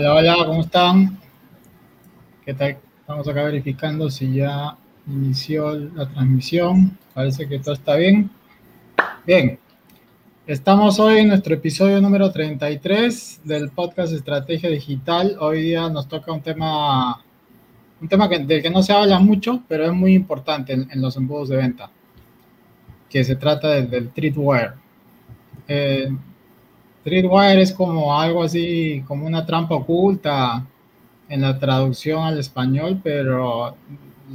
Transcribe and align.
Hola, 0.00 0.14
hola, 0.14 0.46
¿cómo 0.46 0.62
están? 0.62 1.18
¿Qué 2.46 2.54
tal? 2.54 2.78
Estamos 3.00 3.28
acá 3.28 3.42
verificando 3.42 4.08
si 4.08 4.32
ya 4.32 4.78
inició 5.06 5.74
la 5.74 6.08
transmisión. 6.08 6.96
Parece 7.12 7.46
que 7.46 7.58
todo 7.58 7.74
está 7.74 7.96
bien. 7.96 8.30
Bien, 9.26 9.58
estamos 10.46 10.98
hoy 11.00 11.18
en 11.18 11.28
nuestro 11.28 11.54
episodio 11.54 12.00
número 12.00 12.32
33 12.32 13.42
del 13.44 13.68
podcast 13.68 14.14
Estrategia 14.14 14.70
Digital. 14.70 15.36
Hoy 15.38 15.60
día 15.64 15.90
nos 15.90 16.08
toca 16.08 16.32
un 16.32 16.40
tema, 16.40 17.22
un 18.00 18.08
tema 18.08 18.26
del 18.26 18.62
que 18.62 18.70
no 18.70 18.82
se 18.82 18.94
habla 18.94 19.18
mucho, 19.18 19.62
pero 19.68 19.84
es 19.84 19.92
muy 19.92 20.14
importante 20.14 20.72
en, 20.72 21.02
los 21.02 21.14
embudos 21.18 21.50
de 21.50 21.56
venta, 21.58 21.90
que 23.10 23.22
se 23.22 23.36
trata 23.36 23.68
del, 23.68 23.90
del 23.90 24.08
Treatware. 24.12 24.72
Eh, 25.68 26.10
Streetwire 27.00 27.62
es 27.62 27.72
como 27.72 28.18
algo 28.18 28.42
así, 28.42 29.02
como 29.06 29.26
una 29.26 29.46
trampa 29.46 29.74
oculta 29.74 30.66
en 31.28 31.40
la 31.40 31.58
traducción 31.58 32.22
al 32.22 32.38
español, 32.38 33.00
pero 33.02 33.74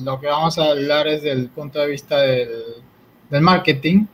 lo 0.03 0.19
que 0.19 0.27
vamos 0.27 0.57
a 0.57 0.71
hablar 0.71 1.07
es 1.07 1.21
del 1.21 1.49
punto 1.49 1.79
de 1.79 1.88
vista 1.88 2.19
del, 2.19 3.41
marketing, 3.41 4.05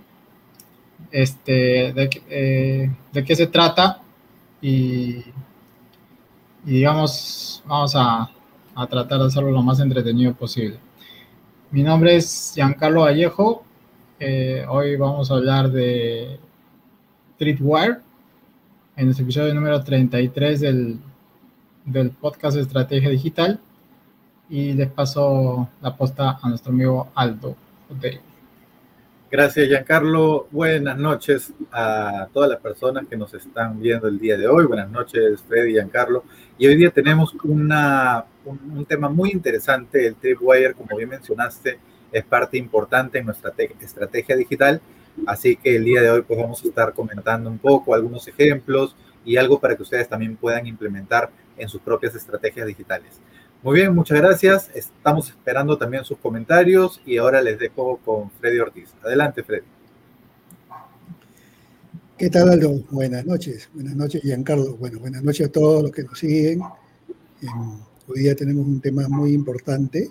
este, 1.12 1.94
de, 1.94 2.10
eh, 2.30 2.92
qué 3.26 3.36
se 3.36 3.48
trata 3.48 4.02
y, 4.62 5.24
digamos, 6.64 7.64
vamos 7.66 7.94
a, 7.96 8.30
tratar 8.90 9.20
de 9.20 9.26
hacerlo 9.28 9.52
lo 9.52 9.62
más 9.62 9.80
entretenido 9.80 10.34
posible. 10.34 10.78
Mi 11.70 11.84
nombre 11.84 12.16
es 12.16 12.52
Giancarlo 12.56 13.02
Vallejo, 13.02 13.64
eh, 14.20 14.66
hoy 14.68 14.98
vamos 14.98 15.32
a 15.32 15.36
hablar 15.36 15.72
de 15.72 16.40
Streetwire 17.36 18.11
en 18.96 19.10
este 19.10 19.24
episodio 19.24 19.54
número 19.54 19.84
33 19.84 20.60
del, 20.60 21.00
del 21.86 22.12
podcast 22.12 22.58
Estrategia 22.58 23.10
Digital. 23.10 23.60
Y 24.50 24.74
les 24.74 24.90
paso 24.90 25.70
la 25.82 25.96
posta 25.96 26.40
a 26.42 26.50
nuestro 26.50 26.74
amigo 26.74 27.10
Aldo. 27.16 27.56
Gracias, 29.32 29.70
Giancarlo. 29.70 30.48
Buenas 30.52 30.98
noches 30.98 31.54
a 31.72 32.28
todas 32.34 32.50
las 32.50 32.60
personas 32.60 33.08
que 33.08 33.16
nos 33.16 33.34
están 33.34 33.80
viendo 33.80 34.10
el 34.10 34.20
día 34.20 34.38
de 34.38 34.48
hoy. 34.48 34.66
Buenas 34.66 34.90
noches, 34.90 35.42
Freddy 35.48 35.70
y 35.70 35.74
Giancarlo. 35.74 36.26
Y 36.58 36.68
hoy 36.68 36.76
día 36.76 36.90
tenemos 36.90 37.34
una, 37.46 38.26
un, 38.44 38.86
tema 38.86 39.08
muy 39.08 39.32
interesante. 39.32 40.06
El 40.06 40.16
Tripwire, 40.16 40.74
como 40.74 40.98
bien 40.98 41.10
mencionaste, 41.10 41.80
es 42.12 42.26
parte 42.26 42.58
importante 42.58 43.20
en 43.20 43.26
nuestra 43.26 43.54
estrategia 43.80 44.36
digital 44.36 44.82
Así 45.26 45.56
que 45.56 45.76
el 45.76 45.86
día 45.86 46.02
de 46.02 46.10
hoy 46.10 46.22
pues 46.22 46.40
vamos 46.40 46.64
a 46.64 46.68
estar 46.68 46.94
comentando 46.94 47.50
un 47.50 47.58
poco 47.58 47.94
algunos 47.94 48.28
ejemplos 48.28 48.96
y 49.24 49.38
algo 49.38 49.60
para 49.60 49.76
que 49.76 49.84
ustedes 49.84 50.08
también 50.08 50.36
puedan 50.36 50.66
implementar 50.68 51.30
en 51.58 51.70
sus 51.70 51.82
propias 51.82 52.16
estrategias 52.16 52.68
digitales. 52.68 53.20
Muy 53.64 53.76
bien, 53.76 53.94
muchas 53.94 54.18
gracias. 54.18 54.72
Estamos 54.74 55.30
esperando 55.30 55.78
también 55.78 56.04
sus 56.04 56.18
comentarios 56.18 57.00
y 57.06 57.18
ahora 57.18 57.42
les 57.42 57.60
dejo 57.60 57.98
con 57.98 58.32
Freddy 58.32 58.60
Ortiz. 58.60 58.90
Adelante, 59.04 59.44
Freddy. 59.44 59.68
¿Qué 62.18 62.30
tal, 62.30 62.50
Aldo? 62.50 62.84
Buenas 62.90 63.26
noches. 63.26 63.70
Buenas 63.74 63.96
noches, 63.96 64.22
Giancarlo. 64.24 64.76
Bueno, 64.78 65.00
buenas 65.00 65.24
noches 65.24 65.48
a 65.48 65.52
todos 65.52 65.84
los 65.84 65.92
que 65.92 66.04
nos 66.04 66.18
siguen. 66.18 66.62
hoy 68.08 68.20
día 68.20 68.36
tenemos 68.36 68.66
un 68.66 68.82
tema 68.82 69.08
muy 69.08 69.34
importante. 69.34 70.10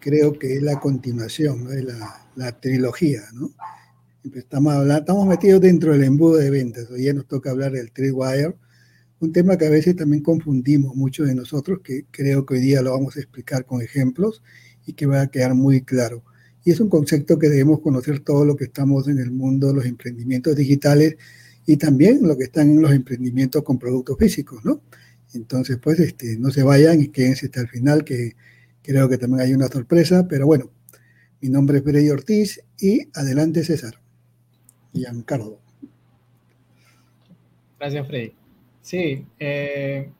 Creo 0.00 0.32
que 0.38 0.54
es 0.54 0.62
la 0.62 0.78
continuación 0.80 1.68
de 1.68 1.82
la, 1.84 2.26
la 2.34 2.52
trilogía, 2.60 3.22
¿no? 3.32 3.50
Estamos, 4.24 4.74
hablando, 4.74 4.98
estamos 4.98 5.26
metidos 5.28 5.60
dentro 5.60 5.92
del 5.92 6.02
embudo 6.02 6.38
de 6.38 6.50
ventas. 6.50 6.90
Hoy 6.90 7.04
ya 7.04 7.12
nos 7.12 7.26
toca 7.28 7.50
hablar 7.50 7.70
del 7.70 7.92
Tripwire, 7.92 8.56
un 9.20 9.32
tema 9.32 9.56
que 9.56 9.66
a 9.66 9.70
veces 9.70 9.94
también 9.94 10.22
confundimos 10.24 10.96
muchos 10.96 11.28
de 11.28 11.36
nosotros, 11.36 11.80
que 11.84 12.06
creo 12.10 12.44
que 12.44 12.54
hoy 12.54 12.60
día 12.60 12.82
lo 12.82 12.90
vamos 12.90 13.16
a 13.16 13.20
explicar 13.20 13.64
con 13.64 13.80
ejemplos 13.80 14.42
y 14.84 14.94
que 14.94 15.06
va 15.06 15.22
a 15.22 15.30
quedar 15.30 15.54
muy 15.54 15.82
claro. 15.82 16.24
Y 16.64 16.72
es 16.72 16.80
un 16.80 16.88
concepto 16.88 17.38
que 17.38 17.48
debemos 17.48 17.80
conocer 17.80 18.18
todo 18.20 18.44
lo 18.44 18.56
que 18.56 18.64
estamos 18.64 19.06
en 19.06 19.18
el 19.18 19.30
mundo 19.30 19.68
de 19.68 19.74
los 19.74 19.86
emprendimientos 19.86 20.56
digitales 20.56 21.16
y 21.64 21.76
también 21.76 22.26
lo 22.26 22.36
que 22.36 22.44
están 22.44 22.70
en 22.70 22.82
los 22.82 22.92
emprendimientos 22.92 23.62
con 23.62 23.78
productos 23.78 24.18
físicos, 24.18 24.64
¿no? 24.64 24.82
Entonces, 25.32 25.78
pues, 25.80 26.00
este, 26.00 26.36
no 26.38 26.50
se 26.50 26.64
vayan 26.64 27.00
y 27.00 27.08
quédense 27.08 27.46
hasta 27.46 27.60
el 27.60 27.68
final, 27.68 28.04
que 28.04 28.34
creo 28.82 29.08
que 29.08 29.16
también 29.16 29.42
hay 29.42 29.54
una 29.54 29.68
sorpresa, 29.68 30.26
pero 30.26 30.46
bueno, 30.46 30.72
mi 31.40 31.50
nombre 31.50 31.78
es 31.78 31.84
Freddy 31.84 32.10
Ortiz 32.10 32.60
y 32.80 33.08
adelante 33.14 33.62
César. 33.62 34.07
Giancarlo. 34.92 35.58
Gracias, 37.78 38.06
Freddy. 38.06 38.32
Sí, 38.80 39.26
eh, 39.38 40.10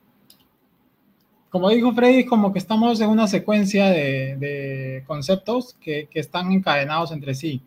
como 1.51 1.71
dijo 1.71 1.93
Freddy, 1.93 2.27
como 2.27 2.53
que 2.53 2.59
estamos 2.59 3.01
en 3.01 3.09
una 3.09 3.27
secuencia 3.27 3.87
de, 3.87 5.03
conceptos 5.06 5.75
que, 5.81 6.09
están 6.12 6.53
encadenados 6.53 7.11
entre 7.11 7.34
sí, 7.34 7.62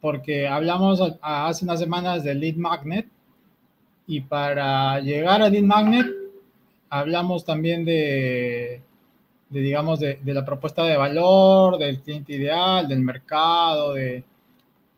porque 0.00 0.46
hablamos 0.46 1.00
hace 1.22 1.64
unas 1.64 1.80
semanas 1.80 2.22
del 2.22 2.40
lead 2.40 2.56
magnet 2.56 3.08
y 4.06 4.20
para 4.20 5.00
llegar 5.00 5.40
al 5.40 5.52
lead 5.52 5.64
magnet 5.64 6.06
hablamos 6.90 7.44
también 7.44 7.84
de, 7.84 8.82
digamos, 9.48 10.00
de, 10.00 10.20
la 10.24 10.44
propuesta 10.44 10.84
de 10.84 10.96
valor, 10.96 11.78
del 11.78 12.00
cliente 12.02 12.34
ideal, 12.34 12.86
del 12.86 13.00
mercado, 13.00 13.94
de, 13.94 14.22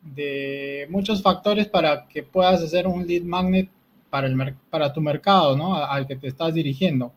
de 0.03 0.87
muchos 0.91 1.23
factores 1.23 1.69
para 1.69 2.07
que 2.07 2.23
puedas 2.23 2.63
hacer 2.63 2.87
un 2.87 3.07
lead 3.07 3.23
magnet 3.23 3.71
para, 4.09 4.27
el, 4.27 4.57
para 4.71 4.93
tu 4.93 5.01
mercado, 5.01 5.57
¿no? 5.57 5.75
Al 5.77 6.07
que 6.07 6.17
te 6.17 6.29
estás 6.29 6.55
dirigiendo. 6.55 7.13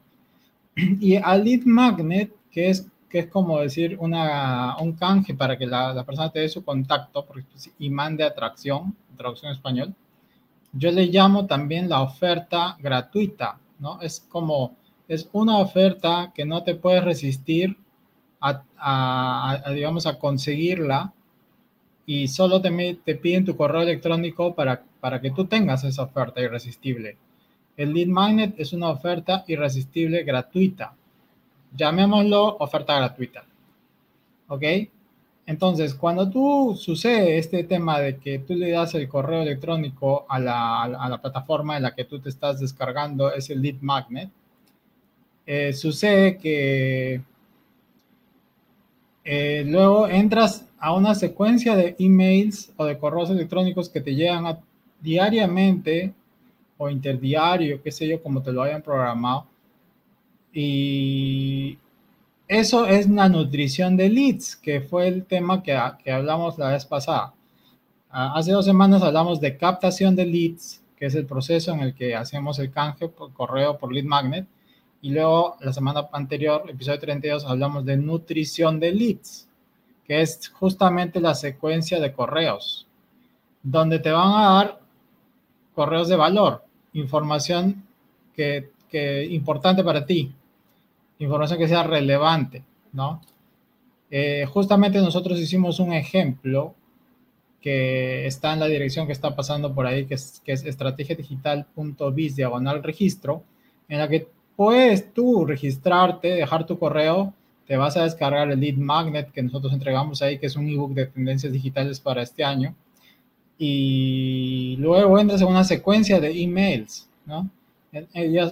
Y 1.00 1.16
al 1.16 1.44
lead 1.44 1.64
magnet, 1.66 2.32
que 2.52 2.70
es, 2.70 2.88
que 3.10 3.20
es 3.20 3.28
como 3.28 3.60
decir 3.60 3.98
una, 4.00 4.78
un 4.80 4.94
canje 4.94 5.34
para 5.34 5.58
que 5.58 5.66
la, 5.66 5.94
la 5.94 6.04
persona 6.04 6.32
te 6.32 6.40
dé 6.40 6.50
su 6.50 6.64
contacto 6.64 7.26
pues, 7.26 7.46
y 7.80 7.90
mande 7.90 8.24
atracción, 8.24 8.96
traducción 9.18 9.52
en 9.52 9.56
español, 9.56 9.96
yo 10.74 10.92
le 10.92 11.06
llamo 11.06 11.46
también 11.46 11.88
la 11.88 12.02
oferta 12.02 12.76
gratuita, 12.80 13.60
¿no? 13.80 14.02
Es 14.02 14.20
como, 14.20 14.76
es 15.08 15.30
una 15.32 15.58
oferta 15.58 16.32
que 16.34 16.46
no 16.46 16.64
te 16.64 16.76
puedes 16.76 17.04
resistir 17.04 17.78
a, 18.42 18.64
a 18.78 19.72
digamos, 19.72 20.06
a 20.08 20.20
conseguirla 20.20 21.14
y 22.06 22.28
solo 22.28 22.62
te, 22.62 23.00
te 23.04 23.16
piden 23.16 23.46
tu 23.46 23.56
correo 23.56 23.82
electrónico 23.82 24.54
para, 24.54 24.84
para 25.00 25.22
que 25.22 25.32
tú 25.32 25.46
tengas 25.46 25.84
esa 25.84 26.04
oferta 26.04 26.42
irresistible. 26.42 27.18
El 27.78 27.94
lead 27.94 28.08
magnet 28.08 28.56
es 28.58 28.74
una 28.74 28.90
oferta 28.90 29.44
irresistible 29.48 30.24
gratuita. 30.24 30.94
Llamémoslo 31.76 32.58
oferta 32.58 32.96
gratuita. 32.96 33.46
¿Ok? 34.48 34.64
Entonces, 35.46 35.94
cuando 35.96 36.30
tú 36.30 36.76
sucede 36.80 37.38
este 37.38 37.64
tema 37.64 38.00
de 38.00 38.18
que 38.18 38.40
tú 38.40 38.54
le 38.54 38.72
das 38.72 38.94
el 38.96 39.10
correo 39.10 39.42
electrónico 39.42 40.26
a 40.30 40.40
la, 40.40 40.84
a 40.84 41.10
la 41.10 41.22
plataforma 41.22 41.76
en 41.76 41.84
la 41.84 41.96
que 41.96 42.06
tú 42.06 42.20
te 42.20 42.30
estás 42.30 42.60
descargando 42.60 43.34
ese 43.34 43.56
lead 43.56 43.76
magnet, 43.82 44.30
eh, 45.46 45.74
sucede 45.74 46.38
que 46.38 47.22
eh, 49.26 49.64
luego 49.66 50.08
entras 50.08 50.66
a 50.84 50.92
una 50.92 51.16
secuencia 51.16 51.78
de 51.78 51.96
emails 51.98 52.74
o 52.76 52.84
de 52.84 52.98
correos 52.98 53.30
electrónicos 53.30 53.88
que 53.88 54.02
te 54.02 54.16
llegan 54.16 54.60
diariamente 55.00 56.14
o 56.78 56.90
interdiario, 56.90 57.82
qué 57.82 57.90
sé 57.90 58.06
yo, 58.06 58.22
como 58.22 58.42
te 58.44 58.52
lo 58.52 58.64
hayan 58.64 58.82
programado. 58.82 59.48
Y 60.52 61.78
eso 62.50 62.86
es 62.86 63.10
la 63.10 63.30
nutrición 63.30 63.96
de 63.96 64.10
leads, 64.10 64.58
que 64.58 64.82
fue 64.82 65.08
el 65.08 65.24
tema 65.24 65.64
que, 65.64 65.80
que 66.04 66.12
hablamos 66.12 66.58
la 66.58 66.72
vez 66.72 66.86
pasada. 66.86 67.34
Ah, 68.10 68.34
hace 68.36 68.52
dos 68.52 68.66
semanas 68.66 69.02
hablamos 69.04 69.40
de 69.40 69.56
captación 69.56 70.18
de 70.18 70.26
leads, 70.26 70.84
que 70.98 71.06
es 71.06 71.16
el 71.16 71.26
proceso 71.26 71.72
en 71.72 71.80
el 71.80 71.96
que 71.96 72.14
hacemos 72.14 72.60
el 72.60 72.72
canje 72.72 73.08
por 73.08 73.32
correo 73.32 73.78
por 73.78 73.94
lead 73.94 74.04
magnet. 74.04 74.46
Y 75.02 75.12
luego, 75.12 75.56
la 75.62 75.72
semana 75.72 76.10
anterior, 76.12 76.66
episodio 76.68 77.00
32, 77.00 77.46
hablamos 77.46 77.86
de 77.86 77.96
nutrición 77.96 78.82
de 78.82 78.92
leads, 78.92 79.48
que 80.06 80.22
es 80.22 80.50
justamente 80.50 81.20
la 81.20 81.36
secuencia 81.36 82.00
de 82.00 82.14
correos, 82.14 82.88
donde 83.62 84.00
te 84.00 84.12
van 84.12 84.34
a 84.34 84.54
dar 84.56 84.80
correos 85.74 86.08
de 86.10 86.16
valor, 86.16 86.64
información 86.94 87.84
que, 88.36 88.72
que 88.90 89.26
importante 89.26 89.84
para 89.84 90.06
ti, 90.06 90.34
información 91.20 91.60
que 91.60 91.68
sea 91.68 91.84
relevante, 91.84 92.64
¿no? 92.92 93.22
Eh, 94.12 94.46
justamente 94.46 95.00
nosotros 95.00 95.40
hicimos 95.40 95.80
un 95.80 95.94
ejemplo 95.94 96.76
que 97.60 98.28
está 98.28 98.54
en 98.54 98.60
la 98.60 98.68
dirección 98.68 99.08
que 99.08 99.14
está 99.14 99.36
pasando 99.36 99.74
por 99.74 99.88
ahí, 99.88 100.06
que 100.06 100.16
es, 100.16 100.42
que 100.46 100.52
es 100.52 100.64
estrategiadigital.biz 100.66 102.36
diagonal 102.36 102.84
registro, 102.84 103.44
en 103.88 104.00
la 104.00 104.08
que 104.08 104.28
puedes 104.56 105.14
tú 105.14 105.46
registrarte, 105.46 106.28
dejar 106.28 106.66
tu 106.66 106.78
correo, 106.78 107.34
te 107.74 107.78
vas 107.78 107.98
a 107.98 108.04
descargar 108.04 108.52
el 108.52 108.60
lead 108.60 108.76
magnet 108.76 109.32
que 109.32 109.42
nosotros 109.42 109.74
entregamos 109.74 110.22
ahí, 110.22 110.38
que 110.38 110.46
es 110.46 110.56
un 110.56 110.70
ebook 110.70 110.94
de 110.94 111.08
tendencias 111.08 111.52
digitales 111.52 112.00
para 112.00 112.22
este 112.22 112.44
año. 112.44 112.76
Y 113.58 114.76
luego 114.78 115.18
entras 115.18 115.42
en 115.42 115.48
una 115.48 115.64
secuencia 115.64 116.20
de 116.20 116.40
emails, 116.40 117.10
¿no? 117.26 117.50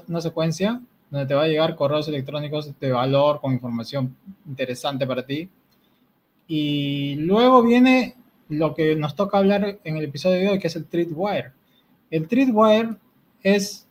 Una 0.08 0.22
secuencia 0.22 0.82
donde 1.12 1.28
te 1.28 1.36
va 1.36 1.44
a 1.44 1.48
llegar 1.48 1.76
correos 1.76 2.08
electrónicos 2.08 2.72
de 2.80 2.92
valor 2.92 3.40
con 3.42 3.54
información 3.54 4.16
interesante 4.48 5.06
para 5.06 5.24
ti. 5.24 5.48
Y 6.48 7.14
luego 7.18 7.62
viene 7.62 8.16
lo 8.50 8.74
que 8.74 8.96
nos 8.96 9.16
toca 9.16 9.38
hablar 9.38 9.78
en 9.84 9.98
el 9.98 10.06
episodio 10.06 10.40
de 10.40 10.50
hoy, 10.50 10.58
que 10.58 10.66
es 10.66 10.76
el 10.76 10.86
Treatwire. 10.86 11.52
El 12.10 12.28
Treatwire 12.28 12.96
es, 13.44 13.88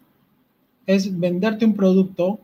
es 0.86 1.16
venderte 1.20 1.64
un 1.64 1.76
producto, 1.76 2.40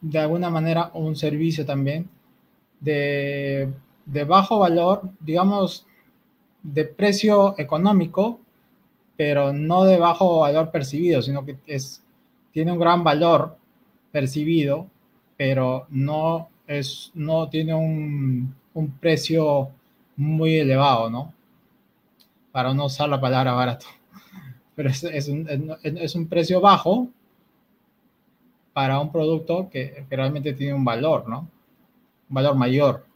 de 0.00 0.18
alguna 0.18 0.50
manera, 0.50 0.90
un 0.94 1.16
servicio 1.16 1.64
también, 1.66 2.08
de, 2.80 3.72
de 4.06 4.24
bajo 4.24 4.58
valor, 4.58 5.02
digamos, 5.20 5.86
de 6.62 6.84
precio 6.84 7.54
económico, 7.58 8.40
pero 9.16 9.52
no 9.52 9.84
de 9.84 9.98
bajo 9.98 10.40
valor 10.40 10.70
percibido, 10.70 11.22
sino 11.22 11.44
que 11.44 11.58
es, 11.66 12.02
tiene 12.52 12.72
un 12.72 12.78
gran 12.78 13.04
valor 13.04 13.56
percibido, 14.12 14.86
pero 15.36 15.86
no, 15.90 16.48
es, 16.66 17.10
no 17.14 17.48
tiene 17.48 17.74
un, 17.74 18.54
un 18.74 18.90
precio 18.92 19.70
muy 20.16 20.56
elevado, 20.56 21.10
¿no? 21.10 21.32
Para 22.52 22.74
no 22.74 22.86
usar 22.86 23.08
la 23.08 23.20
palabra 23.20 23.52
barato. 23.52 23.86
Pero 24.74 24.88
es, 24.88 25.04
es, 25.04 25.28
un, 25.28 25.46
es 25.82 26.14
un, 26.14 26.26
precio 26.26 26.60
bajo 26.60 27.08
para 28.72 29.00
un 29.00 29.10
producto 29.10 29.68
que, 29.70 30.06
que 30.08 30.16
realmente 30.16 30.52
tiene 30.52 30.74
un 30.74 30.84
valor, 30.84 31.28
¿no? 31.28 31.40
Un 32.28 32.34
valor 32.34 32.54
mayor 32.54 33.10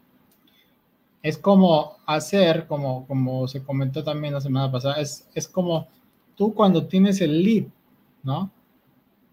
es 1.24 1.38
como 1.38 1.96
hacer, 2.04 2.66
como, 2.66 3.06
como 3.06 3.48
se 3.48 3.64
comentó 3.64 4.04
también 4.04 4.34
la 4.34 4.42
semana 4.42 4.70
pasada, 4.70 5.00
es, 5.00 5.26
es 5.34 5.48
como 5.48 5.88
tú 6.36 6.52
cuando 6.52 6.86
tienes 6.86 7.18
el 7.22 7.42
lead, 7.42 7.64
¿no? 8.22 8.50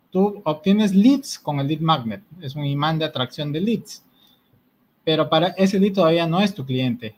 Tú 0.10 0.42
obtienes 0.46 0.96
leads 0.96 1.38
con 1.38 1.60
el 1.60 1.68
lead 1.68 1.82
magnet, 1.82 2.24
es 2.40 2.56
un 2.56 2.66
imán 2.66 2.98
de 2.98 3.04
atracción 3.04 3.52
de 3.52 3.60
leads, 3.60 4.06
pero 5.04 5.30
para 5.30 5.48
ese 5.50 5.82
lead 5.82 5.92
todavía 5.92 6.26
no 6.26 6.40
es 6.40 6.56
tu 6.56 6.66
cliente. 6.66 7.14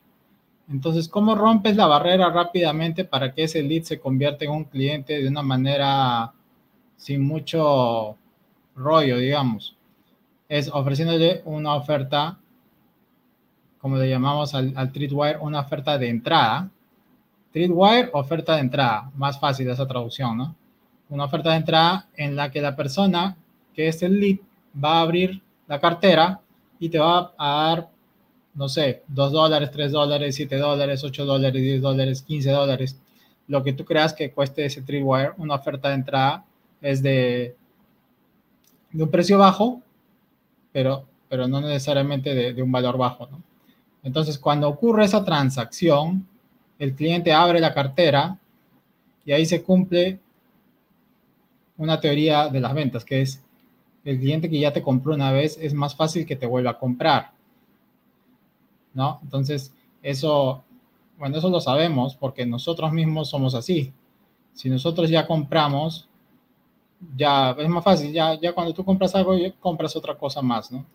Entonces, 0.67 1.07
¿cómo 1.07 1.35
rompes 1.35 1.75
la 1.75 1.85
barrera 1.85 2.31
rápidamente 2.31 3.05
para 3.05 3.31
que 3.31 3.43
ese 3.43 3.61
lead 3.61 3.83
se 3.83 3.99
convierta 3.99 4.45
en 4.45 4.51
un 4.51 4.63
cliente 4.63 5.21
de 5.21 5.27
una 5.27 5.43
manera 5.43 6.33
sin 6.97 7.21
mucho 7.21 8.17
rollo, 8.75 9.17
digamos? 9.17 9.75
Es 10.49 10.69
ofreciéndole 10.71 11.41
una 11.45 11.75
oferta 11.75 12.37
como 13.83 13.97
le 13.97 14.09
llamamos 14.09 14.55
al, 14.55 14.71
al 14.77 14.93
Treatwire, 14.93 15.39
una 15.41 15.59
oferta 15.59 15.97
de 15.97 16.07
entrada. 16.07 16.69
Treatwire, 17.51 18.09
oferta 18.13 18.55
de 18.55 18.61
entrada, 18.61 19.11
más 19.13 19.37
fácil 19.37 19.69
esa 19.69 19.85
traducción, 19.85 20.37
¿no? 20.37 20.55
Una 21.09 21.25
oferta 21.25 21.51
de 21.51 21.57
entrada 21.57 22.07
en 22.15 22.37
la 22.37 22.49
que 22.49 22.61
la 22.61 22.77
persona 22.77 23.35
que 23.75 23.89
es 23.89 24.01
el 24.01 24.21
lead 24.21 24.37
va 24.81 24.99
a 24.99 25.01
abrir 25.01 25.41
la 25.67 25.81
cartera 25.81 26.39
y 26.79 26.87
te 26.87 26.97
va 26.97 27.33
a 27.37 27.67
dar, 27.67 27.89
no 28.55 28.69
sé, 28.69 29.03
2 29.09 29.31
dólares, 29.33 29.69
3 29.71 29.91
dólares, 29.91 30.35
7 30.35 30.55
dólares, 30.55 31.03
8 31.03 31.25
dólares, 31.25 31.61
10 31.61 31.81
dólares, 31.81 32.21
15 32.21 32.51
dólares, 32.51 33.01
lo 33.49 33.63
que 33.63 33.73
tú 33.73 33.83
creas 33.83 34.13
que 34.13 34.31
cueste 34.31 34.63
ese 34.63 34.81
Treatwire, 34.81 35.33
una 35.37 35.55
oferta 35.55 35.89
de 35.89 35.95
entrada 35.95 36.45
es 36.81 37.03
de, 37.03 37.55
de 38.93 39.03
un 39.03 39.09
precio 39.09 39.37
bajo, 39.37 39.81
pero, 40.71 41.05
pero 41.27 41.47
no 41.47 41.59
necesariamente 41.59 42.33
de, 42.53 42.61
un 42.61 42.71
valor 42.71 42.97
bajo. 42.97 43.27
Entonces, 44.03 44.37
cuando 44.37 44.69
ocurre 44.69 45.05
esa 45.05 45.25
transacción, 45.25 46.27
el 46.79 46.93
cliente 46.95 47.33
abre 47.33 47.59
la 47.59 47.73
cartera 47.73 48.37
y 49.25 49.31
ahí 49.31 49.45
se 49.45 49.63
cumple 49.63 50.19
una 51.77 51.99
teoría 51.99 52.49
de 52.49 52.59
las 52.59 52.73
ventas, 52.73 53.03
que 53.03 53.21
es 53.21 53.41
el 54.05 54.19
cliente 54.19 54.49
que 54.49 54.59
ya 54.59 54.73
te 54.73 54.83
compró 54.83 55.13
una 55.13 55.31
vez 55.31 55.57
es 55.59 55.73
más 55.73 55.95
fácil 55.95 56.25
que 56.25 56.35
te 56.35 56.45
vuelva 56.45 56.71
a 56.71 56.77
comprar. 56.77 57.31
¿No? 58.93 59.19
Entonces, 59.23 59.73
eso, 60.03 60.63
bueno, 61.17 61.37
eso 61.37 61.49
lo 61.49 61.61
sabemos 61.61 62.15
porque 62.15 62.45
nosotros 62.45 62.91
mismos 62.91 63.29
somos 63.29 63.55
así. 63.55 63.91
Si 64.53 64.69
nosotros 64.69 65.09
ya 65.09 65.25
compramos, 65.25 66.07
ya 67.15 67.51
es 67.51 67.69
más 67.69 67.83
fácil, 67.83 68.11
ya, 68.11 68.39
ya 68.39 68.53
cuando 68.53 68.73
tú 68.73 68.83
compras 68.83 69.13
algo, 69.15 69.35
compras 69.59 69.95
otra 69.95 70.15
cosa 70.15 70.41
más, 70.41 70.71
¿no? 70.71 70.85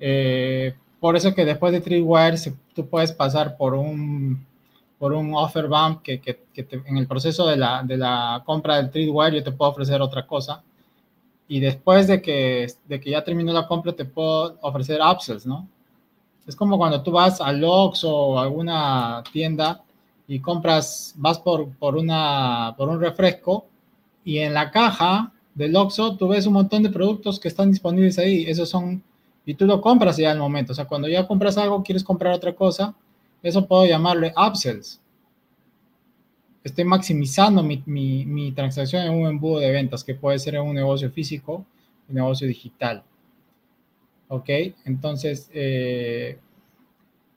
Eh, 0.00 0.74
por 1.00 1.16
eso 1.16 1.34
que 1.34 1.44
después 1.44 1.72
de 1.72 1.80
Tripwire 1.80 2.36
tú 2.74 2.88
puedes 2.88 3.12
pasar 3.12 3.56
por 3.56 3.74
un, 3.74 4.44
por 4.98 5.12
un 5.12 5.34
offer 5.34 5.68
bump 5.68 6.02
que, 6.02 6.20
que, 6.20 6.38
en 6.86 6.96
el 6.96 7.06
proceso 7.06 7.46
de 7.46 7.56
la, 7.56 7.82
de 7.82 7.96
la 7.96 8.42
compra 8.44 8.76
del 8.76 8.90
Tripwire 8.90 9.36
yo 9.36 9.44
te 9.44 9.52
puedo 9.52 9.70
ofrecer 9.70 10.00
otra 10.02 10.26
cosa. 10.26 10.62
Y 11.48 11.60
después 11.60 12.06
de 12.06 12.20
que, 12.20 12.66
de 12.86 13.00
que 13.00 13.10
ya 13.10 13.24
terminó 13.24 13.52
la 13.52 13.66
compra 13.66 13.92
te 13.92 14.04
puedo 14.04 14.58
ofrecer 14.60 15.00
upsells, 15.00 15.46
¿no? 15.46 15.68
Es 16.46 16.56
como 16.56 16.78
cuando 16.78 17.02
tú 17.02 17.12
vas 17.12 17.40
a 17.40 17.52
Lox 17.52 18.04
o 18.04 18.38
alguna 18.38 19.22
tienda 19.32 19.82
y 20.26 20.40
compras, 20.40 21.14
vas 21.16 21.38
por, 21.38 21.68
por, 21.76 21.96
una, 21.96 22.74
por 22.76 22.88
un 22.88 23.00
refresco 23.00 23.66
y 24.28 24.40
en 24.40 24.52
la 24.52 24.70
caja 24.70 25.32
del 25.54 25.74
Oxxo 25.74 26.18
tú 26.18 26.28
ves 26.28 26.46
un 26.46 26.52
montón 26.52 26.82
de 26.82 26.90
productos 26.90 27.40
que 27.40 27.48
están 27.48 27.70
disponibles 27.70 28.18
ahí. 28.18 28.44
Esos 28.46 28.68
son 28.68 29.02
y 29.46 29.54
tú 29.54 29.64
lo 29.64 29.80
compras 29.80 30.18
ya 30.18 30.30
al 30.30 30.38
momento. 30.38 30.72
O 30.72 30.74
sea, 30.74 30.84
cuando 30.84 31.08
ya 31.08 31.26
compras 31.26 31.56
algo, 31.56 31.82
quieres 31.82 32.04
comprar 32.04 32.34
otra 32.34 32.54
cosa, 32.54 32.94
eso 33.42 33.66
puedo 33.66 33.86
llamarle 33.86 34.34
upsells. 34.36 35.00
Estoy 36.62 36.84
maximizando 36.84 37.62
mi, 37.62 37.82
mi, 37.86 38.52
transacción 38.52 39.06
en 39.06 39.14
un 39.14 39.26
embudo 39.26 39.60
de 39.60 39.70
ventas, 39.70 40.04
que 40.04 40.14
puede 40.14 40.38
ser 40.38 40.56
en 40.56 40.60
un 40.60 40.74
negocio 40.74 41.10
físico, 41.10 41.64
un 42.06 42.14
negocio 42.14 42.46
digital. 42.46 43.02
¿Ok? 44.28 44.50
Entonces, 44.84 45.50
eh, 45.54 46.38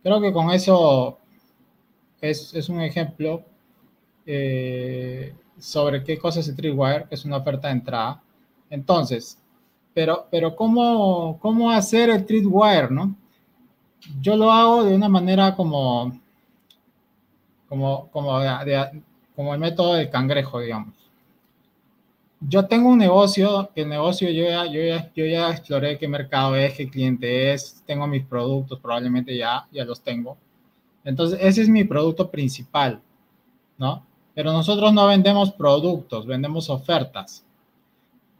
creo 0.03 0.19
que 0.19 0.33
con 0.33 0.51
eso 0.51 1.17
es, 2.19 2.53
es 2.53 2.67
un 2.67 2.81
ejemplo 2.81 3.45
eh, 4.25 5.33
sobre 5.61 6.03
qué 6.03 6.17
cosa 6.17 6.39
es 6.39 6.55
Tripwire, 6.55 7.05
que 7.07 7.15
es 7.15 7.23
una 7.23 7.37
oferta 7.37 7.67
de 7.67 7.75
entrada. 7.75 8.21
Entonces, 8.69 9.37
pero, 9.93 10.27
pero 10.31 10.55
¿cómo, 10.55 11.37
cómo 11.39 11.69
hacer 11.71 12.09
el 12.09 12.25
Treatwire, 12.25 12.89
no? 12.89 13.15
Yo 14.19 14.35
lo 14.35 14.51
hago 14.51 14.83
de 14.83 14.95
una 14.95 15.09
manera 15.09 15.55
como, 15.55 16.19
como, 17.67 18.09
como, 18.09 18.39
como 19.35 19.53
el 19.53 19.59
método 19.59 19.95
del 19.95 20.09
cangrejo, 20.09 20.59
digamos. 20.59 20.95
Yo 22.39 22.65
tengo 22.65 22.89
un 22.89 22.97
negocio, 22.97 23.69
el 23.75 23.87
negocio 23.87 24.27
yo 24.31 24.45
ya, 24.45 24.65
yo 24.65 24.81
ya, 24.81 25.11
yo 25.13 25.25
ya 25.25 25.51
exploré 25.51 25.99
qué 25.99 26.07
mercado 26.07 26.55
es, 26.55 26.73
qué 26.73 26.89
cliente 26.89 27.53
es, 27.53 27.83
tengo 27.85 28.07
mis 28.07 28.25
productos, 28.25 28.79
probablemente 28.79 29.37
ya, 29.37 29.67
ya 29.71 29.85
los 29.85 30.01
tengo. 30.01 30.37
Entonces, 31.03 31.37
ese 31.41 31.61
es 31.61 31.69
mi 31.69 31.83
producto 31.83 32.31
principal, 32.31 32.99
¿no? 33.77 34.03
Pero 34.33 34.51
nosotros 34.53 34.93
no 34.93 35.07
vendemos 35.07 35.51
productos, 35.51 36.25
vendemos 36.25 36.69
ofertas. 36.69 37.43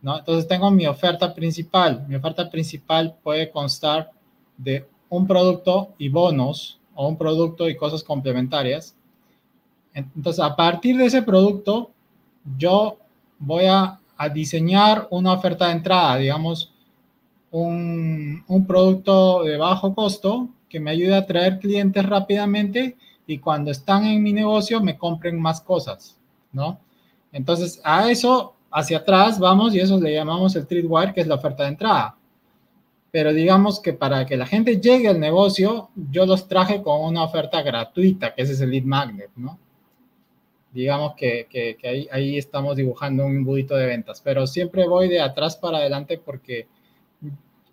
¿no? 0.01 0.17
Entonces 0.17 0.47
tengo 0.47 0.71
mi 0.71 0.85
oferta 0.85 1.33
principal. 1.33 2.05
Mi 2.07 2.15
oferta 2.15 2.49
principal 2.49 3.15
puede 3.21 3.49
constar 3.49 4.11
de 4.57 4.87
un 5.09 5.27
producto 5.27 5.93
y 5.97 6.09
bonos 6.09 6.79
o 6.95 7.07
un 7.07 7.17
producto 7.17 7.69
y 7.69 7.75
cosas 7.75 8.03
complementarias. 8.03 8.95
Entonces, 9.93 10.43
a 10.43 10.55
partir 10.55 10.97
de 10.97 11.05
ese 11.05 11.21
producto, 11.21 11.91
yo 12.57 12.97
voy 13.39 13.65
a, 13.65 13.97
diseñar 14.35 15.07
una 15.09 15.33
oferta 15.33 15.65
de 15.65 15.71
entrada, 15.71 16.17
digamos, 16.17 16.71
un, 17.49 18.43
un, 18.47 18.67
producto 18.67 19.43
de 19.43 19.57
bajo 19.57 19.95
costo 19.95 20.47
que 20.69 20.79
me 20.79 20.91
ayude 20.91 21.15
a 21.15 21.25
traer 21.25 21.57
clientes 21.57 22.05
rápidamente 22.05 22.97
y 23.31 23.37
cuando 23.39 23.71
están 23.71 24.05
en 24.05 24.21
mi 24.21 24.33
negocio 24.33 24.81
me 24.81 24.97
compren 24.97 25.39
más 25.39 25.61
cosas, 25.61 26.17
¿no? 26.51 26.79
Entonces, 27.31 27.79
a 27.83 28.11
eso 28.11 28.55
hacia 28.69 28.97
atrás 28.97 29.39
vamos 29.39 29.73
y 29.73 29.79
eso 29.79 29.99
le 29.99 30.13
llamamos 30.13 30.53
el 30.57 30.67
Treatwire, 30.67 31.13
que 31.13 31.21
es 31.21 31.27
la 31.27 31.35
oferta 31.35 31.63
de 31.63 31.69
entrada. 31.69 32.17
Pero 33.09 33.33
digamos 33.33 33.79
que 33.79 33.93
para 33.93 34.25
que 34.25 34.35
la 34.35 34.45
gente 34.45 34.81
llegue 34.81 35.07
al 35.07 35.19
negocio, 35.19 35.89
yo 35.95 36.25
los 36.25 36.49
traje 36.49 36.81
con 36.81 37.01
una 37.05 37.23
oferta 37.23 37.61
gratuita, 37.61 38.33
que 38.35 38.41
ese 38.41 38.53
es 38.53 38.61
el 38.61 38.71
lead 38.71 38.83
magnet, 38.83 39.31
¿no? 39.37 39.57
Digamos 40.73 41.15
que, 41.15 41.47
que, 41.49 41.77
ahí, 41.87 42.07
ahí, 42.11 42.37
estamos 42.37 42.75
dibujando 42.75 43.25
un 43.25 43.37
embudito 43.37 43.75
de 43.75 43.85
ventas, 43.85 44.21
pero 44.21 44.45
siempre 44.45 44.87
voy 44.87 45.07
de 45.07 45.21
atrás 45.21 45.55
para 45.55 45.77
adelante 45.77 46.17
porque 46.17 46.67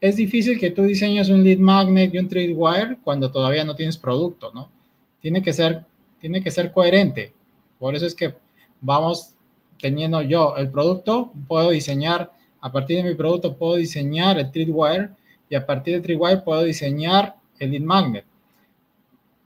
es 0.00 0.16
difícil 0.16 0.58
que 0.58 0.70
tú 0.70 0.82
diseñes 0.82 1.28
un 1.30 1.42
lead 1.42 1.58
magnet 1.58 2.14
y 2.14 2.18
un 2.18 2.28
Treatwire 2.28 2.98
cuando 3.02 3.30
todavía 3.30 3.64
no 3.64 3.74
tienes 3.74 3.96
producto, 3.96 4.52
¿no? 4.54 4.77
Tiene 5.20 5.42
que 5.42 5.52
ser, 5.52 5.84
tiene 6.20 6.42
que 6.42 6.50
ser 6.50 6.72
coherente. 6.72 7.32
Por 7.78 7.94
eso 7.94 8.06
es 8.06 8.14
que 8.14 8.34
vamos 8.80 9.34
teniendo 9.80 10.22
yo 10.22 10.56
el 10.56 10.70
producto, 10.70 11.32
puedo 11.46 11.70
diseñar, 11.70 12.32
a 12.60 12.72
partir 12.72 12.98
de 13.02 13.10
mi 13.10 13.14
producto 13.14 13.56
puedo 13.56 13.76
diseñar 13.76 14.38
el 14.38 14.50
Treatwire 14.50 15.10
y 15.48 15.54
a 15.54 15.64
partir 15.64 15.94
de 15.94 16.00
Treatwire 16.00 16.42
puedo 16.42 16.64
diseñar 16.64 17.36
el 17.58 17.70
lead 17.70 17.82
magnet. 17.82 18.24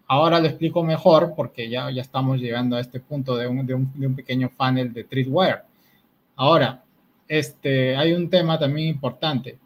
Ahora 0.06 0.40
lo 0.40 0.46
explico 0.46 0.82
mejor 0.82 1.34
porque 1.36 1.68
ya, 1.68 1.90
ya 1.90 2.02
estamos 2.02 2.38
llegando 2.38 2.76
a 2.76 2.80
este 2.80 3.00
punto 3.00 3.36
de 3.36 3.46
un, 3.46 3.66
de 3.66 3.74
un, 3.74 3.92
de 3.94 4.06
un 4.06 4.14
pequeño 4.14 4.50
funnel 4.50 4.92
de 4.92 5.04
Treatwire. 5.04 5.62
Ahora, 6.36 6.82
este, 7.28 7.96
hay 7.96 8.12
un 8.12 8.28
tema 8.28 8.58
también 8.58 8.88
importante. 8.88 9.58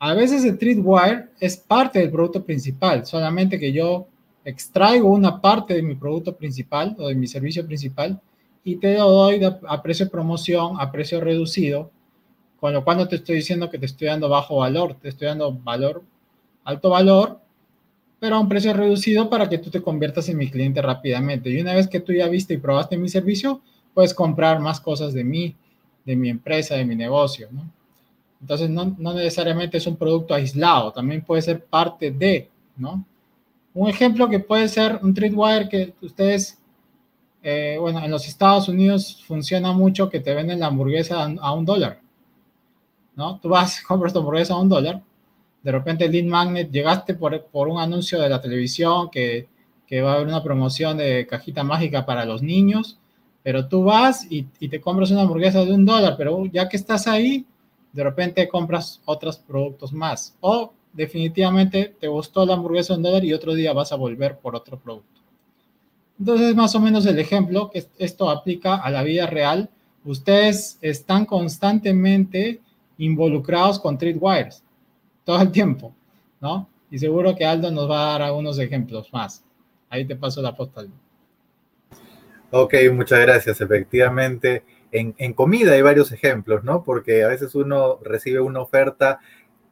A 0.00 0.14
veces 0.14 0.44
el 0.44 0.58
Tripwire 0.58 1.28
es 1.38 1.56
parte 1.56 2.00
del 2.00 2.10
producto 2.10 2.44
principal, 2.44 3.06
solamente 3.06 3.58
que 3.58 3.72
yo 3.72 4.06
extraigo 4.44 5.08
una 5.08 5.40
parte 5.40 5.74
de 5.74 5.82
mi 5.82 5.94
producto 5.94 6.36
principal 6.36 6.94
o 6.98 7.08
de 7.08 7.14
mi 7.14 7.26
servicio 7.26 7.66
principal 7.66 8.20
y 8.62 8.76
te 8.76 8.94
lo 8.94 9.10
doy 9.10 9.40
a 9.44 9.82
precio 9.82 10.06
de 10.06 10.10
promoción, 10.10 10.76
a 10.78 10.90
precio 10.90 11.20
reducido, 11.20 11.90
con 12.58 12.72
lo 12.72 12.82
cual 12.82 12.98
no 12.98 13.08
te 13.08 13.16
estoy 13.16 13.36
diciendo 13.36 13.70
que 13.70 13.78
te 13.78 13.86
estoy 13.86 14.08
dando 14.08 14.28
bajo 14.28 14.56
valor, 14.56 14.94
te 14.94 15.10
estoy 15.10 15.28
dando 15.28 15.52
valor, 15.52 16.02
alto 16.64 16.90
valor, 16.90 17.40
pero 18.18 18.36
a 18.36 18.40
un 18.40 18.48
precio 18.48 18.72
reducido 18.72 19.28
para 19.28 19.48
que 19.50 19.58
tú 19.58 19.70
te 19.70 19.82
conviertas 19.82 20.28
en 20.30 20.38
mi 20.38 20.50
cliente 20.50 20.80
rápidamente. 20.80 21.50
Y 21.50 21.60
una 21.60 21.74
vez 21.74 21.88
que 21.88 22.00
tú 22.00 22.12
ya 22.12 22.26
viste 22.28 22.54
y 22.54 22.58
probaste 22.58 22.96
mi 22.96 23.10
servicio, 23.10 23.60
puedes 23.92 24.14
comprar 24.14 24.60
más 24.60 24.80
cosas 24.80 25.12
de 25.12 25.24
mí, 25.24 25.54
de 26.06 26.16
mi 26.16 26.30
empresa, 26.30 26.74
de 26.74 26.86
mi 26.86 26.96
negocio, 26.96 27.48
¿no? 27.52 27.70
Entonces, 28.40 28.68
no, 28.68 28.94
no 28.98 29.14
necesariamente 29.14 29.78
es 29.78 29.86
un 29.86 29.96
producto 29.96 30.34
aislado, 30.34 30.92
también 30.92 31.22
puede 31.22 31.42
ser 31.42 31.64
parte 31.64 32.10
de, 32.10 32.50
¿no? 32.76 33.04
Un 33.74 33.88
ejemplo 33.88 34.28
que 34.28 34.38
puede 34.38 34.68
ser 34.68 35.00
un 35.02 35.12
Tripwire 35.12 35.68
que 35.68 35.94
ustedes, 36.00 36.60
eh, 37.42 37.76
bueno, 37.80 38.02
en 38.04 38.10
los 38.10 38.28
Estados 38.28 38.68
Unidos 38.68 39.24
funciona 39.26 39.72
mucho 39.72 40.08
que 40.08 40.20
te 40.20 40.32
venden 40.32 40.60
la 40.60 40.68
hamburguesa 40.68 41.24
a, 41.40 41.52
un 41.52 41.64
dólar, 41.64 42.00
¿no? 43.16 43.40
Tú 43.40 43.48
vas, 43.48 43.82
compras 43.86 44.12
tu 44.12 44.20
hamburguesa 44.20 44.54
a 44.54 44.60
un 44.60 44.68
dólar, 44.68 45.02
de 45.64 45.72
repente 45.72 46.08
Lead 46.08 46.24
Magnet, 46.24 46.70
llegaste 46.70 47.14
por, 47.14 47.46
por 47.46 47.66
un 47.66 47.80
anuncio 47.80 48.20
de 48.20 48.28
la 48.28 48.40
televisión 48.40 49.10
que, 49.10 49.48
que, 49.88 50.02
va 50.02 50.12
a 50.12 50.14
haber 50.16 50.28
una 50.28 50.42
promoción 50.42 50.96
de 50.98 51.26
cajita 51.26 51.64
mágica 51.64 52.06
para 52.06 52.24
los 52.24 52.42
niños, 52.42 53.00
pero 53.42 53.66
tú 53.66 53.82
vas 53.82 54.30
y, 54.30 54.46
y 54.60 54.68
te 54.68 54.80
compras 54.80 55.10
una 55.10 55.22
hamburguesa 55.22 55.64
de 55.64 55.72
un 55.72 55.84
dólar, 55.84 56.14
pero 56.16 56.46
ya 56.46 56.68
que 56.68 56.76
estás 56.76 57.08
ahí, 57.08 57.44
de 57.92 58.04
repente 58.04 58.46
compras 58.46 59.00
otros 59.04 59.38
productos 59.38 59.92
más. 59.92 60.36
O 60.40 60.72
definitivamente 60.94 61.94
te 62.00 62.08
gustó 62.08 62.46
la 62.46 62.54
hamburguesa 62.54 62.94
en 62.94 63.02
dólar 63.02 63.24
y 63.24 63.32
otro 63.32 63.54
día 63.54 63.72
vas 63.72 63.92
a 63.92 63.96
volver 63.96 64.38
por 64.38 64.56
otro 64.56 64.78
producto. 64.78 65.20
Entonces, 66.18 66.54
más 66.54 66.74
o 66.74 66.80
menos 66.80 67.04
el 67.06 67.18
ejemplo 67.18 67.70
que 67.70 67.84
esto 67.98 68.30
aplica 68.30 68.76
a 68.76 68.90
la 68.90 69.02
vida 69.02 69.26
real. 69.26 69.68
Ustedes 70.04 70.78
están 70.80 71.26
constantemente 71.26 72.60
involucrados 72.98 73.80
con 73.80 73.98
Tripwires 73.98 74.62
todo 75.24 75.40
el 75.40 75.50
tiempo, 75.50 75.92
¿no? 76.40 76.68
Y 76.90 76.98
seguro 76.98 77.34
que 77.34 77.44
Aldo 77.44 77.70
nos 77.70 77.90
va 77.90 78.02
a 78.02 78.12
dar 78.12 78.22
algunos 78.22 78.58
ejemplos 78.58 79.12
más. 79.12 79.42
Ahí 79.88 80.04
te 80.04 80.14
paso 80.14 80.40
la 80.42 80.54
postal. 80.54 80.88
Ok, 82.50 82.74
muchas 82.92 83.20
gracias. 83.20 83.60
Efectivamente, 83.60 84.62
en, 84.92 85.14
en, 85.18 85.32
comida 85.32 85.72
hay 85.72 85.82
varios 85.82 86.12
ejemplos, 86.12 86.62
¿no? 86.62 86.84
Porque 86.84 87.24
a 87.24 87.28
veces 87.28 87.54
uno 87.56 87.98
recibe 88.02 88.40
una 88.40 88.60
oferta 88.60 89.18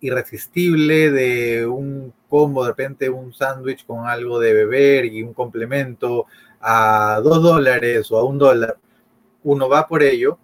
irresistible 0.03 1.11
de 1.11 1.65
un 1.67 2.13
combo, 2.29 2.65
de 2.65 2.71
repente 2.71 3.09
un 3.09 3.33
sándwich 3.33 3.87
con 3.87 4.07
algo 4.07 4.39
de 4.39 4.53
beber 4.53 5.07
y 5.07 5.23
un 5.23 5.33
complemento 5.33 6.27
a 6.61 7.21
dos 7.23 7.43
dólares 7.43 8.11
o 8.11 8.19
a 8.19 8.25
un 8.25 8.37
dólar, 8.37 8.77
uno 9.45 9.69
va 9.69 9.87
por 9.87 10.03
ello 10.03 10.39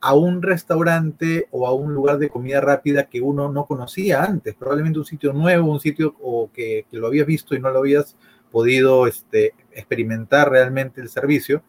a 0.00 0.14
un 0.14 0.42
restaurante 0.42 1.46
o 1.52 1.66
a 1.66 1.72
un 1.72 1.94
lugar 1.94 2.18
de 2.18 2.28
comida 2.28 2.60
rápida 2.60 3.04
que 3.04 3.20
uno 3.20 3.52
no 3.52 3.66
conocía 3.66 4.24
antes, 4.24 4.54
probablemente 4.54 4.98
un 4.98 5.04
sitio 5.04 5.32
nuevo, 5.32 5.70
un 5.70 5.78
sitio 5.78 6.16
o 6.20 6.50
que, 6.52 6.86
lo 6.90 7.06
habías 7.06 7.26
visto 7.26 7.54
y 7.54 7.60
no 7.60 7.70
lo 7.70 7.78
habías 7.78 8.16
podido 8.50 9.06
este, 9.06 9.54
experimentar 9.70 10.50
realmente 10.50 11.00
el 11.00 11.08
servicio. 11.08 11.62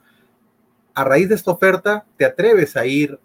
A 0.96 1.04
raíz 1.04 1.30
de 1.30 1.36
esta 1.36 1.52
oferta, 1.52 2.06
te 2.18 2.26
atreves 2.26 2.76
a 2.76 2.88
ir 2.88 3.20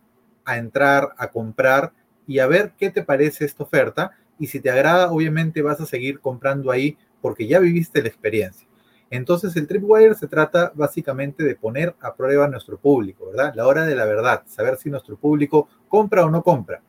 a 0.45 0.59
entrar, 0.59 1.15
a 1.17 1.29
comprar 1.29 1.93
y 2.29 2.39
a 2.39 2.47
ver 2.47 2.75
qué 2.79 2.91
te 2.91 3.03
parece 3.03 3.45
esta 3.45 3.65
oferta. 3.65 4.13
Y 4.39 4.47
si 4.47 4.61
te 4.61 4.71
agrada, 4.71 5.11
obviamente 5.11 5.63
vas 5.63 5.81
a 5.81 5.87
seguir 5.87 6.21
comprando 6.21 6.71
ahí 6.71 6.97
porque 7.21 7.49
ya 7.49 7.59
viviste 7.59 8.01
la 8.03 8.09
experiencia. 8.09 8.69
Entonces 9.11 9.57
el 9.57 9.67
Tripwire 9.67 10.15
se 10.15 10.29
trata 10.29 10.71
básicamente 10.75 11.43
de 11.43 11.57
poner 11.57 11.97
a 12.01 12.15
prueba 12.15 12.45
a 12.45 12.49
nuestro 12.49 12.79
público, 12.79 13.27
¿verdad? 13.27 13.55
La 13.57 13.67
hora 13.67 13.87
de 13.87 13.97
la 13.97 14.05
verdad, 14.05 14.43
saber 14.47 14.77
si 14.77 14.91
nuestro 14.91 15.17
público 15.17 15.69
compra 15.89 16.25
o 16.25 16.31
no 16.31 16.43
compra, 16.43 16.83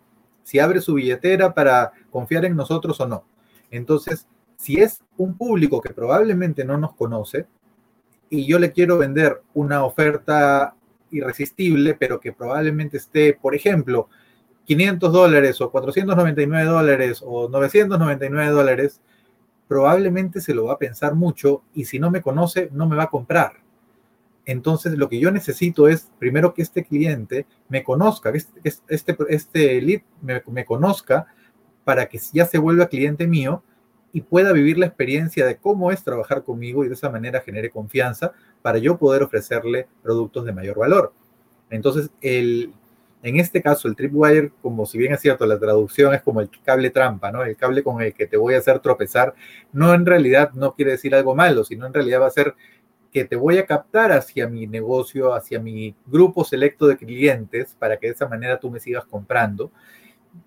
si 0.43 0.60
abre 0.60 0.81
su 0.81 0.96
billetera 0.96 1.53
para 1.53 1.93
confiar 2.12 2.43
en 2.43 2.58
nosotros 2.58 3.00
o 3.00 3.08
no. 3.08 3.24
Entonces, 3.72 4.27
si 4.58 4.81
es 4.81 5.01
un 5.15 5.38
público 5.38 5.79
que 5.79 5.93
probablemente 5.93 6.65
no 6.65 6.77
nos 6.77 6.93
conoce 6.93 7.48
y 8.29 8.46
yo 8.46 8.60
le 8.60 8.74
quiero 8.74 8.98
vender 8.98 9.41
una 9.53 9.86
oferta 9.86 10.75
irresistible, 11.12 11.96
pero 11.98 12.19
que 12.19 12.34
probablemente 12.34 12.98
esté, 12.98 13.34
por 13.34 13.55
ejemplo, 13.55 14.10
500 14.70 15.12
dólares 15.12 15.62
o 15.62 15.72
499 15.72 16.64
dólares 16.64 17.24
o 17.26 17.50
999 17.50 18.52
dólares, 18.52 19.02
probablemente 19.68 20.42
se 20.42 20.54
lo 20.54 20.66
va 20.66 20.74
a 20.74 20.78
pensar 20.78 21.16
mucho 21.16 21.64
y 21.74 21.86
si 21.86 21.98
no 21.98 22.12
me 22.12 22.22
conoce, 22.22 22.70
no 22.72 22.88
me 22.88 22.96
va 22.96 23.06
a 23.06 23.10
comprar. 23.10 23.54
Entonces, 24.46 24.96
lo 24.96 25.10
que 25.10 25.20
yo 25.20 25.32
necesito 25.32 25.88
es, 25.88 26.12
primero, 26.20 26.54
que 26.54 26.62
este 26.62 26.84
cliente 26.84 27.48
me 27.68 27.84
conozca, 27.84 28.32
que 28.32 28.38
este, 28.38 28.80
este, 28.90 29.18
este 29.30 29.82
lead 29.82 30.02
me, 30.22 30.44
me 30.52 30.66
conozca 30.66 31.26
para 31.84 32.06
que 32.06 32.20
ya 32.32 32.46
se 32.46 32.60
vuelva 32.60 32.90
cliente 32.90 33.26
mío 33.26 33.64
y 34.14 34.22
pueda 34.22 34.54
vivir 34.54 34.78
la 34.78 34.86
experiencia 34.86 35.48
de 35.48 35.58
cómo 35.58 35.92
es 35.92 36.04
trabajar 36.04 36.44
conmigo 36.44 36.86
y 36.86 36.90
de 36.90 36.94
esa 36.94 37.10
manera 37.10 37.42
genere 37.42 37.72
confianza 37.72 38.34
para 38.62 38.78
yo 38.78 39.00
poder 39.00 39.24
ofrecerle 39.24 39.88
productos 40.04 40.46
de 40.46 40.54
mayor 40.54 40.78
valor. 40.78 41.12
Entonces, 41.72 42.12
el, 42.22 42.76
en 43.22 43.38
este 43.38 43.62
caso, 43.62 43.88
el 43.88 43.96
tripwire, 43.96 44.52
como 44.62 44.86
si 44.86 44.98
bien 44.98 45.14
es 45.14 45.20
cierto, 45.20 45.46
la 45.46 45.60
traducción 45.60 46.14
es 46.14 46.22
como 46.22 46.40
el 46.40 46.50
cable 46.64 46.90
trampa, 46.90 47.32
¿no? 47.32 47.44
El 47.44 47.58
cable 47.58 47.84
con 47.84 48.02
el 48.02 48.14
que 48.14 48.28
te 48.28 48.38
voy 48.38 48.54
a 48.54 48.60
hacer 48.60 48.80
tropezar, 48.80 49.34
no 49.74 49.94
en 49.94 50.06
realidad 50.06 50.52
no 50.54 50.74
quiere 50.74 50.92
decir 50.92 51.14
algo 51.14 51.36
malo, 51.36 51.66
sino 51.66 51.86
en 51.86 51.94
realidad 51.94 52.22
va 52.22 52.28
a 52.28 52.32
ser 52.32 52.56
que 53.12 53.26
te 53.26 53.36
voy 53.36 53.58
a 53.58 53.66
captar 53.66 54.12
hacia 54.12 54.48
mi 54.48 54.68
negocio, 54.68 55.34
hacia 55.34 55.60
mi 55.60 55.96
grupo 56.06 56.46
selecto 56.46 56.88
de 56.88 56.96
clientes, 56.96 57.76
para 57.78 57.98
que 57.98 58.08
de 58.08 58.14
esa 58.14 58.28
manera 58.28 58.60
tú 58.60 58.70
me 58.72 58.80
sigas 58.80 59.06
comprando. 59.06 59.72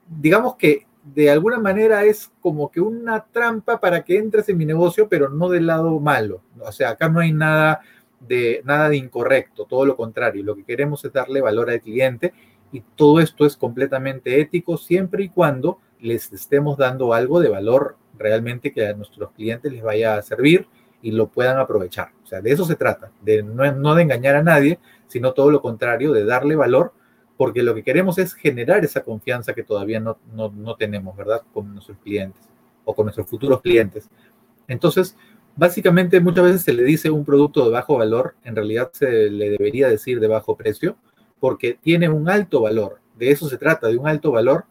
Digamos 0.08 0.56
que 0.56 0.86
de 1.02 1.30
alguna 1.30 1.58
manera 1.58 2.04
es 2.04 2.30
como 2.40 2.70
que 2.70 2.80
una 2.80 3.24
trampa 3.24 3.80
para 3.80 4.04
que 4.04 4.16
entres 4.16 4.48
en 4.48 4.56
mi 4.56 4.64
negocio, 4.64 5.08
pero 5.08 5.28
no 5.28 5.48
del 5.48 5.66
lado 5.66 5.98
malo. 5.98 6.42
O 6.60 6.72
sea, 6.72 6.90
acá 6.90 7.08
no 7.08 7.20
hay 7.20 7.32
nada 7.32 7.80
de, 8.20 8.62
nada 8.64 8.88
de 8.88 8.96
incorrecto, 8.96 9.66
todo 9.66 9.84
lo 9.84 9.96
contrario. 9.96 10.44
Lo 10.44 10.54
que 10.54 10.64
queremos 10.64 11.04
es 11.04 11.12
darle 11.12 11.40
valor 11.40 11.68
al 11.68 11.80
cliente 11.80 12.32
y 12.72 12.80
todo 12.96 13.20
esto 13.20 13.44
es 13.44 13.56
completamente 13.56 14.40
ético 14.40 14.76
siempre 14.78 15.24
y 15.24 15.28
cuando 15.28 15.78
les 16.00 16.32
estemos 16.32 16.78
dando 16.78 17.12
algo 17.12 17.38
de 17.40 17.48
valor 17.48 17.96
realmente 18.18 18.72
que 18.72 18.86
a 18.86 18.94
nuestros 18.94 19.30
clientes 19.32 19.70
les 19.70 19.82
vaya 19.82 20.16
a 20.16 20.22
servir 20.22 20.66
y 21.02 21.12
lo 21.12 21.28
puedan 21.28 21.58
aprovechar. 21.58 22.08
O 22.24 22.26
sea, 22.26 22.40
de 22.40 22.50
eso 22.50 22.64
se 22.64 22.76
trata, 22.76 23.10
de 23.20 23.42
no, 23.42 23.94
de 23.94 24.02
engañar 24.02 24.36
a 24.36 24.42
nadie, 24.42 24.78
sino 25.06 25.32
todo 25.32 25.50
lo 25.50 25.60
contrario, 25.60 26.12
de 26.12 26.24
darle 26.24 26.56
valor, 26.56 26.92
porque 27.36 27.62
lo 27.62 27.74
que 27.74 27.82
queremos 27.82 28.18
es 28.18 28.34
generar 28.34 28.84
esa 28.84 29.02
confianza 29.02 29.52
que 29.52 29.64
todavía 29.64 30.00
no, 30.00 30.18
no 30.32 30.76
tenemos, 30.76 31.16
¿verdad? 31.16 31.42
Con 31.52 31.74
nuestros 31.74 31.98
clientes 31.98 32.48
o 32.84 32.94
con 32.94 33.06
nuestros 33.06 33.28
futuros 33.28 33.60
clientes. 33.60 34.08
Entonces, 34.68 35.16
básicamente 35.56 36.20
muchas 36.20 36.44
veces 36.44 36.62
se 36.62 36.72
le 36.72 36.84
dice 36.84 37.10
un 37.10 37.24
producto 37.24 37.64
de 37.64 37.70
bajo 37.70 37.98
valor, 37.98 38.34
en 38.44 38.56
realidad 38.56 38.90
se 38.92 39.30
le 39.30 39.50
debería 39.50 39.88
decir 39.88 40.20
de 40.20 40.28
bajo 40.28 40.56
precio, 40.56 40.96
porque 41.42 41.76
tiene 41.82 42.08
un 42.08 42.30
alto 42.30 42.60
valor. 42.60 43.00
De 43.18 43.32
eso 43.32 43.48
se 43.48 43.58
trata, 43.58 43.88
de 43.88 43.96
un 43.96 44.06
alto 44.06 44.30
valor 44.30 44.64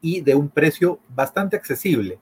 y 0.00 0.22
de 0.22 0.34
un 0.34 0.48
precio 0.48 0.98
bastante 1.10 1.56
accesible. 1.56 2.18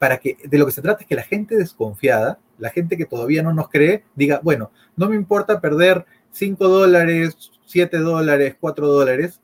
Para 0.00 0.18
que 0.18 0.36
de 0.42 0.58
lo 0.58 0.66
que 0.66 0.72
se 0.72 0.82
trata 0.82 1.02
es 1.02 1.06
que 1.06 1.14
la 1.14 1.22
gente 1.22 1.56
desconfiada, 1.56 2.40
la 2.58 2.70
gente 2.70 2.96
que 2.96 3.06
todavía 3.06 3.44
no 3.44 3.54
nos 3.54 3.68
cree, 3.68 4.02
diga, 4.16 4.40
bueno, 4.42 4.72
no 4.96 5.08
me 5.08 5.14
importa 5.14 5.60
perder 5.60 6.06
5 6.32 6.66
dólares, 6.66 7.52
7 7.66 7.98
dólares, 7.98 8.56
4 8.58 8.88
dólares, 8.88 9.40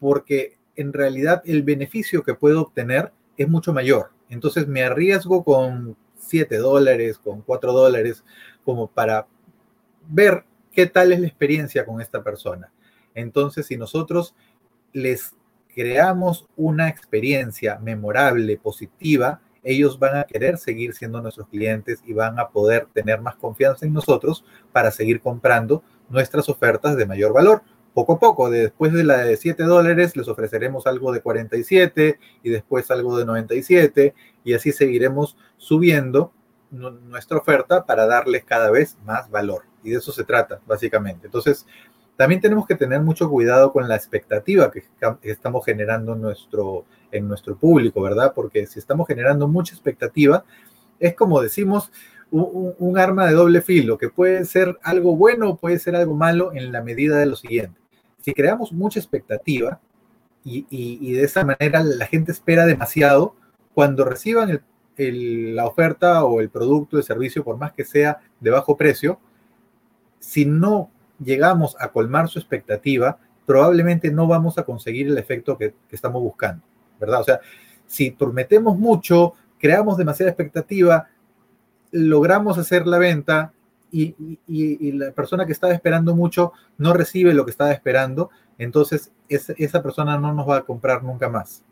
porque 0.00 0.56
en 0.74 0.92
realidad 0.92 1.42
el 1.44 1.62
beneficio 1.62 2.24
que 2.24 2.34
puedo 2.34 2.60
obtener 2.60 3.12
es 3.36 3.48
mucho 3.48 3.72
mayor. 3.72 4.10
Entonces 4.30 4.66
me 4.66 4.82
arriesgo 4.82 5.44
con 5.44 5.96
7 6.18 6.56
dólares, 6.56 7.18
con 7.18 7.42
4 7.42 7.72
dólares, 7.72 8.24
como 8.64 8.88
para 8.88 9.28
ver 10.08 10.42
qué 10.72 10.86
tal 10.86 11.12
es 11.12 11.20
la 11.20 11.28
experiencia 11.28 11.86
con 11.86 12.00
esta 12.00 12.24
persona. 12.24 12.72
Entonces, 13.16 13.66
si 13.66 13.76
nosotros 13.76 14.36
les 14.92 15.34
creamos 15.74 16.46
una 16.56 16.88
experiencia 16.88 17.78
memorable, 17.80 18.56
positiva, 18.56 19.40
ellos 19.64 19.98
van 19.98 20.18
a 20.18 20.24
querer 20.24 20.58
seguir 20.58 20.94
siendo 20.94 21.20
nuestros 21.20 21.48
clientes 21.48 22.00
y 22.06 22.12
van 22.12 22.38
a 22.38 22.50
poder 22.50 22.86
tener 22.92 23.20
más 23.20 23.34
confianza 23.34 23.84
en 23.84 23.92
nosotros 23.92 24.44
para 24.72 24.92
seguir 24.92 25.20
comprando 25.20 25.82
nuestras 26.08 26.48
ofertas 26.48 26.96
de 26.96 27.04
mayor 27.04 27.32
valor. 27.32 27.62
Poco 27.92 28.12
a 28.12 28.18
poco, 28.20 28.48
después 28.48 28.92
de 28.92 29.02
la 29.02 29.18
de 29.18 29.36
7 29.36 29.64
dólares, 29.64 30.16
les 30.16 30.28
ofreceremos 30.28 30.86
algo 30.86 31.12
de 31.12 31.20
47 31.20 32.18
y 32.42 32.50
después 32.50 32.90
algo 32.90 33.18
de 33.18 33.24
97 33.24 34.14
y 34.44 34.54
así 34.54 34.70
seguiremos 34.70 35.36
subiendo 35.56 36.32
nuestra 36.70 37.38
oferta 37.38 37.86
para 37.86 38.06
darles 38.06 38.44
cada 38.44 38.70
vez 38.70 38.96
más 39.04 39.30
valor. 39.30 39.62
Y 39.82 39.90
de 39.90 39.98
eso 39.98 40.12
se 40.12 40.24
trata, 40.24 40.60
básicamente. 40.66 41.26
Entonces, 41.26 41.66
También 42.16 42.40
tenemos 42.40 42.66
que 42.66 42.74
tener 42.74 43.02
mucho 43.02 43.28
cuidado 43.28 43.72
con 43.72 43.88
la 43.88 43.96
expectativa 43.96 44.70
que 44.70 44.84
estamos 45.22 45.64
generando 45.64 46.14
en 46.14 46.22
nuestro, 46.22 46.86
en 47.12 47.28
nuestro 47.28 47.56
público, 47.56 48.00
¿verdad? 48.00 48.32
Porque 48.34 48.66
si 48.66 48.78
estamos 48.78 49.06
generando 49.06 49.48
mucha 49.48 49.74
expectativa, 49.74 50.44
es 50.98 51.14
como 51.14 51.42
decimos, 51.42 51.90
un, 52.30 52.98
arma 52.98 53.26
de 53.26 53.34
doble 53.34 53.62
filo, 53.62 53.98
que 53.98 54.08
puede 54.08 54.44
ser 54.44 54.78
algo 54.82 55.16
bueno 55.16 55.50
o 55.50 55.56
puede 55.56 55.78
ser 55.78 55.94
algo 55.96 56.14
malo 56.14 56.52
en 56.54 56.72
la 56.72 56.82
medida 56.82 57.18
de 57.18 57.26
lo 57.26 57.36
siguiente. 57.36 57.80
Si 58.20 58.32
creamos 58.32 58.72
mucha 58.72 58.98
expectativa 58.98 59.80
y, 60.44 61.12
de 61.12 61.24
esa 61.24 61.44
manera 61.44 61.82
la 61.82 62.06
gente 62.06 62.32
espera 62.32 62.66
demasiado, 62.66 63.34
cuando 63.74 64.04
reciban 64.04 64.62
la 64.96 65.66
oferta 65.66 66.24
o 66.24 66.40
el 66.40 66.48
producto, 66.48 66.96
el 66.96 67.04
servicio, 67.04 67.44
por 67.44 67.58
más 67.58 67.72
que 67.72 67.84
sea 67.84 68.20
de 68.40 68.50
bajo 68.50 68.76
precio, 68.76 69.20
si 70.18 70.46
no 70.46 70.90
llegamos 71.22 71.76
a 71.78 71.88
colmar 71.88 72.28
su 72.28 72.38
expectativa, 72.38 73.18
probablemente 73.46 74.10
no 74.10 74.26
vamos 74.26 74.58
a 74.58 74.64
conseguir 74.64 75.08
el 75.08 75.18
efecto 75.18 75.56
que, 75.56 75.74
estamos 75.90 76.22
buscando, 76.22 76.62
¿verdad? 77.00 77.20
O 77.20 77.24
sea, 77.24 77.40
si 77.86 78.10
prometemos 78.10 78.78
mucho, 78.78 79.34
creamos 79.58 79.96
demasiada 79.96 80.30
expectativa, 80.30 81.08
logramos 81.92 82.58
hacer 82.58 82.86
la 82.86 82.98
venta 82.98 83.52
y, 83.92 84.14
la 84.92 85.12
persona 85.12 85.46
que 85.46 85.52
estaba 85.52 85.72
esperando 85.72 86.14
mucho 86.14 86.52
no 86.76 86.92
recibe 86.92 87.32
lo 87.32 87.44
que 87.44 87.52
estaba 87.52 87.72
esperando, 87.72 88.30
entonces 88.58 89.12
esa 89.28 89.82
persona 89.82 90.18
no 90.18 90.32
nos 90.32 90.48
va 90.48 90.58
a 90.58 90.62
comprar 90.62 91.02
nunca 91.02 91.28
más. 91.28 91.62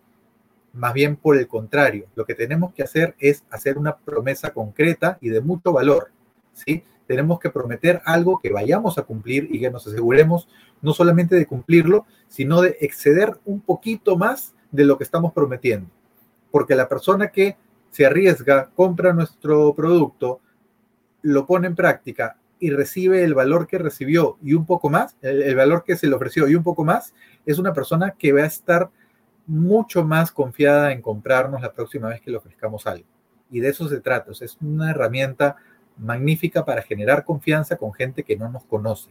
Más 0.73 0.93
bien 0.93 1.17
por 1.17 1.37
el 1.37 1.47
contrario, 1.47 2.07
lo 2.15 2.25
que 2.25 2.35
tenemos 2.35 2.73
que 2.73 2.83
hacer 2.83 3.15
es 3.19 3.45
hacer 3.51 3.79
una 3.79 3.97
promesa 3.97 4.53
concreta 4.53 5.19
y 5.21 5.29
de 5.29 5.41
mucho 5.41 5.73
valor. 5.73 6.11
¿sí? 6.53 6.83
Tenemos 7.07 7.39
que 7.39 7.51
prometer 7.51 8.01
algo 8.05 8.41
que 8.43 8.53
vayamos 8.53 8.99
a 8.99 9.03
cumplir 9.03 9.49
y 9.51 9.61
que 9.61 9.71
nos 9.71 9.87
aseguremos 9.87 10.49
no 10.83 10.93
solamente 10.93 11.37
de 11.37 11.47
cumplirlo, 11.47 12.07
sino 12.29 12.61
de 12.61 12.77
exceder 12.81 13.39
un 13.45 13.61
poquito 13.61 14.17
más 14.17 14.55
de 14.71 14.85
lo 14.85 14.99
que 14.99 15.05
estamos 15.05 15.33
prometiendo. 15.33 15.89
Porque 16.51 16.75
la 16.75 16.89
persona 16.89 17.29
que 17.29 17.57
se 17.91 18.07
arriesga, 18.07 18.71
compra 18.75 19.13
nuestro 19.13 19.75
producto, 19.75 20.41
lo 21.23 21.47
pone 21.47 21.69
en 21.69 21.75
práctica 21.75 22.37
y 22.59 22.71
recibe 22.71 23.25
el 23.25 23.35
valor 23.35 23.67
que 23.67 23.79
recibió 23.79 24.37
y 24.43 24.55
un 24.55 24.67
poco 24.67 24.91
más, 24.91 25.17
el, 25.23 25.55
valor 25.55 25.85
que 25.85 25.97
se 25.97 26.07
le 26.07 26.15
ofreció 26.15 26.49
y 26.49 26.55
un 26.55 26.63
poco 26.63 26.85
más, 26.85 27.15
es 27.47 27.59
una 27.59 27.73
persona 27.73 28.13
que 28.19 28.33
va 28.33 28.43
a 28.43 28.47
estar 28.47 28.91
mucho 29.47 30.05
más 30.05 30.33
confiada 30.33 30.93
en 30.93 31.03
comprarnos 31.03 31.61
la 31.61 31.73
próxima 31.73 32.09
vez 32.09 32.21
que 32.21 32.31
le 32.31 32.39
ofrezcamos 32.39 32.87
algo. 32.87 33.07
Y 33.51 33.61
de 33.61 33.69
eso 33.69 33.89
se 33.89 34.01
trata. 34.01 34.33
es 34.33 34.57
una 34.61 34.91
herramienta 34.91 35.57
magnífica 35.97 36.65
para 36.65 36.83
generar 36.83 37.25
confianza 37.25 37.77
con 37.77 37.93
gente 37.93 38.23
que 38.23 38.37
no 38.37 38.49
nos 38.49 38.65
conoce 38.65 39.11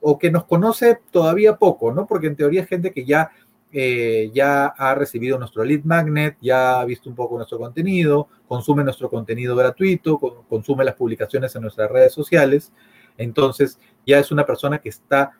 o 0.00 0.18
que 0.18 0.30
nos 0.30 0.44
conoce 0.44 0.98
todavía 1.10 1.56
poco, 1.56 1.92
¿no? 1.92 2.06
Porque 2.06 2.26
en 2.26 2.36
teoría 2.36 2.62
es 2.62 2.68
gente 2.68 2.92
que 2.92 3.04
ya 3.04 3.30
eh, 3.74 4.30
ya 4.34 4.66
ha 4.66 4.94
recibido 4.94 5.38
nuestro 5.38 5.64
lead 5.64 5.84
magnet, 5.84 6.36
ya 6.42 6.80
ha 6.80 6.84
visto 6.84 7.08
un 7.08 7.16
poco 7.16 7.36
nuestro 7.36 7.58
contenido, 7.58 8.28
consume 8.46 8.84
nuestro 8.84 9.08
contenido 9.08 9.56
gratuito, 9.56 10.18
consume 10.18 10.84
las 10.84 10.94
publicaciones 10.94 11.56
en 11.56 11.62
nuestras 11.62 11.90
redes 11.90 12.12
sociales. 12.12 12.70
Entonces, 13.16 13.78
ya 14.06 14.18
es 14.18 14.30
una 14.30 14.44
persona 14.44 14.78
que 14.78 14.90
está, 14.90 15.38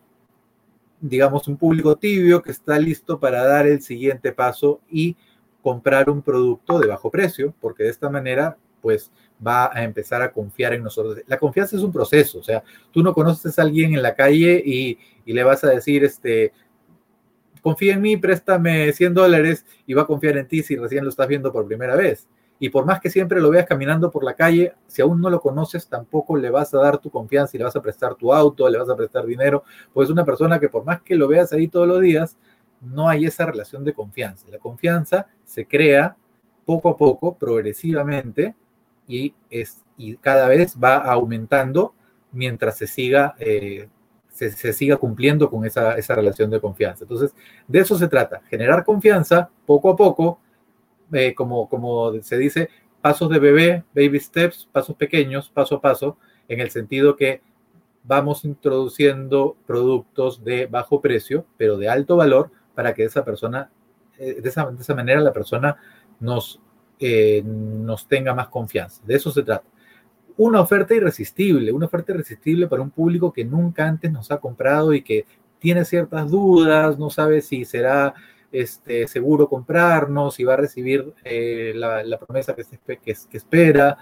digamos, 0.99 1.47
un 1.47 1.59
público 1.59 1.97
tibio, 1.97 2.41
que 2.41 2.53
está 2.53 2.79
listo 2.79 3.21
para 3.21 3.45
dar 3.45 3.67
el 3.67 3.83
siguiente 3.83 4.33
paso 4.33 4.81
y 4.91 5.17
comprar 5.61 6.09
un 6.09 6.23
producto 6.23 6.79
de 6.79 6.87
bajo 6.87 7.11
precio, 7.11 7.55
porque 7.61 7.85
de 7.85 7.91
esta 7.91 8.09
manera, 8.09 8.57
pues, 8.81 9.12
va 9.45 9.71
a 9.73 9.83
empezar 9.85 10.23
a 10.23 10.33
confiar 10.33 10.75
en 10.75 10.83
nosotros. 10.83 11.19
La 11.27 11.38
confianza 11.38 11.77
es 11.77 11.83
un 11.83 11.93
proceso, 11.93 12.38
o 12.38 12.43
sea, 12.43 12.62
tú 12.90 13.03
no 13.03 13.12
conoces 13.12 13.59
a 13.59 13.62
alguien 13.62 13.95
en 13.95 14.03
la 14.03 14.14
calle 14.14 14.62
y, 14.64 14.99
y 15.25 15.33
le 15.33 15.43
vas 15.43 15.64
a 15.64 15.71
decir, 15.71 16.05
este, 16.05 16.53
confía 17.62 17.95
en 17.95 18.03
mí, 18.03 18.16
préstame 18.16 18.93
100 18.93 19.14
dólares 19.14 19.64
y 19.87 19.95
va 19.95 20.03
a 20.03 20.07
confiar 20.07 20.37
en 20.37 20.49
ti 20.49 20.62
si 20.62 20.77
recién 20.77 21.05
lo 21.05 21.11
estás 21.11 21.29
viendo 21.29 21.53
por 21.53 21.66
primera 21.66 21.97
vez. 21.97 22.29
Y 22.59 22.69
por 22.69 22.85
más 22.85 23.01
que 23.01 23.11
siempre 23.11 23.40
lo 23.40 23.51
veas 23.51 23.66
caminando 23.66 24.11
por 24.11 24.23
la 24.23 24.35
calle, 24.35 24.75
si 24.87 25.03
aún 25.03 25.21
no 25.21 25.31
lo 25.31 25.40
conoces, 25.40 25.88
tampoco 25.88 26.37
le 26.37 26.49
vas 26.51 26.73
a 26.75 26.79
dar 26.79 26.99
tu 26.99 27.11
confianza 27.11 27.57
y 27.57 27.59
le 27.59 27.64
vas 27.64 27.75
a 27.75 27.83
prestar 27.83 28.14
tu 28.14 28.33
auto, 28.33 28.69
le 28.69 28.79
vas 28.79 28.88
a 28.88 28.95
prestar 28.95 29.27
dinero, 29.27 29.64
pues 29.93 30.07
es 30.07 30.12
una 30.12 30.25
persona 30.25 30.61
que 30.61 30.69
por 30.69 30.85
más 30.85 31.03
que 31.03 31.16
lo 31.16 31.27
veas 31.27 31.53
ahí 31.53 31.66
todos 31.66 31.88
los 31.88 32.01
días, 32.01 32.37
no 32.81 33.09
hay 33.09 33.25
esa 33.25 33.47
relación 33.47 33.85
de 33.85 33.93
confianza. 33.95 34.47
La 34.51 34.59
confianza 34.59 35.27
se 35.45 35.66
crea 35.66 36.16
poco 36.64 36.88
a 36.90 36.97
poco, 36.97 37.37
progresivamente, 37.37 38.55
y, 39.07 39.35
es, 39.51 39.83
y 39.97 40.17
cada 40.17 40.49
vez 40.49 40.77
va 40.83 40.97
aumentando 40.97 41.95
mientras 42.33 42.79
se 42.79 42.87
siga 42.87 43.35
eh, 43.38 43.88
se, 44.33 44.73
siga 44.73 44.97
cumpliendo 44.97 45.51
con 45.51 45.65
esa, 45.65 45.95
relación 46.15 46.51
de 46.51 46.61
confianza. 46.61 47.05
Entonces, 47.05 47.35
de 47.69 47.81
eso 47.81 47.97
se 47.97 48.09
trata, 48.09 48.41
generar 48.49 48.85
confianza 48.85 49.51
poco 49.67 49.91
a 49.91 49.97
poco, 49.97 50.41
eh, 51.12 51.35
como, 51.35 51.69
como 51.69 52.12
se 52.23 52.38
dice, 52.38 52.71
pasos 53.01 53.29
de 53.29 53.38
bebé, 53.38 53.85
baby 53.95 54.19
steps, 54.19 54.69
pasos 54.73 54.97
pequeños, 54.97 55.51
paso 55.51 55.77
a 55.77 55.81
paso, 55.81 56.17
en 56.49 56.61
el 56.61 56.71
sentido 56.71 57.17
que 57.17 57.43
vamos 58.05 58.45
introduciendo 58.45 59.57
productos 59.67 60.43
de 60.43 60.67
bajo 60.67 61.01
precio, 61.01 61.47
pero 61.57 61.77
de 61.77 61.88
alto 61.88 62.17
valor, 62.17 62.51
para 62.75 62.95
que 62.95 63.05
esa 63.05 63.25
persona, 63.25 63.71
eh, 64.19 64.41
de, 64.41 64.49
esa, 64.49 64.95
manera 64.95 65.21
la 65.21 65.33
persona 65.33 65.77
nos, 66.21 66.61
nos 67.45 68.07
tenga 68.07 68.35
más 68.35 68.49
confianza. 68.49 69.03
De 69.05 69.17
eso 69.17 69.31
se 69.31 69.43
trata 69.43 69.65
una 70.37 70.61
oferta 70.61 70.95
irresistible, 70.95 71.73
una 71.73 71.87
oferta 71.87 72.12
irresistible 72.12 72.67
para 72.67 72.83
un 72.83 72.91
público 72.91 73.33
que 73.33 73.45
nunca 73.45 73.87
antes 73.87 74.11
nos 74.11 74.31
ha 74.31 74.38
comprado 74.38 74.95
y 74.95 75.03
que 75.03 75.27
tiene 75.59 75.85
ciertas 75.85 76.31
dudas, 76.31 76.99
no 76.99 77.11
sabe 77.11 77.41
si 77.41 77.65
será 77.65 78.15
este, 78.51 79.07
seguro 79.07 79.49
comprarnos, 79.49 80.35
si 80.35 80.45
va 80.45 80.55
a 80.55 80.59
recibir 80.59 81.12
eh, 81.25 81.73
la, 81.75 82.19
promesa 82.19 82.55
que, 82.55 82.65
que, 82.99 83.17
espera. 83.33 83.99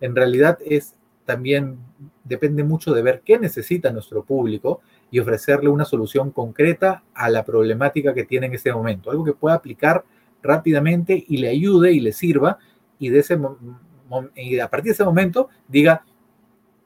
En 0.00 0.14
realidad 0.14 0.58
es 0.64 0.94
también 1.24 1.78
depende 2.24 2.64
mucho 2.64 2.92
de 2.92 3.02
ver 3.02 3.22
qué 3.24 3.38
necesita 3.38 3.92
nuestro 3.92 4.24
público 4.24 4.80
y 5.10 5.20
ofrecerle 5.20 5.68
una 5.68 5.84
solución 5.84 6.30
concreta 6.30 7.04
a 7.14 7.28
la 7.28 7.44
problemática 7.44 8.14
que 8.14 8.24
tiene 8.24 8.46
en 8.46 8.54
ese 8.54 8.72
momento, 8.72 9.10
algo 9.10 9.24
que 9.24 9.32
pueda 9.32 9.56
aplicar 9.56 10.04
rápidamente 10.42 11.24
y 11.26 11.38
le 11.38 11.48
ayude 11.48 11.92
y 11.92 12.00
le 12.00 12.12
sirva 12.12 12.58
y 12.98 13.08
de 13.08 13.20
ese 13.20 13.38
y 14.34 14.58
a 14.58 14.68
partir 14.68 14.90
de 14.90 14.94
ese 14.94 15.04
momento 15.04 15.48
diga, 15.68 16.04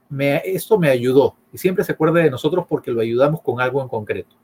me, 0.08 0.42
esto 0.44 0.78
me 0.78 0.90
ayudó. 0.90 1.36
Y 1.52 1.58
siempre 1.58 1.84
se 1.84 1.92
acuerde 1.92 2.22
de 2.22 2.30
nosotros 2.30 2.66
porque 2.68 2.90
lo 2.90 3.00
ayudamos 3.00 3.40
con 3.42 3.60
algo 3.60 3.82
en 3.82 3.88
concreto. 3.88 4.36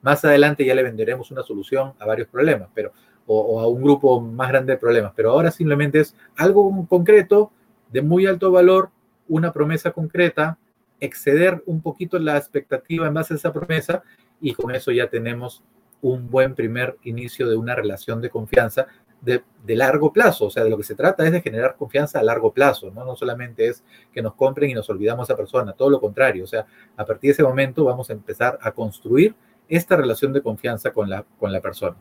Más 0.00 0.24
adelante 0.24 0.64
ya 0.64 0.74
le 0.74 0.82
venderemos 0.82 1.30
una 1.30 1.42
solución 1.42 1.92
a 1.98 2.06
varios 2.06 2.28
problemas, 2.28 2.68
pero, 2.74 2.92
o, 3.26 3.60
a 3.60 3.68
un 3.68 3.82
grupo 3.82 4.20
más 4.20 4.48
grande 4.48 4.72
de 4.72 4.78
problemas. 4.78 5.12
Pero 5.14 5.30
ahora 5.30 5.50
simplemente 5.50 6.00
es 6.00 6.16
algo 6.36 6.86
concreto, 6.88 7.52
de 7.90 8.02
muy 8.02 8.26
alto 8.26 8.50
valor, 8.50 8.90
una 9.28 9.52
promesa 9.52 9.92
concreta, 9.92 10.58
exceder 10.98 11.62
un 11.66 11.82
poquito 11.82 12.18
la 12.18 12.36
expectativa 12.36 13.06
en 13.06 13.14
base 13.14 13.34
a 13.34 13.36
esa 13.36 13.52
promesa 13.52 14.02
y 14.40 14.54
con 14.54 14.74
eso 14.74 14.90
ya 14.90 15.08
tenemos 15.08 15.62
un 16.02 16.28
buen 16.30 16.54
primer 16.54 16.98
inicio 17.04 17.48
de 17.48 17.56
una 17.56 17.74
relación 17.74 18.20
de 18.20 18.28
confianza 18.28 18.86
de, 19.22 19.42
largo 19.76 20.12
plazo. 20.12 20.46
O 20.46 20.50
sea, 20.50 20.64
de 20.64 20.70
lo 20.70 20.76
que 20.76 20.82
se 20.82 20.94
trata 20.94 21.24
es 21.24 21.32
de 21.32 21.40
generar 21.40 21.76
confianza 21.76 22.18
a 22.18 22.22
largo 22.22 22.52
plazo, 22.52 22.90
¿no? 22.90 23.04
No 23.04 23.16
solamente 23.16 23.68
es 23.68 23.82
que 24.12 24.20
nos 24.20 24.34
compren 24.34 24.70
y 24.70 24.74
nos 24.74 24.90
olvidamos 24.90 25.30
a 25.30 25.32
esa 25.32 25.36
persona, 25.36 25.72
todo 25.72 25.88
lo 25.88 26.00
contrario. 26.00 26.44
O 26.44 26.46
sea, 26.46 26.66
a 26.96 27.04
partir 27.06 27.28
de 27.28 27.32
ese 27.32 27.42
momento 27.42 27.84
vamos 27.84 28.10
a 28.10 28.12
empezar 28.12 28.58
a 28.60 28.72
construir 28.72 29.34
esta 29.68 29.96
relación 29.96 30.32
de 30.32 30.42
confianza 30.42 30.92
con 30.92 31.08
la, 31.08 31.24
con 31.38 31.52
la 31.52 31.60
persona. 31.60 31.96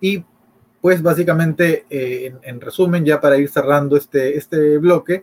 Y 0.00 0.22
pues 0.80 1.02
básicamente, 1.02 1.86
eh, 1.88 2.34
en, 2.42 2.60
resumen, 2.60 3.06
ya 3.06 3.18
para 3.18 3.38
ir 3.38 3.48
cerrando 3.48 3.96
este, 3.96 4.36
este 4.36 4.76
bloque, 4.76 5.22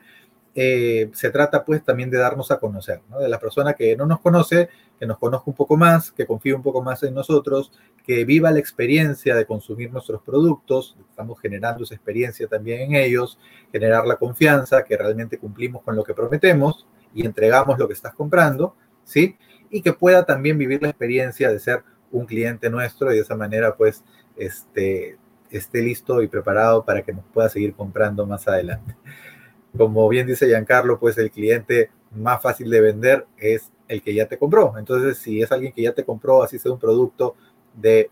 eh, 0.53 1.09
se 1.13 1.29
trata 1.29 1.63
pues 1.63 1.83
también 1.83 2.09
de 2.09 2.17
darnos 2.17 2.51
a 2.51 2.59
conocer, 2.59 3.01
¿no? 3.09 3.19
de 3.19 3.29
la 3.29 3.39
persona 3.39 3.73
que 3.73 3.95
no 3.95 4.05
nos 4.05 4.19
conoce, 4.19 4.69
que 4.99 5.05
nos 5.05 5.17
conozca 5.17 5.49
un 5.49 5.55
poco 5.55 5.77
más, 5.77 6.11
que 6.11 6.25
confíe 6.25 6.53
un 6.53 6.61
poco 6.61 6.81
más 6.81 7.01
en 7.03 7.13
nosotros, 7.13 7.71
que 8.05 8.25
viva 8.25 8.51
la 8.51 8.59
experiencia 8.59 9.35
de 9.35 9.45
consumir 9.45 9.91
nuestros 9.93 10.21
productos, 10.21 10.97
estamos 11.09 11.39
generando 11.39 11.85
esa 11.85 11.95
experiencia 11.95 12.47
también 12.47 12.81
en 12.81 12.95
ellos, 12.95 13.39
generar 13.71 14.05
la 14.05 14.17
confianza, 14.17 14.83
que 14.83 14.97
realmente 14.97 15.37
cumplimos 15.37 15.83
con 15.83 15.95
lo 15.95 16.03
que 16.03 16.13
prometemos 16.13 16.85
y 17.13 17.25
entregamos 17.25 17.79
lo 17.79 17.87
que 17.87 17.93
estás 17.93 18.13
comprando, 18.13 18.75
¿sí? 19.05 19.37
Y 19.69 19.81
que 19.81 19.93
pueda 19.93 20.25
también 20.25 20.57
vivir 20.57 20.81
la 20.81 20.89
experiencia 20.89 21.49
de 21.49 21.59
ser 21.59 21.83
un 22.11 22.25
cliente 22.25 22.69
nuestro 22.69 23.11
y 23.11 23.15
de 23.15 23.21
esa 23.21 23.35
manera 23.35 23.77
pues 23.77 24.03
este, 24.35 25.17
esté 25.49 25.81
listo 25.81 26.21
y 26.21 26.27
preparado 26.27 26.83
para 26.83 27.03
que 27.03 27.13
nos 27.13 27.23
pueda 27.33 27.47
seguir 27.47 27.73
comprando 27.73 28.25
más 28.25 28.49
adelante 28.49 28.97
como 29.77 30.07
bien 30.09 30.27
dice 30.27 30.47
Giancarlo, 30.47 30.99
pues 30.99 31.17
el 31.17 31.31
cliente 31.31 31.91
más 32.11 32.41
fácil 32.41 32.69
de 32.69 32.81
vender 32.81 33.25
es 33.37 33.71
el 33.87 34.01
que 34.01 34.13
ya 34.13 34.27
te 34.27 34.37
compró. 34.37 34.77
Entonces, 34.77 35.17
si 35.17 35.41
es 35.41 35.51
alguien 35.51 35.73
que 35.73 35.81
ya 35.81 35.93
te 35.93 36.03
compró, 36.03 36.43
así 36.43 36.59
sea 36.59 36.71
un 36.71 36.79
producto 36.79 37.35
de 37.73 38.09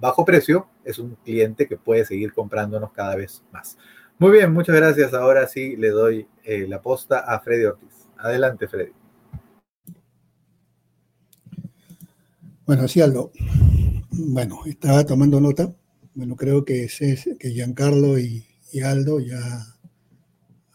bajo 0.00 0.24
precio, 0.24 0.66
es 0.84 0.98
un 0.98 1.16
cliente 1.24 1.66
que 1.66 1.76
puede 1.76 2.04
seguir 2.04 2.32
comprándonos 2.32 2.92
cada 2.92 3.16
vez 3.16 3.42
más. 3.52 3.76
Muy 4.18 4.30
bien, 4.32 4.52
muchas 4.52 4.76
gracias. 4.76 5.14
Ahora 5.14 5.46
sí 5.46 5.76
le 5.76 5.90
doy 5.90 6.26
eh, 6.44 6.66
la 6.68 6.80
posta 6.80 7.20
a 7.20 7.40
Freddy 7.40 7.64
Ortiz. 7.64 8.08
Adelante, 8.18 8.68
Freddy. 8.68 8.92
Bueno, 12.66 12.88
sí, 12.88 13.00
Aldo. 13.00 13.32
Bueno, 14.10 14.60
estaba 14.66 15.04
tomando 15.04 15.40
nota. 15.40 15.74
Bueno, 16.14 16.36
creo 16.36 16.64
que, 16.64 16.88
que 17.38 17.50
Giancarlo 17.50 18.18
y, 18.18 18.46
y 18.72 18.82
Aldo 18.82 19.18
ya 19.18 19.71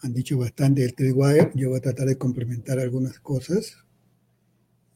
han 0.01 0.13
dicho 0.13 0.37
bastante 0.37 0.81
del 0.81 0.93
Tripwire. 0.93 1.51
Yo 1.55 1.69
voy 1.69 1.77
a 1.77 1.81
tratar 1.81 2.07
de 2.07 2.17
complementar 2.17 2.79
algunas 2.79 3.19
cosas. 3.19 3.77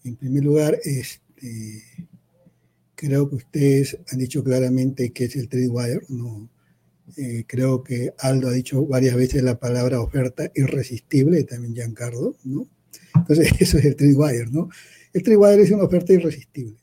En 0.04 0.16
primer 0.16 0.44
lugar, 0.44 0.80
este, 0.84 1.84
creo 2.96 3.30
que 3.30 3.36
ustedes 3.36 3.98
han 4.12 4.20
dicho 4.20 4.44
claramente 4.44 5.12
qué 5.12 5.26
es 5.26 5.36
el 5.36 5.50
Tripwire. 5.50 6.02
No, 6.10 6.50
eh, 7.18 7.44
creo 7.48 7.84
que 7.84 8.14
Aldo 8.20 8.50
ha 8.50 8.54
dicho 8.54 8.86
varias 8.86 9.16
veces 9.16 9.44
la 9.44 9.60
palabra 9.60 10.02
oferta 10.02 10.52
irresistible, 10.56 11.44
también 11.44 11.74
Giancarlo, 11.74 12.38
¿no? 12.44 12.68
Entonces, 13.16 13.52
eso 13.60 13.78
es 13.78 13.86
el 13.86 13.96
Tripwire, 13.96 14.50
¿no? 14.52 14.70
El 15.14 15.24
Tripwire 15.24 15.62
es 15.62 15.72
una 15.72 15.84
oferta 15.84 16.14
irresistible, 16.14 16.78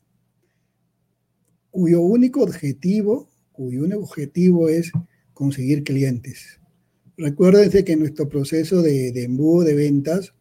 cuyo 1.70 2.00
único 2.00 2.42
objetivo, 2.42 3.30
cuyo 3.52 3.84
único 3.84 4.02
objetivo 4.02 4.68
es 4.68 4.92
conseguir 5.32 5.82
clientes. 5.82 6.57
Recuérdense 7.18 7.84
que 7.84 7.94
en 7.94 7.98
nuestro 7.98 8.28
proceso 8.28 8.80
de, 8.80 9.08
embudo 9.24 9.64
de 9.64 9.74
ventas, 9.74 10.34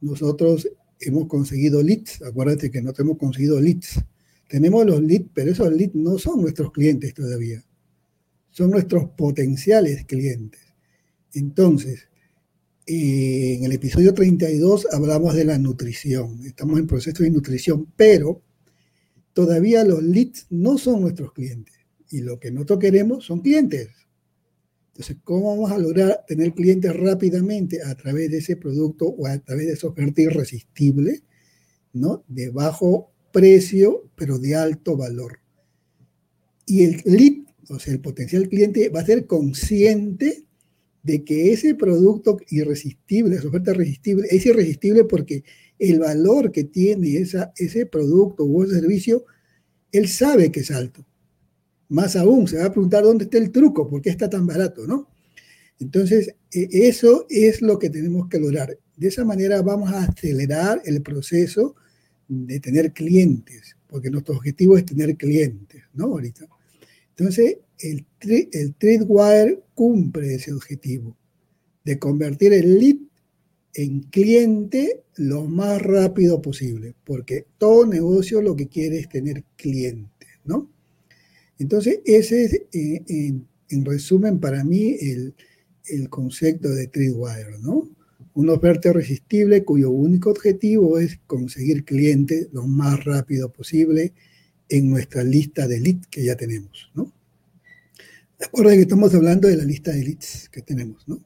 nosotros 0.00 0.68
hemos 1.00 1.26
conseguido 1.26 1.82
leads. 1.82 2.22
Acuérdense 2.22 2.70
que 2.70 2.80
no 2.80 2.92
hemos 2.96 3.18
conseguido 3.18 3.60
leads. 3.60 4.00
Tenemos 4.48 4.86
los 4.86 5.02
leads, 5.02 5.28
pero 5.34 5.50
esos 5.50 5.72
leads 5.72 5.96
no 5.96 6.16
son 6.16 6.42
nuestros 6.42 6.70
clientes 6.70 7.12
todavía. 7.12 7.64
Son 8.50 8.70
nuestros 8.70 9.10
potenciales 9.16 10.06
clientes. 10.06 10.60
Entonces, 11.34 12.08
en 12.86 13.64
el 13.64 13.72
episodio 13.72 14.14
32 14.14 14.86
hablamos 14.92 15.34
de 15.34 15.44
la 15.44 15.58
nutrición. 15.58 16.38
Estamos 16.46 16.78
en 16.78 16.86
proceso 16.86 17.24
de 17.24 17.30
nutrición, 17.30 17.92
pero 17.96 18.44
todavía 19.32 19.84
los 19.84 20.04
leads 20.04 20.46
no 20.50 20.78
son 20.78 21.00
nuestros 21.00 21.32
clientes. 21.32 21.74
Y 22.10 22.20
lo 22.20 22.38
que 22.38 22.52
nosotros 22.52 22.78
queremos 22.78 23.24
son 23.24 23.40
clientes. 23.40 24.05
Entonces, 24.96 25.18
¿cómo 25.24 25.50
vamos 25.50 25.70
a 25.70 25.76
lograr 25.76 26.24
tener 26.26 26.54
clientes 26.54 26.90
rápidamente 26.96 27.82
a 27.82 27.94
través 27.96 28.30
de 28.30 28.38
ese 28.38 28.56
producto 28.56 29.04
o 29.04 29.26
a 29.26 29.38
través 29.40 29.66
de 29.66 29.74
esa 29.74 29.88
oferta 29.88 30.22
irresistible, 30.22 31.22
¿no? 31.92 32.24
De 32.28 32.48
bajo 32.48 33.12
precio, 33.30 34.08
pero 34.16 34.38
de 34.38 34.54
alto 34.54 34.96
valor. 34.96 35.40
Y 36.64 36.84
el 36.84 37.02
lead, 37.04 37.44
o 37.68 37.78
sea, 37.78 37.92
el 37.92 38.00
potencial 38.00 38.48
cliente 38.48 38.88
va 38.88 39.00
a 39.00 39.04
ser 39.04 39.26
consciente 39.26 40.46
de 41.02 41.24
que 41.24 41.52
ese 41.52 41.74
producto 41.74 42.38
irresistible, 42.48 43.36
esa 43.36 43.48
oferta 43.48 43.72
irresistible, 43.72 44.28
es 44.30 44.46
irresistible 44.46 45.04
porque 45.04 45.44
el 45.78 45.98
valor 45.98 46.52
que 46.52 46.64
tiene 46.64 47.18
esa, 47.18 47.52
ese 47.58 47.84
producto 47.84 48.46
o 48.46 48.66
servicio, 48.66 49.26
él 49.92 50.08
sabe 50.08 50.50
que 50.50 50.60
es 50.60 50.70
alto. 50.70 51.06
Más 51.88 52.16
aún, 52.16 52.48
se 52.48 52.58
va 52.58 52.66
a 52.66 52.72
preguntar 52.72 53.04
dónde 53.04 53.24
está 53.24 53.38
el 53.38 53.50
truco, 53.50 53.88
por 53.88 54.02
qué 54.02 54.10
está 54.10 54.28
tan 54.28 54.46
barato, 54.46 54.86
¿no? 54.86 55.08
Entonces, 55.78 56.34
e, 56.52 56.68
eso 56.70 57.26
es 57.28 57.62
lo 57.62 57.78
que 57.78 57.90
tenemos 57.90 58.28
que 58.28 58.40
lograr. 58.40 58.76
De 58.96 59.08
esa 59.08 59.24
manera 59.24 59.62
vamos 59.62 59.92
a 59.92 60.04
acelerar 60.04 60.82
el 60.84 61.02
proceso 61.02 61.76
de 62.28 62.58
tener 62.60 62.92
clientes, 62.92 63.76
porque 63.86 64.10
nuestro 64.10 64.36
objetivo 64.36 64.76
es 64.76 64.84
tener 64.84 65.16
clientes, 65.16 65.82
¿no? 65.94 66.06
Ahorita. 66.06 66.46
Entonces, 67.10 67.58
el, 67.78 68.04
el 68.52 68.74
Trade 68.74 69.62
cumple 69.74 70.34
ese 70.34 70.52
objetivo 70.52 71.16
de 71.84 71.98
convertir 71.98 72.52
el 72.52 72.78
lead 72.78 72.96
en 73.74 74.00
cliente 74.04 75.04
lo 75.16 75.44
más 75.44 75.80
rápido 75.80 76.40
posible, 76.42 76.94
porque 77.04 77.46
todo 77.58 77.86
negocio 77.86 78.42
lo 78.42 78.56
que 78.56 78.68
quiere 78.68 78.98
es 78.98 79.08
tener 79.08 79.44
clientes, 79.56 80.28
¿no? 80.44 80.70
Entonces, 81.58 82.00
ese 82.04 82.44
es, 82.44 82.54
eh, 82.72 83.02
en, 83.68 83.84
resumen, 83.84 84.40
para 84.40 84.64
mí, 84.64 84.96
el, 85.00 85.34
concepto 86.10 86.68
de 86.70 86.88
Tripwire, 86.88 87.58
¿no? 87.60 87.88
Una 88.34 88.54
oferta 88.54 88.90
irresistible 88.90 89.64
cuyo 89.64 89.90
único 89.90 90.30
objetivo 90.30 90.98
es 90.98 91.18
conseguir 91.26 91.84
clientes 91.84 92.48
lo 92.52 92.66
más 92.66 93.04
rápido 93.04 93.52
posible 93.52 94.12
en 94.68 94.90
nuestra 94.90 95.22
lista 95.22 95.68
de 95.68 95.80
leads 95.80 96.06
que 96.08 96.24
ya 96.24 96.36
tenemos, 96.36 96.90
¿no? 96.94 97.12
Recuerden 98.38 98.74
que 98.74 98.82
estamos 98.82 99.14
hablando 99.14 99.48
de 99.48 99.56
la 99.56 99.64
lista 99.64 99.92
de 99.92 100.04
leads 100.04 100.48
que 100.50 100.60
tenemos, 100.60 101.06
¿no? 101.08 101.24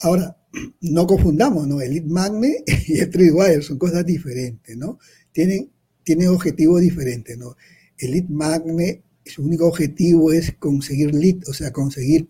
Ahora, 0.00 0.36
no 0.80 1.06
confundamos, 1.06 1.66
¿no? 1.66 1.80
El 1.80 1.92
lead 1.92 2.04
magnet 2.04 2.64
y 2.88 2.98
el 2.98 3.10
Tripwire 3.10 3.62
son 3.62 3.78
cosas 3.78 4.04
diferentes, 4.04 4.76
¿no? 4.76 4.98
Tienen, 5.30 5.70
tienen 6.02 6.28
objetivos 6.28 6.80
diferentes, 6.82 7.38
¿no? 7.38 7.56
El 7.96 8.10
lead 8.10 8.28
magnet 8.28 9.02
su 9.24 9.42
único 9.42 9.66
objetivo 9.66 10.32
es 10.32 10.54
conseguir 10.58 11.14
lead, 11.14 11.48
o 11.48 11.52
sea, 11.52 11.72
conseguir, 11.72 12.26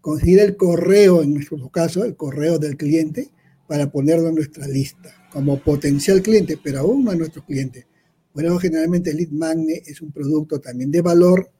conseguir 0.00 0.40
el 0.40 0.56
correo, 0.56 1.22
en 1.22 1.34
nuestro 1.34 1.68
caso, 1.68 2.04
el 2.04 2.16
correo 2.16 2.58
del 2.58 2.76
cliente, 2.76 3.30
para 3.66 3.90
ponerlo 3.90 4.28
en 4.28 4.34
nuestra 4.34 4.66
lista 4.66 5.14
como 5.32 5.60
potencial 5.60 6.22
cliente, 6.22 6.58
pero 6.62 6.80
aún 6.80 7.04
no 7.04 7.12
es 7.12 7.18
nuestro 7.18 7.44
cliente. 7.44 7.86
Bueno, 8.34 8.58
generalmente 8.58 9.10
el 9.10 9.18
lead 9.18 9.30
magnet 9.30 9.86
es 9.86 10.00
un 10.00 10.12
producto 10.12 10.60
también 10.60 10.90
de 10.90 11.02
valor 11.02 11.50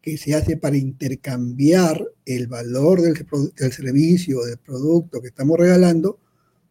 que 0.00 0.16
se 0.16 0.34
hace 0.34 0.56
para 0.56 0.76
intercambiar 0.76 2.06
el 2.24 2.46
valor 2.46 3.00
del, 3.00 3.14
del 3.56 3.72
servicio 3.72 4.40
o 4.40 4.44
del 4.44 4.58
producto 4.58 5.20
que 5.20 5.28
estamos 5.28 5.58
regalando 5.58 6.18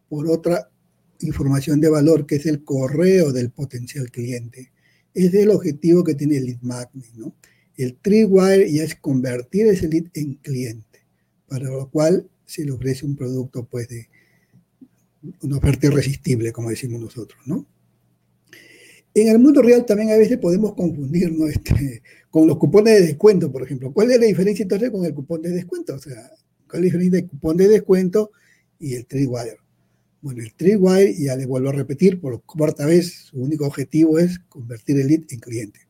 por 0.10 0.28
otra 0.30 0.70
información 1.20 1.82
de 1.82 1.90
valor 1.90 2.26
que 2.26 2.36
es 2.36 2.46
el 2.46 2.64
correo 2.64 3.32
del 3.32 3.50
potencial 3.50 4.12
cliente 4.12 4.72
es 5.26 5.34
el 5.34 5.50
objetivo 5.50 6.04
que 6.04 6.16
tiene 6.16 6.38
el 6.38 6.46
lead 6.46 6.62
magnet, 6.62 7.14
¿no? 7.16 7.36
El 7.76 7.96
Tripwire 7.96 8.72
ya 8.72 8.84
es 8.84 8.96
convertir 8.96 9.68
ese 9.68 9.88
lead 9.88 10.06
en 10.14 10.36
cliente, 10.36 11.00
para 11.48 11.70
lo 11.70 11.90
cual 11.90 12.30
se 12.46 12.66
le 12.66 12.72
ofrece 12.72 13.06
un 13.06 13.16
producto, 13.16 13.66
pues, 13.66 13.88
de 13.88 14.10
una 15.42 15.58
oferta 15.58 15.88
irresistible, 15.88 16.52
como 16.52 16.70
decimos 16.70 17.02
nosotros, 17.02 17.40
¿no? 17.46 17.66
En 19.14 19.30
el 19.30 19.40
mundo 19.40 19.64
real 19.64 19.86
también 19.86 20.12
a 20.12 20.18
veces 20.18 20.38
podemos 20.38 20.76
confundirnos 20.76 21.50
este, 21.50 22.04
con 22.30 22.48
los 22.48 22.58
cupones 22.58 23.00
de 23.00 23.08
descuento, 23.08 23.52
por 23.52 23.64
ejemplo. 23.64 23.92
¿Cuál 23.92 24.12
es 24.12 24.20
la 24.20 24.28
diferencia 24.28 24.62
entonces 24.62 24.92
con 24.92 25.04
el 25.06 25.14
cupón 25.16 25.42
de 25.42 25.50
descuento? 25.50 25.96
O 25.96 26.00
sea, 26.00 26.32
¿cuál 26.70 26.84
es 26.84 26.94
la 26.94 27.00
diferencia 27.00 27.22
del 27.22 27.30
cupón 27.30 27.58
de 27.58 27.68
descuento 27.68 28.32
y 28.80 28.94
el 28.94 29.08
Tripwire? 29.08 29.58
Bueno, 30.20 30.42
el 30.42 30.54
Tripwire, 30.56 31.14
ya 31.16 31.36
le 31.36 31.46
vuelvo 31.46 31.70
a 31.70 31.74
repetir 31.74 32.20
por 32.20 32.42
cuarta 32.44 32.88
vez, 32.88 33.28
su 33.30 33.40
único 33.40 33.68
objetivo 33.68 34.18
es 34.18 34.40
convertir 34.40 35.00
el 35.00 35.08
lead 35.08 35.22
en 35.30 35.40
cliente. 35.40 35.82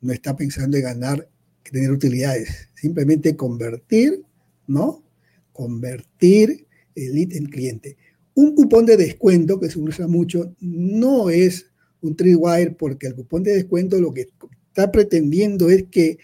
No 0.00 0.12
está 0.14 0.34
pensando 0.34 0.78
en 0.78 0.84
ganar, 0.84 1.28
tener 1.62 1.90
utilidades, 1.90 2.70
simplemente 2.74 3.36
convertir, 3.36 4.24
¿no? 4.66 5.04
Convertir 5.52 6.66
el 6.94 7.14
lead 7.14 7.32
en 7.34 7.46
cliente. 7.46 7.98
Un 8.34 8.54
cupón 8.54 8.86
de 8.86 8.96
descuento 8.96 9.60
que 9.60 9.68
se 9.68 9.78
usa 9.78 10.08
mucho 10.08 10.54
no 10.60 11.28
es 11.28 11.66
un 12.00 12.16
Tripwire 12.16 12.70
porque 12.70 13.06
el 13.06 13.14
cupón 13.14 13.42
de 13.42 13.52
descuento 13.52 14.00
lo 14.00 14.14
que 14.14 14.28
está 14.68 14.90
pretendiendo 14.90 15.68
es 15.68 15.84
que 15.90 16.18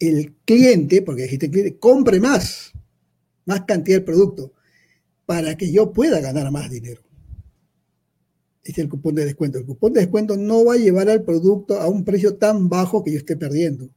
el 0.00 0.34
cliente, 0.44 1.02
porque 1.02 1.22
dijiste 1.22 1.50
cliente, 1.50 1.78
compre 1.78 2.18
más, 2.18 2.72
más 3.46 3.62
cantidad 3.62 3.98
de 3.98 4.04
producto 4.04 4.54
para 5.26 5.56
que 5.56 5.70
yo 5.70 5.92
pueda 5.92 6.20
ganar 6.20 6.50
más 6.50 6.70
dinero. 6.70 7.02
Este 8.64 8.80
es 8.80 8.84
el 8.84 8.88
cupón 8.88 9.14
de 9.14 9.26
descuento. 9.26 9.58
El 9.58 9.66
cupón 9.66 9.92
de 9.92 10.00
descuento 10.00 10.36
no 10.36 10.64
va 10.64 10.74
a 10.74 10.78
llevar 10.78 11.08
al 11.10 11.22
producto 11.22 11.78
a 11.78 11.88
un 11.88 12.04
precio 12.04 12.36
tan 12.36 12.68
bajo 12.68 13.04
que 13.04 13.12
yo 13.12 13.18
esté 13.18 13.36
perdiendo. 13.36 13.90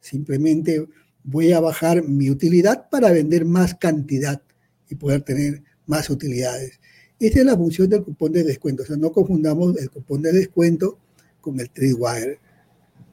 Simplemente 0.00 0.86
voy 1.22 1.52
a 1.52 1.60
bajar 1.60 2.06
mi 2.06 2.28
utilidad 2.28 2.88
para 2.90 3.12
vender 3.12 3.44
más 3.44 3.74
cantidad 3.76 4.42
y 4.88 4.96
poder 4.96 5.22
tener 5.22 5.62
más 5.86 6.10
utilidades. 6.10 6.80
Esta 7.20 7.38
es 7.38 7.46
la 7.46 7.56
función 7.56 7.88
del 7.88 8.02
cupón 8.02 8.32
de 8.32 8.42
descuento. 8.42 8.82
O 8.82 8.86
sea, 8.86 8.96
no 8.96 9.12
confundamos 9.12 9.76
el 9.78 9.90
cupón 9.90 10.22
de 10.22 10.32
descuento 10.32 10.98
con 11.40 11.60
el 11.60 11.70
Tripwire. 11.70 12.40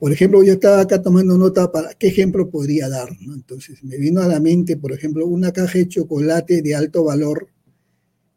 Por 0.02 0.12
ejemplo, 0.12 0.42
yo 0.42 0.54
estaba 0.54 0.82
acá 0.82 1.00
tomando 1.00 1.38
nota 1.38 1.72
para 1.72 1.94
qué 1.94 2.08
ejemplo 2.08 2.50
podría 2.50 2.90
dar. 2.90 3.10
Entonces, 3.22 3.84
me 3.84 3.98
vino 3.98 4.20
a 4.20 4.28
la 4.28 4.40
mente, 4.40 4.76
por 4.76 4.94
ejemplo, 4.94 5.28
una 5.28 5.52
caja 5.52 5.78
de 5.78 5.88
chocolate 5.88 6.64
de 6.64 6.74
alto 6.74 7.04
valor 7.04 7.50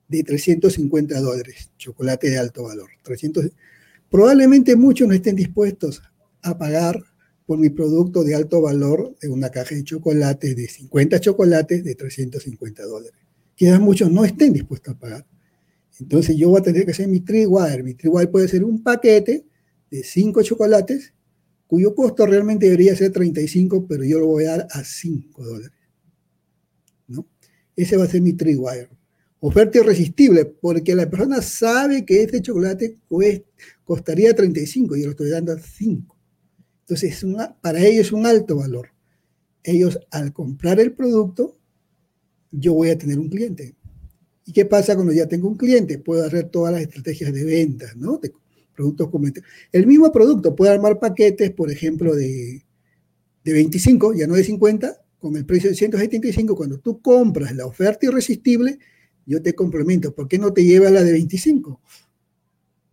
de 0.07 0.23
350 0.25 1.19
dólares. 1.23 1.71
Chocolate 1.79 2.29
de 2.29 2.37
alto 2.37 2.65
valor. 2.65 2.91
300, 3.03 3.51
probablemente 4.11 4.77
muchos 4.77 5.09
no 5.09 5.15
estén 5.15 5.37
dispuestos 5.37 6.03
a 6.43 6.59
pagar 6.59 7.03
por 7.47 7.59
mi 7.59 7.71
producto 7.71 8.25
de 8.25 8.35
alto 8.35 8.61
valor 8.61 9.17
de 9.23 9.31
una 9.31 9.49
caja 9.49 9.75
de 9.75 9.85
chocolate 9.85 10.55
de 10.55 10.69
50 10.69 11.19
chocolates 11.19 11.83
de 11.83 11.95
350 11.95 12.83
dólares. 12.83 13.19
Quizás 13.55 13.81
muchos 13.81 14.13
no 14.13 14.27
estén 14.27 14.53
dispuestos 14.53 14.95
a 14.95 14.99
pagar. 14.99 15.27
Entonces 15.99 16.37
yo 16.37 16.51
voy 16.51 16.61
a 16.61 16.63
tener 16.63 16.85
que 16.85 16.91
hacer 16.91 17.09
mi 17.09 17.21
Tripwire. 17.21 17.83
Mi 17.83 17.95
Tripwire 17.95 18.29
puede 18.29 18.49
ser 18.49 18.65
un 18.65 18.83
paquete 18.83 19.47
de 19.91 20.03
5 20.03 20.43
chocolates 20.43 21.15
cuyo 21.67 21.95
costo 21.95 22.27
realmente 22.27 22.67
debería 22.67 22.95
ser 22.95 23.13
35, 23.13 23.87
pero 23.87 24.05
yo 24.05 24.19
lo 24.21 24.27
voy 24.27 24.45
a 24.45 24.59
dar 24.59 24.69
a 24.71 24.85
5 24.85 25.45
dólares. 25.45 25.73
¿no? 27.09 27.27
Ese 27.77 27.97
va 27.97 28.05
a 28.05 28.09
ser 28.09 28.23
mi 28.23 28.33
Tripwire. 28.35 28.89
oferta 29.41 29.79
irresistible, 29.79 30.45
porque 30.47 30.95
la 30.95 31.09
persona 31.09 31.43
sabe 31.43 32.05
que 32.05 32.23
este 32.23 32.41
chocolate 32.41 32.99
costaría 33.85 34.35
35 34.35 34.97
y 34.97 35.01
yo 35.01 35.07
lo 35.07 35.11
estoy 35.13 35.31
dando 35.31 35.53
a 35.53 35.59
5. 35.59 36.17
Entonces, 36.81 37.25
para 37.61 37.81
ellos 37.81 38.07
es 38.07 38.13
un 38.13 38.27
alto 38.27 38.57
valor. 38.57 38.89
Ellos 39.63 39.99
al 40.11 40.33
comprar 40.33 40.81
el 40.81 40.93
producto, 40.93 41.59
yo 42.51 42.75
voy 42.75 42.91
a 42.91 42.99
tener 42.99 43.19
un 43.19 43.29
cliente. 43.29 43.75
¿Y 44.47 44.53
qué 44.53 44.67
pasa 44.67 44.95
cuando 44.95 45.13
ya 45.13 45.27
tengo 45.27 45.49
un 45.49 45.57
cliente? 45.57 45.99
Puedo 45.99 46.25
hacer 46.25 46.51
todas 46.51 46.73
las 46.73 46.83
estrategias 46.83 47.33
de 47.33 47.45
venta, 47.45 47.87
¿no? 47.97 48.19
De 48.19 48.33
productos 48.75 49.09
El 49.73 49.87
mismo 49.87 50.11
producto 50.13 50.55
puede 50.55 50.73
armar 50.73 50.99
paquetes, 50.99 51.51
por 51.51 51.71
ejemplo, 51.71 52.15
de, 52.15 52.65
de 53.45 53.53
25, 53.53 54.15
ya 54.15 54.27
no 54.27 54.35
de 54.35 54.45
50, 54.45 55.01
con 55.19 55.37
el 55.37 55.47
precio 55.47 55.71
de 55.71 55.77
175. 55.77 56.57
Cuando 56.57 56.79
tú 56.79 57.01
compras 57.01 57.55
la 57.55 57.67
oferta 57.67 58.07
irresistible, 58.07 58.79
yo 59.27 59.43
te 59.43 59.55
complemento. 59.55 60.15
¿Por 60.15 60.29
qué 60.29 60.39
no 60.39 60.53
te 60.53 60.65
lleva 60.65 60.91
la 60.91 61.03
de 61.03 61.13
25? 61.13 61.81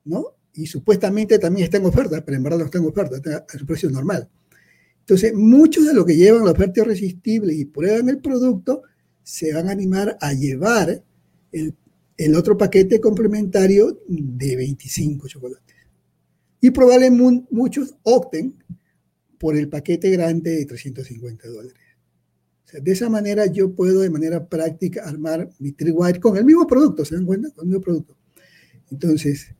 ¿No? 0.05 0.25
Y 0.53 0.67
supuestamente 0.67 1.39
también 1.39 1.65
está 1.65 1.77
en 1.77 1.85
oferta, 1.85 2.23
pero 2.23 2.37
en 2.37 2.43
verdad 2.43 2.59
no 2.59 2.65
está 2.65 2.77
en 2.77 2.85
oferta, 2.85 3.15
está 3.17 3.45
a 3.49 3.57
su 3.57 3.65
precio 3.65 3.89
normal. 3.89 4.29
Entonces, 4.99 5.33
muchos 5.33 5.85
de 5.85 5.93
los 5.93 6.05
que 6.05 6.15
llevan 6.15 6.45
la 6.45 6.51
oferta 6.51 6.81
irresistible 6.81 7.53
y 7.53 7.65
prueban 7.65 8.09
el 8.09 8.19
producto, 8.19 8.83
se 9.23 9.53
van 9.53 9.67
a 9.67 9.71
animar 9.71 10.17
a 10.19 10.33
llevar 10.33 11.03
el, 11.51 11.75
el 12.17 12.35
otro 12.35 12.57
paquete 12.57 12.99
complementario 12.99 13.99
de 14.07 14.55
25 14.55 15.27
chocolates. 15.27 15.70
Y 16.61 16.71
probablemente 16.71 17.47
muchos 17.51 17.95
opten 18.03 18.55
por 19.39 19.57
el 19.57 19.67
paquete 19.67 20.09
grande 20.11 20.51
de 20.51 20.65
350 20.65 21.47
dólares. 21.49 21.81
de 22.71 22.91
esa 22.91 23.09
manera 23.09 23.47
yo 23.47 23.73
puedo 23.73 23.99
de 23.99 24.09
manera 24.09 24.47
práctica 24.47 25.03
armar 25.03 25.49
mi 25.59 25.73
Tripwire 25.73 26.21
con 26.21 26.37
el 26.37 26.45
mismo 26.45 26.65
producto, 26.65 27.03
¿se 27.03 27.15
dan 27.15 27.25
cuenta? 27.25 27.49
Con 27.49 27.65
el 27.65 27.69
mismo 27.69 27.81
producto. 27.81 28.15
Entonces, 28.91 29.53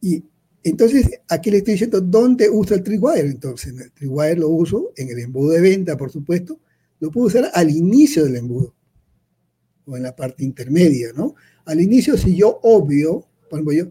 y 0.00 0.24
entonces 0.64 1.20
aquí 1.28 1.50
le 1.50 1.58
estoy 1.58 1.74
diciendo 1.74 2.00
dónde 2.00 2.48
uso 2.50 2.74
el 2.74 2.82
Tripwire. 2.82 3.28
Entonces, 3.28 3.74
el 3.78 3.92
Tripwire 3.92 4.36
lo 4.36 4.48
uso 4.48 4.92
en 4.96 5.10
el 5.10 5.18
embudo 5.18 5.50
de 5.50 5.60
venta, 5.60 5.96
por 5.96 6.10
supuesto. 6.10 6.58
Lo 7.00 7.10
puedo 7.10 7.26
usar 7.26 7.50
al 7.52 7.70
inicio 7.70 8.24
del 8.24 8.36
embudo 8.36 8.74
o 9.86 9.96
en 9.96 10.02
la 10.02 10.16
parte 10.16 10.42
intermedia, 10.42 11.12
¿no? 11.14 11.34
Al 11.66 11.80
inicio, 11.80 12.16
si 12.16 12.34
yo 12.34 12.60
obvio, 12.62 13.26
por 13.50 13.58
ejemplo, 13.58 13.72
yo, 13.74 13.84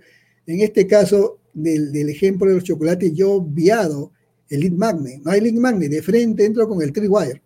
en 0.47 0.61
este 0.61 0.87
caso, 0.87 1.39
del, 1.53 2.09
ejemplo 2.09 2.47
de 2.47 2.55
los 2.55 2.63
chocolates, 2.63 3.13
yo 3.13 3.33
obviado 3.33 4.11
el 4.49 4.61
lead 4.61 4.73
magnet. 4.73 5.21
No 5.23 5.31
hay 5.31 5.41
lead 5.41 5.53
magnet, 5.55 5.91
de 5.91 6.01
frente 6.01 6.45
entro 6.45 6.67
con 6.67 6.81
el 6.81 6.91
tripwire. 6.91 7.41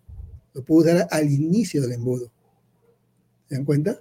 Lo 0.54 0.64
puedo 0.64 0.82
usar 0.82 1.08
al 1.10 1.30
inicio 1.30 1.82
del 1.82 1.92
embudo. 1.92 2.30
¿Se 3.48 3.54
dan 3.54 3.64
cuenta? 3.64 3.98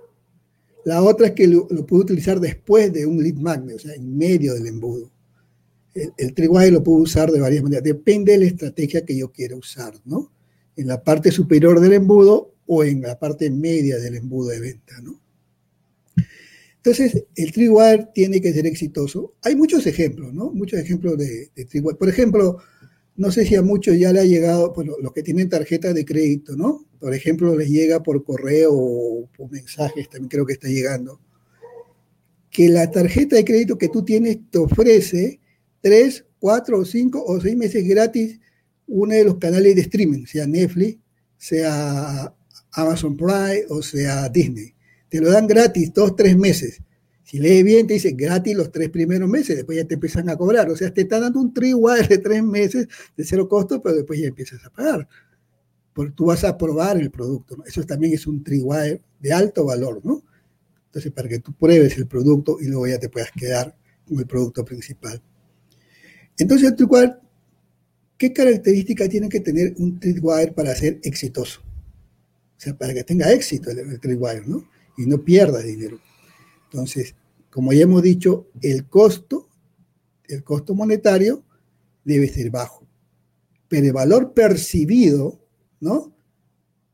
La 0.86 1.04
otra 1.04 1.28
es 1.28 1.34
que 1.34 1.48
lo, 1.48 1.68
puedo 1.86 2.04
utilizar 2.04 2.40
después 2.40 2.92
de 2.94 3.06
un 3.06 3.22
lead 3.22 3.36
magnet, 3.36 3.76
o 3.76 3.80
sea, 3.80 3.94
en 3.94 4.18
medio 4.18 4.54
del 4.54 4.68
embudo. 4.68 5.12
El, 5.94 6.14
el 6.18 6.34
tripwire 6.34 6.72
lo 6.72 6.84
puedo 6.84 7.00
usar 7.00 7.32
de 7.32 7.40
varias 7.40 7.64
maneras. 7.64 7.84
Depende 7.84 8.34
de 8.34 8.40
la 8.40 8.46
estrategia 8.46 9.06
que 9.06 9.18
yo 9.18 9.32
quiera 9.32 9.56
usar, 9.56 9.94
¿no? 10.06 10.32
En 10.76 10.88
la 10.88 11.04
parte 11.04 11.32
superior 11.32 11.80
del 11.80 11.94
embudo 11.94 12.54
o 12.68 12.84
en 12.84 13.02
la 13.02 13.18
parte 13.18 13.50
media 13.50 13.98
del 13.98 14.16
embudo 14.16 14.50
de 14.50 14.60
venta, 14.60 15.02
¿no? 15.02 15.20
Entonces, 16.78 17.26
el 17.36 17.52
Tripwire 17.52 18.08
tiene 18.14 18.40
que 18.40 18.54
ser 18.54 18.66
exitoso. 18.66 19.34
Hay 19.42 19.56
muchos 19.56 19.86
ejemplos, 19.88 20.34
¿no? 20.34 20.52
Muchos 20.52 20.80
ejemplos 20.80 21.18
de, 21.18 21.50
de 21.56 21.82
Por 21.82 22.08
ejemplo, 22.08 22.60
no 23.18 23.32
sé 23.32 23.46
si 23.46 23.56
a 23.56 23.62
muchos 23.62 23.98
ya 23.98 24.14
le 24.14 24.20
ha 24.20 24.26
llegado, 24.26 24.74
bueno, 24.74 24.94
los 25.02 25.12
que 25.12 25.24
tienen 25.24 25.50
tarjeta 25.50 25.92
de 25.92 26.06
crédito, 26.06 26.56
¿no? 26.56 26.86
Por 27.00 27.14
ejemplo, 27.14 27.56
les 27.56 27.70
llega 27.70 28.04
por 28.04 28.24
correo 28.24 28.72
o 28.74 29.30
por 29.36 29.52
mensajes, 29.52 30.08
también 30.10 30.30
creo 30.30 30.46
que 30.46 30.54
está 30.54 30.68
llegando, 30.68 31.20
que 32.50 32.70
la 32.70 32.90
tarjeta 32.92 33.36
de 33.36 33.44
crédito 33.44 33.78
que 33.78 33.90
tú 33.90 34.06
tienes 34.06 34.38
te 34.50 34.60
ofrece 34.60 35.40
tres, 35.82 36.26
cuatro, 36.40 36.86
cinco 36.86 37.24
o 37.26 37.42
seis 37.42 37.58
meses 37.58 37.88
gratis 37.88 38.40
uno 38.88 39.14
de 39.14 39.26
los 39.26 39.38
canales 39.38 39.76
de 39.76 39.82
streaming, 39.82 40.26
sea 40.26 40.48
Netflix, 40.48 41.00
sea 41.38 42.34
Amazon 42.72 43.18
Prime 43.18 43.66
o 43.70 43.82
sea 43.82 44.30
Disney 44.30 44.77
te 45.10 45.22
lo 45.22 45.32
dan 45.32 45.48
gratis 45.48 45.94
dos, 45.94 46.16
tres 46.16 46.38
meses. 46.38 46.82
Si 47.24 47.40
lees 47.40 47.64
bien, 47.64 47.88
te 47.88 47.96
dice 47.96 48.12
gratis 48.12 48.56
los 48.56 48.72
tres 48.72 48.90
primeros 48.90 49.30
meses, 49.30 49.58
después 49.58 49.78
ya 49.78 49.86
te 49.86 49.96
empiezan 49.96 50.30
a 50.30 50.38
cobrar. 50.38 50.70
O 50.70 50.78
sea, 50.78 50.94
te 50.94 51.02
están 51.02 51.22
dando 51.22 51.42
un 51.42 51.54
triwire 51.54 52.08
de 52.08 52.20
tres 52.20 52.42
meses 52.42 52.88
de 53.18 53.26
cero 53.26 53.50
costo, 53.50 53.82
pero 53.82 53.96
después 53.96 54.20
ya 54.20 54.28
empiezas 54.28 54.64
a 54.64 54.70
pagar. 54.70 55.08
Porque 55.94 56.14
tú 56.14 56.26
vas 56.26 56.44
a 56.46 56.58
probar 56.58 56.98
el 56.98 57.12
producto. 57.12 57.58
Eso 57.66 57.84
también 57.84 58.14
es 58.14 58.28
un 58.28 58.44
triwire 58.44 59.02
de 59.20 59.34
alto 59.34 59.66
valor, 59.66 60.00
¿no? 60.06 60.24
Entonces, 60.86 61.12
para 61.12 61.28
que 61.28 61.40
tú 61.40 61.52
pruebes 61.54 61.98
el 61.98 62.08
producto 62.08 62.60
y 62.62 62.68
luego 62.68 62.88
ya 62.88 62.98
te 62.98 63.10
puedas 63.10 63.32
quedar 63.32 63.76
con 64.08 64.20
el 64.20 64.26
producto 64.26 64.64
principal. 64.64 65.22
Entonces, 66.38 66.70
el 66.70 66.76
triwire, 66.78 67.16
¿qué 68.18 68.32
características 68.32 69.10
tiene 69.10 69.28
que 69.28 69.42
tener 69.42 69.74
un 69.80 70.00
triwire 70.00 70.54
para 70.54 70.74
ser 70.76 71.00
exitoso? 71.04 71.60
O 71.62 72.60
sea, 72.60 72.78
para 72.78 72.94
que 72.94 73.04
tenga 73.04 73.34
éxito 73.34 73.70
el, 73.70 73.80
el 73.80 74.00
triwire, 74.00 74.44
¿no? 74.48 74.64
Y 74.98 75.06
no 75.06 75.24
pierda 75.24 75.62
dinero. 75.62 76.00
Entonces, 76.66 77.16
como 77.50 77.72
ya 77.72 77.84
hemos 77.84 78.02
dicho, 78.02 78.50
el 78.62 78.88
costo, 78.88 79.50
el 80.28 80.44
costo 80.44 80.76
monetario 80.76 81.44
debe 82.04 82.28
ser 82.28 82.50
bajo, 82.50 82.86
pero 83.68 83.86
el 83.86 83.94
valor 83.94 84.34
percibido, 84.34 85.40
¿no? 85.80 86.14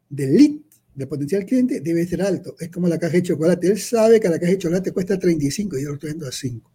Del 0.09 0.35
lead, 0.35 0.51
del 0.93 1.07
potencial 1.07 1.45
cliente, 1.45 1.81
debe 1.81 2.05
ser 2.05 2.21
alto. 2.21 2.55
Es 2.59 2.69
como 2.69 2.87
la 2.87 2.99
caja 2.99 3.13
de 3.13 3.23
chocolate. 3.23 3.67
Él 3.67 3.79
sabe 3.79 4.19
que 4.19 4.29
la 4.29 4.39
caja 4.39 4.51
de 4.51 4.57
chocolate 4.59 4.91
cuesta 4.91 5.17
35 5.17 5.77
y 5.77 5.83
yo 5.83 5.89
lo 5.89 5.95
estoy 5.95 6.11
dando 6.11 6.27
a 6.27 6.31
5. 6.31 6.71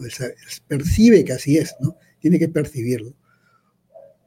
Él, 0.00 0.12
percibe 0.66 1.24
que 1.24 1.32
así 1.32 1.56
es, 1.56 1.74
¿no? 1.80 1.96
Tiene 2.20 2.38
que 2.38 2.48
percibirlo. 2.48 3.14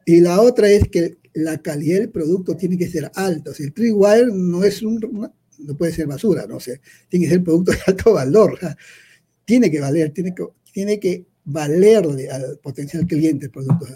Y 0.06 0.22
la 0.22 0.42
otra 0.42 0.70
es 0.70 0.88
que 0.90 1.20
la 1.34 1.62
calidad 1.62 2.00
del 2.00 2.10
producto 2.10 2.56
tiene 2.56 2.78
que 2.78 2.88
ser 2.88 3.12
alta. 3.14 3.52
O 3.52 3.54
sea, 3.54 3.66
el 3.66 3.74
Tree 3.74 3.94
no 3.94 4.64
es 4.64 4.82
un, 4.82 5.32
no 5.60 5.76
puede 5.76 5.92
ser 5.92 6.08
basura, 6.08 6.46
no 6.48 6.60
sé, 6.60 6.82
tiene 7.08 7.26
que 7.26 7.32
ser 7.32 7.44
producto 7.44 7.72
de 7.72 7.78
alto 7.88 8.14
valor, 8.14 8.58
tiene 9.46 9.70
que 9.70 9.80
valer, 9.80 10.12
tiene 10.12 10.34
que, 10.34 10.46
tiene 10.72 11.00
que 11.00 11.26
valerle 11.44 12.30
al 12.30 12.60
potencial 12.60 13.06
cliente 13.06 13.46
el 13.46 13.52
producto 13.52 13.88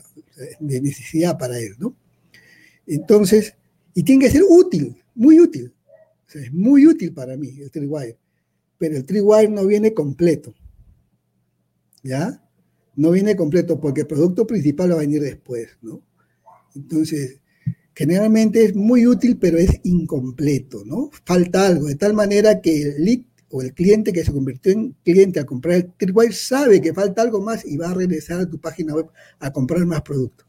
de 0.60 0.82
necesidad 0.82 1.38
para 1.38 1.60
él, 1.60 1.76
¿no? 1.78 1.96
Entonces, 2.86 3.56
y 3.94 4.04
tiene 4.04 4.26
que 4.26 4.32
ser 4.32 4.44
útil, 4.48 4.96
muy 5.16 5.40
útil, 5.40 5.74
es 6.34 6.52
muy 6.52 6.88
útil 6.88 7.14
para 7.14 7.38
mí 7.38 7.50
el 7.60 7.70
Tree 7.70 7.90
pero 8.78 8.98
el 8.98 9.06
Tree 9.06 9.22
no 9.50 9.66
viene 9.66 9.94
completo, 9.94 10.54
¿ya? 12.02 12.44
No 12.96 13.12
viene 13.12 13.36
completo 13.36 13.80
porque 13.80 14.02
el 14.02 14.08
producto 14.08 14.46
principal 14.46 14.92
va 14.92 14.96
a 14.96 15.00
venir 15.00 15.22
después, 15.22 15.78
¿no? 15.82 16.02
Entonces, 16.76 17.40
generalmente 17.96 18.66
es 18.66 18.76
muy 18.76 19.06
útil, 19.06 19.38
pero 19.38 19.58
es 19.58 19.80
incompleto, 19.84 20.84
¿no? 20.86 21.10
Falta 21.26 21.68
algo, 21.68 21.88
de 21.88 21.96
tal 21.96 22.14
manera 22.14 22.62
que 22.62 22.82
el 22.82 23.04
lead 23.04 23.22
o 23.50 23.62
el 23.62 23.74
cliente 23.74 24.12
que 24.12 24.26
se 24.26 24.32
convirtió 24.32 24.72
en 24.72 24.96
cliente 25.04 25.40
a 25.40 25.46
comprar 25.46 25.76
el 25.76 25.94
Tripwire 25.94 26.34
sabe 26.34 26.82
que 26.82 26.94
falta 26.94 27.22
algo 27.22 27.40
más 27.40 27.64
y 27.66 27.78
va 27.78 27.92
a 27.92 27.94
regresar 27.94 28.40
a 28.40 28.50
tu 28.50 28.60
página 28.60 28.96
web 28.96 29.08
a 29.40 29.54
comprar 29.54 29.86
más 29.86 30.02
productos, 30.02 30.48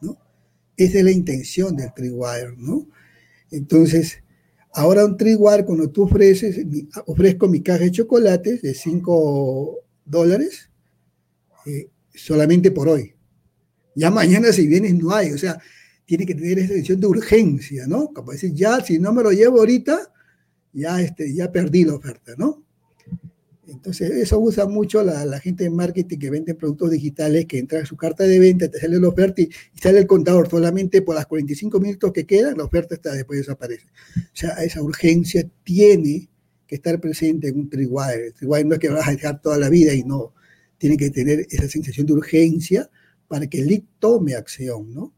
¿no? 0.00 0.16
Esa 0.76 0.98
es 0.98 1.04
la 1.04 1.10
intención 1.10 1.76
del 1.76 1.92
Tripwire, 1.92 2.54
¿no? 2.56 2.88
Entonces, 3.50 4.22
ahora 4.72 5.04
un 5.04 5.18
Tripwire, 5.18 5.66
cuando 5.66 5.90
tú 5.90 6.04
ofreces, 6.04 6.64
ofrezco 7.04 7.46
mi 7.46 7.62
caja 7.62 7.84
de 7.84 7.90
chocolates 7.90 8.62
de 8.62 8.72
5 8.72 9.78
dólares, 10.06 10.70
eh, 11.66 11.90
solamente 12.14 12.70
por 12.70 12.88
hoy. 12.88 13.14
Ya 13.94 14.10
mañana 14.10 14.52
si 14.52 14.66
vienes 14.66 14.94
no 14.94 15.12
hay, 15.12 15.32
o 15.32 15.38
sea, 15.38 15.58
tiene 16.06 16.24
que 16.24 16.34
tener 16.34 16.58
esa 16.58 16.72
decisión 16.72 17.00
de 17.00 17.08
urgencia, 17.08 17.86
¿no? 17.86 18.12
Como 18.12 18.32
decir, 18.32 18.54
ya, 18.54 18.80
si 18.80 18.98
no 18.98 19.12
me 19.12 19.22
lo 19.22 19.32
llevo 19.32 19.58
ahorita, 19.58 20.12
ya, 20.72 21.00
este, 21.00 21.34
ya 21.34 21.50
perdí 21.50 21.84
la 21.84 21.94
oferta, 21.94 22.32
¿no? 22.38 22.64
Entonces, 23.66 24.10
eso 24.12 24.38
usa 24.38 24.66
mucho 24.66 25.02
la, 25.02 25.40
gente 25.40 25.64
de 25.64 25.70
marketing 25.70 26.18
que 26.18 26.30
vende 26.30 26.54
productos 26.54 26.92
digitales, 26.92 27.46
que 27.46 27.58
entra 27.58 27.80
en 27.80 27.86
su 27.86 27.96
carta 27.96 28.22
de 28.22 28.38
venta, 28.38 28.70
te 28.70 28.78
sale 28.78 29.00
la 29.00 29.08
oferta 29.08 29.42
y, 29.42 29.48
sale 29.80 29.98
el 29.98 30.06
contador 30.06 30.48
solamente 30.48 31.02
por 31.02 31.16
las 31.16 31.26
45 31.26 31.80
minutos 31.80 32.12
que 32.12 32.24
quedan, 32.24 32.56
la 32.58 32.64
oferta 32.64 32.94
está 32.94 33.12
después 33.12 33.40
desaparece. 33.40 33.86
O 34.16 34.20
sea, 34.36 34.50
esa 34.62 34.80
urgencia 34.82 35.48
tiene 35.64 36.28
que 36.68 36.76
estar 36.76 37.00
presente 37.00 37.48
en 37.48 37.58
un 37.58 37.68
Tripwire. 37.68 38.26
El 38.26 38.34
Tripwire 38.34 38.64
no 38.64 38.74
es 38.74 38.78
que 38.78 38.88
vas 38.88 39.08
a 39.08 39.10
dejar 39.10 39.40
toda 39.40 39.58
la 39.58 39.68
vida 39.68 39.92
y 39.92 40.04
no, 40.04 40.32
tiene 40.78 40.96
que 40.96 41.10
tener 41.10 41.46
esa 41.50 41.68
sensación 41.68 42.06
de 42.06 42.12
urgencia 42.12 42.88
para 43.26 43.48
que 43.48 43.60
el 43.60 43.66
lead 43.66 43.82
tome 43.98 44.36
acción, 44.36 44.94
¿no? 44.94 45.15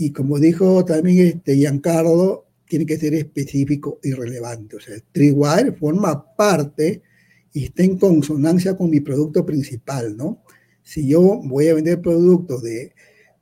Y 0.00 0.12
como 0.12 0.38
dijo 0.38 0.84
también 0.84 1.26
este 1.26 1.56
Giancarlo, 1.56 2.46
tiene 2.68 2.86
que 2.86 2.98
ser 2.98 3.14
específico 3.14 3.98
y 4.00 4.12
relevante. 4.12 4.76
O 4.76 4.80
sea, 4.80 4.94
el 4.94 5.02
Tripwire 5.02 5.72
forma 5.72 6.36
parte 6.36 7.02
y 7.52 7.64
está 7.64 7.82
en 7.82 7.98
consonancia 7.98 8.76
con 8.76 8.90
mi 8.90 9.00
producto 9.00 9.44
principal, 9.44 10.16
¿no? 10.16 10.44
Si 10.84 11.08
yo 11.08 11.40
voy 11.42 11.66
a 11.66 11.74
vender 11.74 12.00
productos 12.00 12.62
de, 12.62 12.92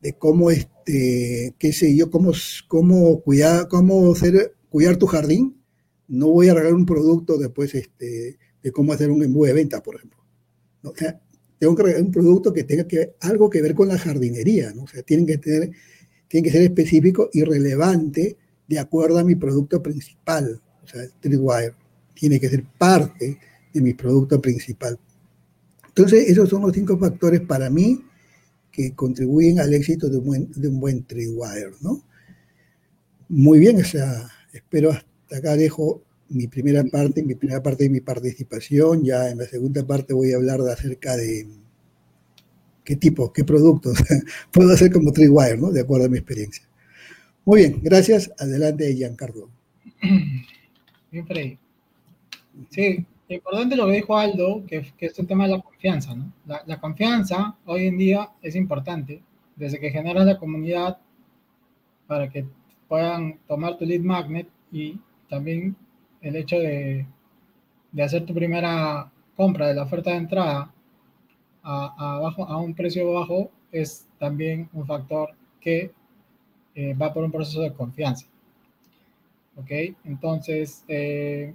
de 0.01 0.15
cómo, 0.15 0.51
este, 0.51 1.55
qué 1.59 1.75
sé 1.75 1.95
yo, 1.95 2.11
cómo, 2.11 2.33
cómo, 2.69 3.21
cuidar, 3.21 3.69
cómo 3.69 4.13
hacer, 4.13 4.55
cuidar 4.71 4.97
tu 4.97 5.07
jardín, 5.07 5.61
No 6.09 6.29
voy 6.29 6.49
a 6.49 6.55
regalar 6.55 6.75
un 6.75 6.87
producto 6.87 7.37
después 7.37 7.75
este, 7.75 8.39
de 8.63 8.73
cómo 8.73 8.95
hacer 8.95 9.11
un 9.11 9.23
embudo 9.23 9.49
de 9.49 9.53
venta, 9.53 9.83
por 9.83 9.97
ejemplo. 9.97 10.25
O 10.85 10.95
sea, 10.97 11.21
tengo 11.59 11.77
que 11.77 11.83
regalar 11.83 12.07
un 12.07 12.13
producto 12.13 12.55
que 12.55 12.65
tenga 12.65 12.89
que, 12.89 13.15
algo 13.21 13.51
que 13.51 13.61
ver 13.61 13.75
con 13.75 13.89
la 13.89 13.99
jardinería, 13.99 14.73
¿no? 14.73 14.85
O 14.85 14.89
sea, 14.89 15.03
tienen 15.03 15.27
que, 15.27 15.37
tener, 15.37 15.73
tienen 16.29 16.45
que 16.45 16.57
ser 16.57 16.63
específico 16.63 17.31
y 17.33 17.43
relevante 17.43 18.37
de 18.67 18.79
acuerdo 18.79 19.19
a 19.19 19.25
mi 19.25 19.35
producto 19.35 19.83
principal. 19.83 20.61
O 20.85 20.89
sea, 20.89 21.03
Tripwire 21.21 21.75
tiene 22.15 22.41
que 22.41 22.49
ser 22.49 22.65
parte 22.79 23.39
de 23.73 23.81
mi 23.81 23.95
producto 23.95 24.41
principal. 24.41 24.99
Entonces, 25.89 26.29
esos 26.29 26.49
son 26.49 26.63
los 26.63 26.73
cinco 26.73 26.99
factores 26.99 27.41
para 27.41 27.71
mí 27.71 28.05
que 28.71 28.95
contribuyen 28.95 29.59
al 29.61 29.73
éxito 29.73 30.09
de 30.09 30.19
un 30.19 30.25
buen, 30.25 30.51
de 30.53 30.69
un 30.69 30.81
buen 30.81 31.07
¿no? 31.81 32.03
Muy 33.29 33.59
bien, 33.59 33.81
o 33.81 33.85
sea, 33.85 34.29
espero 34.53 34.91
hasta 34.93 35.39
acá 35.39 35.57
dejo 35.57 36.03
mi 36.29 36.47
primera 36.47 36.85
parte, 36.85 37.23
mi 37.23 37.35
primera 37.35 37.63
parte 37.63 37.85
de 37.85 37.91
mi 37.91 38.01
participación. 38.01 39.05
Ya 39.05 39.31
en 39.31 39.39
la 39.39 39.47
segunda 39.47 39.87
parte 39.87 40.13
voy 40.13 40.33
a 40.33 40.37
hablar 40.37 40.63
de 40.63 40.73
acerca 40.73 41.17
de 41.17 41.47
qué 42.87 42.97
tipo, 42.97 43.33
qué 43.33 43.45
productos 43.45 43.99
puedo 44.53 44.73
hacer 44.73 44.93
como 44.93 45.13
Tripwire, 45.13 45.59
¿no? 45.59 45.71
De 45.71 45.81
acuerdo 45.81 46.07
a 46.07 46.09
mi 46.09 46.19
experiencia. 46.19 46.65
Muy 47.45 47.61
bien, 47.61 47.81
gracias. 47.83 48.33
Adelante, 48.39 48.95
Giancarlo. 48.95 49.51
Bien, 51.11 51.27
Freddy. 51.27 51.59
Sí, 52.71 53.05
importante 53.29 53.77
lo 53.77 53.87
que 53.87 53.93
dijo 53.93 54.17
Aldo, 54.17 54.65
que, 54.67 54.87
que, 54.97 55.07
es 55.07 55.19
el 55.19 55.27
tema 55.27 55.45
de 55.45 55.57
la 55.57 55.61
confianza, 55.63 56.15
¿no? 56.15 56.33
La, 56.47 56.63
la, 56.67 56.81
confianza 56.81 57.57
hoy 57.67 57.87
en 57.87 57.99
día 57.99 58.31
es 58.41 58.55
importante. 58.55 59.21
Desde 59.57 59.81
que 59.81 59.91
generas 59.91 60.27
la 60.27 60.39
comunidad 60.39 60.99
para 62.07 62.31
que 62.31 62.47
puedan 62.89 63.39
tomar 63.49 63.77
tu 63.79 63.85
lead 63.85 64.01
magnet 64.01 64.49
y 64.71 64.99
también 65.29 65.77
el 66.21 66.37
hecho 66.37 66.59
de, 66.59 67.07
de 67.91 68.03
hacer 68.03 68.25
tu 68.25 68.35
primera 68.35 69.11
compra 69.37 69.69
de 69.69 69.75
la 69.75 69.83
oferta 69.83 70.11
de 70.11 70.17
entrada 70.17 70.73
a, 71.69 71.95
a, 71.99 72.21
bajo, 72.21 72.45
a 72.45 72.59
un 72.59 72.75
precio 72.75 73.13
bajo 73.13 73.51
es 73.73 74.07
también 74.19 74.69
un 74.73 74.87
factor 74.87 75.31
que 75.61 75.91
eh, 76.77 76.95
va 76.95 77.13
por 77.13 77.25
un 77.25 77.33
proceso 77.33 77.61
de 77.61 77.73
confianza. 77.73 78.27
¿Ok? 79.57 79.71
Entonces, 80.05 80.85
eh, 80.87 81.55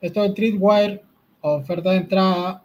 esto 0.00 0.22
de 0.22 0.30
Tripwire, 0.30 1.02
oferta 1.40 1.90
de 1.90 1.96
entrada 1.96 2.62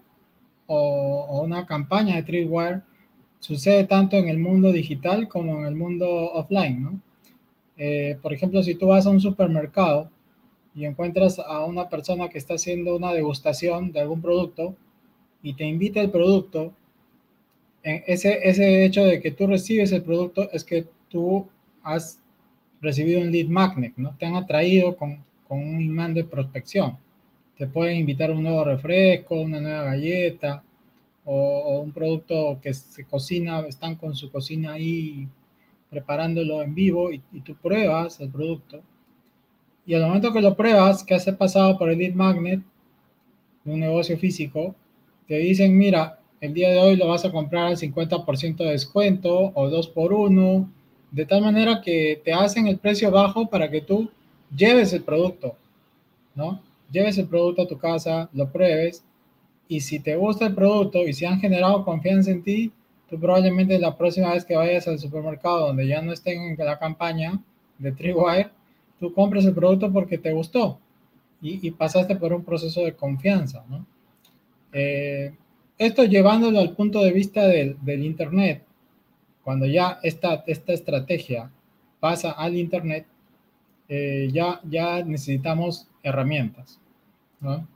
o, 0.67 1.25
o, 1.29 1.41
una 1.41 1.65
campaña 1.65 2.17
de 2.17 2.23
Tripwire, 2.23 2.81
sucede 3.39 3.85
tanto 3.85 4.17
en 4.17 4.27
el 4.29 4.37
mundo 4.37 4.71
digital 4.71 5.27
como 5.27 5.59
en 5.59 5.65
el 5.65 5.75
mundo 5.75 6.07
offline, 6.33 6.83
¿no? 6.83 7.01
Eh, 7.77 8.19
por 8.21 8.33
ejemplo, 8.33 8.61
si 8.61 8.75
tú 8.75 8.87
vas 8.87 9.07
a 9.07 9.09
un 9.09 9.21
supermercado 9.21 10.11
y 10.75 10.85
encuentras 10.85 11.39
a 11.39 11.63
una 11.63 11.87
persona 11.89 12.27
que 12.29 12.37
está 12.37 12.55
haciendo 12.55 12.95
una 12.95 13.13
degustación 13.13 13.91
de 13.93 14.01
algún 14.01 14.21
producto 14.21 14.75
y 15.41 15.53
te 15.53 15.65
invita 15.65 16.01
el 16.01 16.11
producto, 16.11 16.73
ese, 17.83 18.39
ese 18.43 18.85
hecho 18.85 19.05
de 19.05 19.21
que 19.21 19.31
tú 19.31 19.47
recibes 19.47 19.91
el 19.91 20.03
producto 20.03 20.49
es 20.51 20.63
que 20.63 20.87
tú 21.09 21.47
has 21.83 22.19
recibido 22.81 23.21
un 23.21 23.31
lead 23.31 23.47
magnet, 23.47 23.93
¿no? 23.97 24.15
Te 24.17 24.25
han 24.25 24.35
atraído 24.35 24.95
con, 24.95 25.23
con 25.47 25.59
un 25.59 25.81
imán 25.81 26.13
de 26.13 26.23
prospección. 26.23 26.97
Te 27.57 27.67
pueden 27.67 27.97
invitar 27.97 28.31
un 28.31 28.43
nuevo 28.43 28.63
refresco, 28.63 29.41
una 29.41 29.59
nueva 29.59 29.83
galleta 29.83 30.63
o, 31.25 31.79
un 31.79 31.91
producto 31.91 32.59
que 32.61 32.73
se 32.73 33.05
cocina, 33.05 33.61
están 33.61 33.95
con 33.95 34.15
su 34.15 34.31
cocina 34.31 34.73
ahí 34.73 35.27
preparándolo 35.89 36.61
en 36.61 36.75
vivo 36.75 37.11
y, 37.11 37.21
y 37.33 37.41
tú 37.41 37.55
pruebas 37.55 38.19
el 38.19 38.29
producto. 38.29 38.81
Y 39.85 39.95
al 39.95 40.03
momento 40.03 40.31
que 40.31 40.41
lo 40.41 40.55
pruebas, 40.55 41.03
que 41.03 41.15
has 41.15 41.25
pasado 41.31 41.77
por 41.77 41.89
el 41.89 41.97
lead 41.97 42.13
magnet 42.13 42.61
de 43.63 43.73
un 43.73 43.79
negocio 43.79 44.17
físico, 44.17 44.75
te 45.29 45.37
dicen, 45.37 45.77
mira, 45.77 46.17
el 46.41 46.55
día 46.55 46.71
de 46.71 46.79
hoy 46.79 46.95
lo 46.95 47.07
vas 47.07 47.23
a 47.23 47.31
comprar 47.31 47.67
al 47.67 47.77
50% 47.77 48.57
de 48.57 48.71
descuento 48.71 49.51
o 49.53 49.69
2 49.69 49.87
por 49.89 50.11
1 50.11 50.67
de 51.11 51.25
tal 51.27 51.43
manera 51.43 51.81
que 51.83 52.19
te 52.25 52.33
hacen 52.33 52.65
el 52.65 52.79
precio 52.79 53.11
bajo 53.11 53.47
para 53.47 53.69
que 53.69 53.81
tú 53.81 54.09
lleves 54.55 54.91
el 54.91 55.03
producto, 55.03 55.55
¿no? 56.33 56.59
Lleves 56.91 57.19
el 57.19 57.27
producto 57.27 57.61
a 57.61 57.67
tu 57.67 57.77
casa, 57.77 58.27
lo 58.33 58.51
pruebes 58.51 59.03
y 59.67 59.81
si 59.81 59.99
te 59.99 60.15
gusta 60.15 60.47
el 60.47 60.55
producto 60.55 61.07
y 61.07 61.13
si 61.13 61.25
han 61.25 61.39
generado 61.39 61.85
confianza 61.85 62.31
en 62.31 62.41
ti, 62.41 62.71
tú 63.07 63.19
probablemente 63.19 63.77
la 63.77 63.95
próxima 63.95 64.33
vez 64.33 64.43
que 64.43 64.55
vayas 64.55 64.87
al 64.87 64.97
supermercado 64.97 65.67
donde 65.67 65.85
ya 65.85 66.01
no 66.01 66.11
estén 66.11 66.41
en 66.41 66.57
la 66.57 66.79
campaña 66.79 67.39
de 67.77 67.91
Tripwire, 67.91 68.49
tú 68.99 69.13
compres 69.13 69.45
el 69.45 69.53
producto 69.53 69.93
porque 69.93 70.17
te 70.17 70.33
gustó 70.33 70.79
y, 71.39 71.67
y 71.67 71.69
pasaste 71.69 72.15
por 72.15 72.33
un 72.33 72.43
proceso 72.43 72.83
de 72.83 72.95
confianza, 72.95 73.63
¿no? 73.69 73.85
Eh, 74.73 75.33
esto 75.77 76.03
llevándolo 76.03 76.59
al 76.59 76.75
punto 76.75 77.03
de 77.03 77.11
vista 77.11 77.47
del, 77.47 77.77
del 77.81 78.03
Internet, 78.03 78.63
cuando 79.43 79.65
ya 79.65 79.99
esta, 80.03 80.43
esta 80.45 80.73
estrategia 80.73 81.49
pasa 81.99 82.31
al 82.31 82.55
Internet, 82.55 83.05
eh, 83.87 84.29
ya, 84.31 84.59
ya 84.69 85.03
necesitamos 85.03 85.87
herramientas. 86.03 86.79
¿no? 87.41 87.67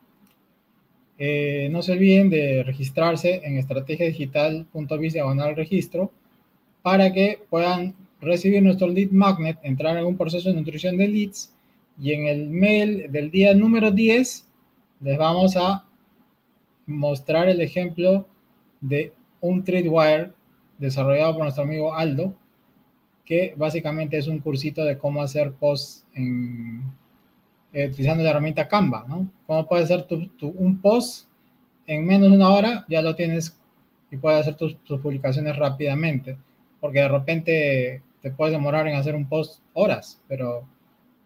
Eh, 1.17 1.71
se 1.82 1.91
olviden 1.91 2.29
de 2.29 2.63
registrarse 2.63 3.41
en 3.43 3.58
estrategiadigital.biz 3.58 5.13
diagonal 5.13 5.56
registro 5.56 6.12
para 6.82 7.12
que 7.12 7.39
puedan 7.49 7.95
recibir 8.19 8.62
nuestro 8.62 8.88
lead 8.88 9.12
magnet, 9.12 9.58
entrar 9.63 9.97
en 9.97 10.06
un 10.06 10.17
proceso 10.17 10.49
de 10.49 10.56
nutrición 10.56 10.97
de 10.97 11.08
leads 11.08 11.53
y 11.99 12.12
en 12.13 12.27
el 12.27 12.49
mail 12.49 13.12
del 13.12 13.32
día 13.32 13.53
número 13.53 13.91
10 13.91 14.47
les 15.01 15.17
vamos 15.17 15.56
a 15.56 15.86
mostrar 16.86 17.50
el 17.50 17.62
ejemplo 17.62 18.28
de 18.82 19.13
un 19.41 19.63
Tripwire 19.63 20.32
desarrollado 20.78 21.34
por 21.34 21.43
nuestro 21.43 21.63
amigo 21.63 21.93
Aldo, 21.93 22.34
que 23.26 23.54
básicamente 23.56 24.17
es 24.17 24.28
un 24.28 24.39
cursito 24.39 24.84
de 24.84 24.98
cómo 24.98 25.22
hacer 25.22 25.54
posts 25.54 26.06
en, 26.13 26.84
eh, 27.72 27.88
utilizando 27.88 28.24
la 28.24 28.32
herramienta 28.32 28.67
Canva, 28.67 29.06
¿no? 29.08 29.30
Cómo 29.48 29.67
puedes 29.67 29.86
hacer 29.86 30.04
tu, 30.04 30.28
tu, 30.30 30.50
un 30.50 30.80
post 30.80 31.28
en 31.88 32.06
menos 32.06 32.30
de 32.30 32.36
una 32.36 32.50
hora, 32.50 32.86
ya 32.88 33.02
lo 33.02 33.15
tienes 33.15 33.58
y 34.12 34.17
puedes 34.17 34.41
hacer 34.41 34.56
tus, 34.56 34.78
tus, 34.84 35.00
publicaciones 35.02 35.56
rápidamente, 35.56 36.38
porque 36.80 37.00
de 37.00 37.08
repente 37.08 38.02
te 38.22 38.32
puedes 38.32 38.54
demorar 38.54 38.88
en 38.88 38.96
hacer 38.96 39.15
un 39.15 39.28
post 39.28 39.62
horas, 39.74 40.22
pero 40.28 40.67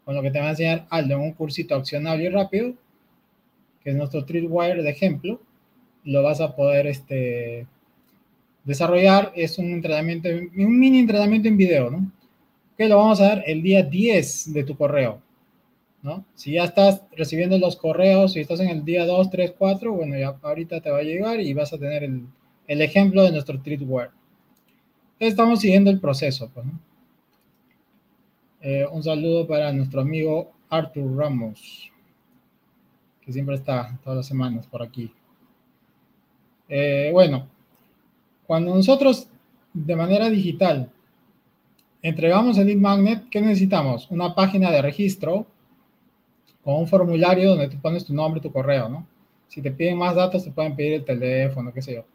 con 0.06 0.15
lo 0.15 0.22
que 0.22 0.32
te 0.32 0.39
va 0.39 0.48
a 0.48 0.50
enseñar 0.52 0.88
Aldo 0.89 1.15
en 1.15 1.22
un 1.22 1.34
cursito 1.34 1.76
accionable 1.76 2.24
y 2.24 2.30
rápido, 2.30 2.74
que 3.84 3.89
es 3.89 3.96
nuestro 3.96 4.24
Tripwire 4.24 4.82
de 4.82 4.89
ejemplo, 4.89 5.41
lo 6.08 6.24
vas 6.24 6.39
a 6.39 6.56
poder 6.56 6.88
este, 6.88 7.67
desarrollar 8.63 9.34
es 9.36 9.58
un 9.58 9.72
entrenamiento, 9.74 10.30
un 10.30 10.80
mini 10.80 11.00
entrenamiento 11.00 11.50
en 11.50 11.58
video. 11.58 12.02
Que 12.78 12.88
lo 12.88 12.98
vamos 12.98 13.20
a 13.20 13.30
dar 13.30 13.43
el 13.46 13.62
día 13.62 13.84
10 13.84 14.54
de 14.54 14.63
tu 14.63 14.78
correo. 14.78 15.22
Si 16.36 16.54
ya 16.54 16.63
estás 16.63 17.02
recibiendo 17.17 17.58
los 17.58 17.76
correos, 17.76 18.32
si 18.32 18.39
estás 18.39 18.62
en 18.62 18.70
el 18.70 18.86
día 18.86 19.06
2, 19.06 19.30
3, 19.30 19.56
4, 19.58 19.91
bueno, 19.91 20.17
ya 20.17 20.38
ahorita 20.41 20.80
te 20.80 20.89
va 20.89 21.00
a 21.00 21.04
llegar 21.04 21.41
y 21.41 21.54
vas 21.54 21.74
a 21.74 21.78
tener 21.78 22.04
el, 22.04 22.82
ejemplo 22.82 23.24
de 23.24 23.32
nuestro 23.32 23.62
Treatware. 23.62 24.12
Estamos 25.20 25.60
siguiendo 25.60 25.89
el 25.89 26.00
proceso, 26.00 26.50
pues, 26.54 26.65
eh, 28.62 28.86
un 28.89 29.04
saludo 29.04 29.46
para 29.46 29.74
nuestro 29.74 30.00
amigo 30.00 30.54
Arthur 30.70 31.17
Ramos, 31.17 31.91
que 33.22 33.34
siempre 33.34 33.56
está 33.56 34.00
todas 34.02 34.17
las 34.17 34.28
semanas 34.28 34.65
por 34.67 34.82
aquí. 34.82 35.12
Eh, 36.69 37.09
bueno, 37.13 37.47
cuando 38.45 38.74
nosotros 38.74 39.28
de 39.74 39.95
manera 39.95 40.30
digital 40.30 40.89
entregamos 42.01 42.57
el 42.57 42.68
lead 42.68 42.78
magnet, 42.78 43.30
¿qué 43.30 43.41
necesitamos? 43.41 44.09
Una 44.09 44.34
página 44.34 44.72
de 44.72 44.82
registro 44.82 45.45
con 46.63 46.76
un 46.76 46.88
formulario 46.88 47.51
donde 47.51 47.70
tú 47.70 47.78
pones 47.80 48.05
tu 48.05 48.13
nombre, 48.13 48.41
tu 48.41 48.51
correo, 48.51 48.89
¿no? 48.89 49.07
Si 49.47 49.61
te 49.61 49.72
piden 49.72 49.97
más 49.97 50.15
datos, 50.15 50.43
te 50.43 50.51
pueden 50.51 50.76
pedir 50.76 50.93
el 50.93 51.05
teléfono, 51.05 51.74
qué 51.74 51.82
sé 51.82 51.95
yo. 51.95 52.05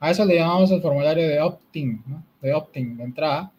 A 0.00 0.10
eso 0.10 0.24
le 0.24 0.34
llamamos 0.34 0.70
el 0.70 0.82
formulario 0.82 1.26
de 1.26 1.40
opt-in, 1.40 2.02
¿no? 2.06 2.22
De 2.40 2.52
opt-in, 2.52 2.96
de 2.96 3.04
entrada, 3.04 3.52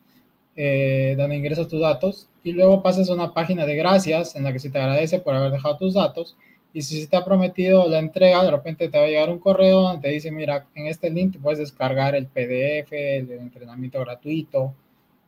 eh, 0.56 1.16
donde 1.18 1.38
ingresas 1.38 1.68
tus 1.68 1.82
datos 1.82 2.28
y 2.44 2.52
luego 2.52 2.84
pasas 2.84 3.10
a 3.10 3.14
una 3.14 3.34
página 3.34 3.66
de 3.66 3.76
gracias 3.76 4.36
en 4.36 4.44
la 4.44 4.54
que 4.54 4.60
se 4.60 4.70
te 4.70 4.78
agradece 4.78 5.20
por 5.20 5.34
haber 5.34 5.52
dejado 5.52 5.78
tus 5.78 5.94
datos 5.96 6.36
y 6.74 6.82
si 6.82 7.06
te 7.06 7.16
ha 7.16 7.24
prometido 7.24 7.88
la 7.88 8.00
entrega, 8.00 8.44
de 8.44 8.52
repente 8.52 8.90
te 8.90 8.98
va 8.98 9.06
a 9.06 9.08
llegar 9.08 9.30
un 9.30 9.38
correo 9.38 9.82
donde 9.82 10.02
te 10.02 10.14
dice, 10.14 10.32
mira, 10.32 10.66
en 10.74 10.88
este 10.88 11.12
link 11.12 11.38
puedes 11.40 11.60
descargar 11.60 12.16
el 12.16 12.26
PDF, 12.26 12.92
el 12.92 13.32
entrenamiento 13.32 14.00
gratuito, 14.00 14.74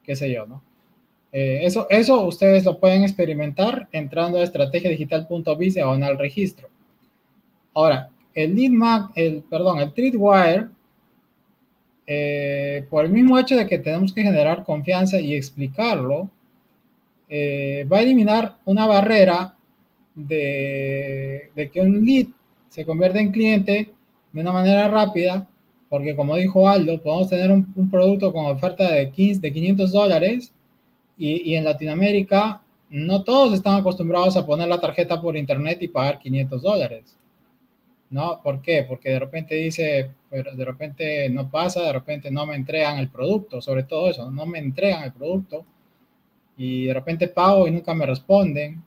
qué 0.04 0.16
sé 0.16 0.32
yo, 0.32 0.48
¿no? 0.48 0.64
Eh, 1.32 1.66
eso, 1.66 1.86
eso 1.90 2.26
ustedes 2.26 2.66
lo 2.66 2.80
pueden 2.80 3.04
experimentar 3.04 3.88
entrando 3.92 4.40
a 4.40 4.44
estrategiadigital.biz 4.44 5.78
al 5.78 6.18
registro. 6.18 6.70
Ahora, 7.74 8.10
el 8.34 8.56
lead 8.56 8.72
mag, 8.72 9.12
el, 9.16 9.44
perdón, 9.44 9.80
el 9.80 9.94
Treatwire, 9.94 10.70
eh, 12.08 12.86
por 12.90 13.06
el 13.06 13.12
mismo 13.12 13.38
hecho 13.38 13.56
de 13.56 13.68
que 13.68 13.80
tenemos 13.80 14.14
que 14.14 14.24
generar 14.24 14.64
confianza 14.64 15.20
y 15.20 15.36
explicarlo, 15.36 16.30
eh, 17.28 17.86
va 17.92 17.98
a 17.98 18.02
eliminar 18.02 18.58
una 18.66 18.88
barrera 18.88 19.55
de, 20.16 21.52
que 21.72 21.82
un 21.82 22.06
lead 22.06 22.28
se 22.70 22.86
convierta 22.86 23.20
en 23.20 23.32
cliente 23.32 23.94
de 24.32 24.42
una 24.42 24.52
manera 24.52 24.88
rápida, 24.88 25.48
porque 25.90 26.16
como 26.16 26.36
dijo 26.36 26.68
Aldo, 26.68 27.02
podemos 27.02 27.30
tener 27.30 27.52
un, 27.52 27.90
producto 27.90 28.34
con 28.34 28.46
oferta 28.46 28.92
de, 28.92 29.12
15, 29.12 29.42
de 29.42 29.54
500 29.54 29.92
dólares 29.92 30.54
y, 31.18 31.52
y, 31.52 31.56
en 31.56 31.64
Latinoamérica 31.64 32.62
no 32.90 33.24
todos 33.24 33.54
están 33.54 33.76
acostumbrados 33.76 34.38
a 34.38 34.46
poner 34.46 34.68
la 34.68 34.80
tarjeta 34.80 35.22
por 35.22 35.38
internet 35.38 35.80
y 35.82 35.88
pagar 35.88 36.20
500 36.20 36.62
dólares. 36.62 37.18
¿No? 38.10 38.40
¿Por 38.42 38.62
qué? 38.62 38.86
Porque 38.88 39.10
de 39.10 39.20
repente 39.20 39.56
dice, 39.56 40.12
pero 40.30 40.56
de 40.56 40.64
repente 40.64 41.30
no 41.30 41.50
pasa, 41.50 41.82
de 41.82 41.94
repente 41.94 42.30
no 42.32 42.46
me 42.46 42.56
entregan 42.56 42.98
el 43.00 43.10
producto, 43.10 43.62
sobre 43.62 43.84
todo 43.84 44.10
eso, 44.10 44.30
no 44.32 44.46
me 44.46 44.60
entregan 44.60 45.04
el 45.04 45.12
producto 45.12 45.66
y 46.58 46.86
de 46.86 46.94
repente 46.94 47.28
pago 47.28 47.68
y 47.68 47.72
nunca 47.72 47.94
me 47.94 48.06
responden. 48.06 48.84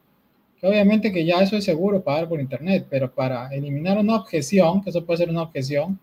Que 0.61 0.67
obviamente 0.67 1.13
que 1.13 1.25
ya 1.25 1.41
eso 1.41 1.57
es 1.57 1.65
seguro 1.65 2.03
pagar 2.03 2.29
por 2.29 2.41
internet, 2.41 2.87
pero 2.91 3.13
para 3.13 3.49
eliminar 3.55 3.99
una 3.99 4.17
objeción, 4.17 4.83
que 4.83 4.91
eso 4.91 5.05
puede 5.05 5.19
ser 5.19 5.31
una 5.31 5.43
objeción, 5.43 5.99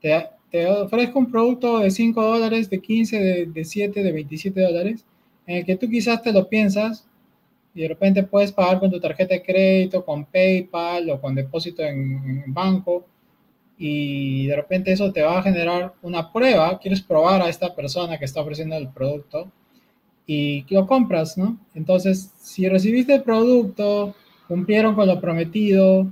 te, 0.00 0.26
te 0.50 0.66
ofrezco 0.66 1.18
un 1.18 1.30
producto 1.30 1.78
de 1.78 1.90
5 1.90 2.22
dólares, 2.22 2.68
de 2.68 2.80
15, 2.80 3.18
de, 3.18 3.46
de 3.46 3.64
7, 3.64 4.02
de 4.02 4.12
27 4.12 4.60
dólares, 4.60 5.04
en 5.46 5.56
el 5.58 5.64
que 5.64 5.76
tú 5.76 5.88
quizás 5.88 6.22
te 6.22 6.32
lo 6.32 6.48
piensas 6.48 7.06
y 7.74 7.82
de 7.82 7.88
repente 7.88 8.22
puedes 8.22 8.52
pagar 8.52 8.78
con 8.78 8.90
tu 8.90 9.00
tarjeta 9.00 9.34
de 9.34 9.42
crédito, 9.42 10.04
con 10.04 10.24
PayPal 10.26 11.10
o 11.10 11.20
con 11.20 11.34
depósito 11.34 11.82
en, 11.82 12.44
banco 12.46 13.04
y 13.76 14.46
de 14.46 14.56
repente 14.56 14.92
eso 14.92 15.12
te 15.12 15.22
va 15.22 15.38
a 15.38 15.42
generar 15.42 15.94
una 16.02 16.32
prueba, 16.32 16.78
quieres 16.78 17.02
probar 17.02 17.42
a 17.42 17.48
esta 17.48 17.74
persona 17.74 18.18
que 18.18 18.24
está 18.24 18.40
ofreciendo 18.40 18.76
el 18.76 18.88
producto 18.88 19.50
y 20.26 20.64
lo 20.70 20.86
compras, 20.86 21.36
¿no? 21.36 21.58
Entonces, 21.74 22.32
si 22.38 22.68
recibiste 22.68 23.14
el 23.14 23.22
producto, 23.22 24.14
cumplieron 24.48 24.94
con 24.94 25.06
lo 25.06 25.20
prometido, 25.20 26.10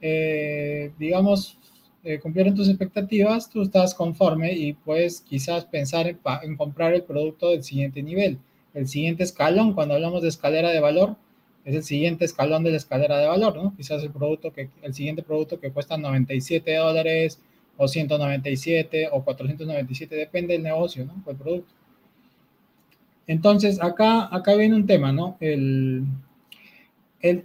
eh, 0.00 0.92
digamos, 0.98 1.58
eh, 2.04 2.18
cumplieron 2.20 2.54
tus 2.54 2.68
expectativas, 2.68 3.50
tú 3.50 3.62
estás 3.62 3.94
conforme 3.94 4.52
y 4.52 4.74
puedes 4.74 5.20
quizás 5.20 5.64
pensar 5.64 6.16
en 6.42 6.56
comprar 6.56 6.94
el 6.94 7.02
producto 7.02 7.50
del 7.50 7.64
siguiente 7.64 8.02
nivel 8.02 8.38
el 8.76 8.88
siguiente 8.88 9.24
escalón, 9.24 9.72
cuando 9.72 9.94
hablamos 9.94 10.22
de 10.22 10.28
escalera 10.28 10.70
de 10.70 10.80
valor, 10.80 11.16
es 11.64 11.74
el 11.74 11.82
siguiente 11.82 12.26
escalón 12.26 12.62
de 12.62 12.70
la 12.70 12.76
escalera 12.76 13.16
de 13.18 13.26
valor, 13.26 13.56
¿no? 13.56 13.74
Quizás 13.74 14.02
el 14.02 14.10
producto 14.10 14.52
que, 14.52 14.68
el 14.82 14.92
siguiente 14.92 15.22
producto 15.22 15.58
que 15.58 15.72
cuesta 15.72 15.96
97 15.96 16.76
dólares 16.76 17.40
o 17.78 17.88
197 17.88 19.08
o 19.12 19.24
497, 19.24 20.14
depende 20.14 20.52
del 20.52 20.62
negocio, 20.62 21.06
¿no? 21.06 21.14
El 21.26 21.36
producto. 21.36 21.72
Entonces, 23.26 23.82
acá, 23.82 24.28
acá 24.34 24.54
viene 24.54 24.76
un 24.76 24.86
tema, 24.86 25.12
¿no? 25.12 25.36
El, 25.40 26.04
el 27.20 27.44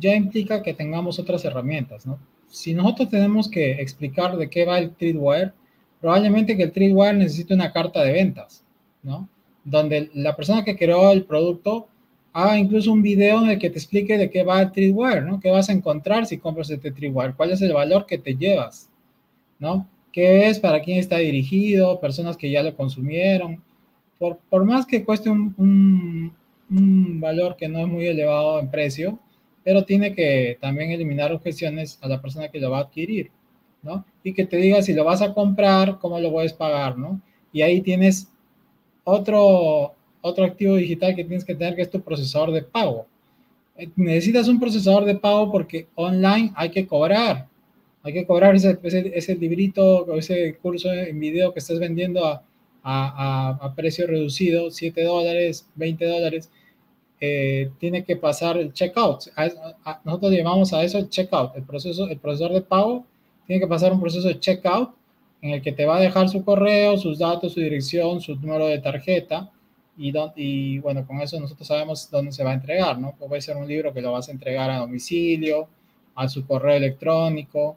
ya 0.00 0.14
implica 0.14 0.62
que 0.62 0.74
tengamos 0.74 1.18
otras 1.18 1.44
herramientas, 1.44 2.06
¿no? 2.06 2.18
Si 2.48 2.74
nosotros 2.74 3.08
tenemos 3.10 3.48
que 3.48 3.72
explicar 3.72 4.36
de 4.36 4.50
qué 4.50 4.64
va 4.64 4.78
el 4.78 4.94
Treatware, 4.94 5.52
probablemente 6.00 6.56
que 6.56 6.64
el 6.64 6.72
Treatware 6.72 7.14
necesite 7.14 7.54
una 7.54 7.72
carta 7.72 8.02
de 8.02 8.12
ventas, 8.12 8.64
¿no? 9.02 9.28
donde 9.64 10.10
la 10.14 10.34
persona 10.34 10.64
que 10.64 10.76
creó 10.76 11.10
el 11.12 11.24
producto 11.24 11.88
haga 12.32 12.58
incluso 12.58 12.92
un 12.92 13.02
video 13.02 13.42
en 13.42 13.50
el 13.50 13.58
que 13.58 13.70
te 13.70 13.78
explique 13.78 14.16
de 14.16 14.30
qué 14.30 14.42
va 14.42 14.62
el 14.62 14.72
Treatware, 14.72 15.22
¿no? 15.22 15.38
¿Qué 15.38 15.50
vas 15.50 15.68
a 15.68 15.72
encontrar 15.72 16.26
si 16.26 16.38
compras 16.38 16.70
este 16.70 16.90
Treatware? 16.90 17.34
¿Cuál 17.34 17.50
es 17.50 17.60
el 17.60 17.72
valor 17.72 18.06
que 18.06 18.18
te 18.18 18.34
llevas? 18.36 18.88
¿No? 19.58 19.86
¿Qué 20.12 20.48
es? 20.48 20.58
¿Para 20.58 20.80
quién 20.80 20.98
está 20.98 21.18
dirigido? 21.18 22.00
Personas 22.00 22.36
que 22.36 22.50
ya 22.50 22.62
lo 22.62 22.74
consumieron. 22.74 23.62
Por, 24.22 24.38
por 24.48 24.64
más 24.64 24.86
que 24.86 25.04
cueste 25.04 25.28
un, 25.28 25.52
un, 25.58 26.32
un, 26.70 27.20
valor 27.20 27.56
que 27.56 27.66
no 27.66 27.80
es 27.80 27.88
muy 27.88 28.06
elevado 28.06 28.60
en 28.60 28.70
precio, 28.70 29.18
pero 29.64 29.84
tiene 29.84 30.14
que 30.14 30.58
también 30.60 30.92
eliminar 30.92 31.32
objeciones 31.32 31.98
a 32.00 32.06
la 32.06 32.22
persona 32.22 32.48
que 32.48 32.60
lo 32.60 32.70
va 32.70 32.78
a 32.78 32.82
adquirir, 32.82 33.32
¿no? 33.82 34.04
Y 34.22 34.32
que 34.32 34.46
te 34.46 34.58
diga 34.58 34.80
si 34.80 34.92
lo 34.92 35.02
vas 35.02 35.22
a 35.22 35.34
comprar, 35.34 35.98
cómo 35.98 36.20
lo 36.20 36.30
puedes 36.30 36.52
pagar, 36.52 36.96
¿no? 36.96 37.20
Y 37.52 37.62
ahí 37.62 37.80
tienes 37.80 38.28
otro, 39.02 39.92
otro 40.20 40.44
activo 40.44 40.76
digital 40.76 41.16
que 41.16 41.24
tienes 41.24 41.44
que 41.44 41.56
tener, 41.56 41.74
que 41.74 41.82
es 41.82 41.90
tu 41.90 42.00
procesador 42.00 42.52
de 42.52 42.62
pago. 42.62 43.06
Eh, 43.76 43.90
necesitas 43.96 44.46
un 44.46 44.60
procesador 44.60 45.04
de 45.04 45.16
pago 45.16 45.50
porque 45.50 45.88
online 45.96 46.52
hay 46.54 46.70
que 46.70 46.86
cobrar. 46.86 47.48
Hay 48.04 48.12
que 48.12 48.24
cobrar 48.24 48.54
ese, 48.54 48.78
ese, 48.84 49.34
librito 49.34 50.04
o 50.04 50.16
ese 50.16 50.54
curso 50.62 50.92
en 50.92 51.18
video 51.18 51.52
que 51.52 51.58
estás 51.58 51.80
vendiendo 51.80 52.24
a, 52.24 52.44
a, 52.82 53.58
a, 53.60 53.74
precio 53.74 54.06
reducido, 54.06 54.70
7 54.70 55.02
dólares, 55.04 55.68
20 55.76 56.04
dólares. 56.06 56.50
Eh, 57.20 57.70
tiene 57.78 58.04
que 58.04 58.16
pasar 58.16 58.56
el 58.58 58.72
checkout. 58.72 59.26
nosotros 60.04 60.32
llamamos 60.32 60.72
a 60.72 60.82
eso 60.82 60.98
el 60.98 61.08
checkout. 61.08 61.56
El, 61.56 61.62
proceso, 61.62 62.08
el 62.08 62.18
procesador 62.18 62.54
de 62.54 62.62
pago 62.62 63.06
tiene 63.46 63.60
que 63.60 63.68
pasar 63.68 63.92
un 63.92 64.00
proceso 64.00 64.26
de 64.26 64.40
checkout 64.40 64.90
en 65.40 65.50
el 65.50 65.62
que 65.62 65.72
te 65.72 65.86
va 65.86 65.96
a 65.96 66.00
dejar 66.00 66.28
su 66.28 66.44
correo, 66.44 66.96
sus 66.98 67.18
datos, 67.18 67.52
su 67.52 67.60
dirección, 67.60 68.20
su 68.20 68.34
número 68.36 68.66
de 68.66 68.78
tarjeta. 68.78 69.50
Y, 69.96 70.12
y 70.36 70.78
bueno, 70.78 71.06
con 71.06 71.20
eso 71.20 71.38
nosotros 71.38 71.68
sabemos 71.68 72.10
dónde 72.10 72.32
se 72.32 72.42
va 72.42 72.50
a 72.50 72.54
entregar, 72.54 72.98
¿no? 72.98 73.12
Puede 73.12 73.40
ser 73.40 73.56
un 73.56 73.68
libro 73.68 73.92
que 73.92 74.00
lo 74.00 74.12
vas 74.12 74.28
a 74.28 74.32
entregar 74.32 74.70
a 74.70 74.78
domicilio, 74.78 75.68
a 76.14 76.28
su 76.28 76.46
correo 76.46 76.76
electrónico, 76.76 77.76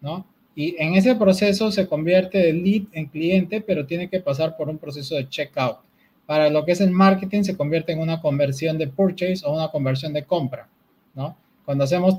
¿no? 0.00 0.24
Y 0.56 0.74
en 0.78 0.94
ese 0.94 1.14
proceso 1.14 1.70
se 1.70 1.86
convierte 1.86 2.38
de 2.38 2.54
lead 2.54 2.84
en 2.92 3.06
cliente, 3.06 3.60
pero 3.60 3.84
tiene 3.84 4.08
que 4.08 4.20
pasar 4.20 4.56
por 4.56 4.70
un 4.70 4.78
proceso 4.78 5.14
de 5.14 5.28
checkout. 5.28 5.76
Para 6.24 6.48
lo 6.48 6.64
que 6.64 6.72
es 6.72 6.80
el 6.80 6.90
marketing, 6.90 7.42
se 7.42 7.56
convierte 7.56 7.92
en 7.92 8.00
una 8.00 8.22
conversión 8.22 8.78
de 8.78 8.88
purchase 8.88 9.44
o 9.44 9.54
una 9.54 9.68
conversión 9.68 10.14
de 10.14 10.24
compra, 10.24 10.66
¿no? 11.14 11.36
Cuando 11.66 11.84
hacemos 11.84 12.16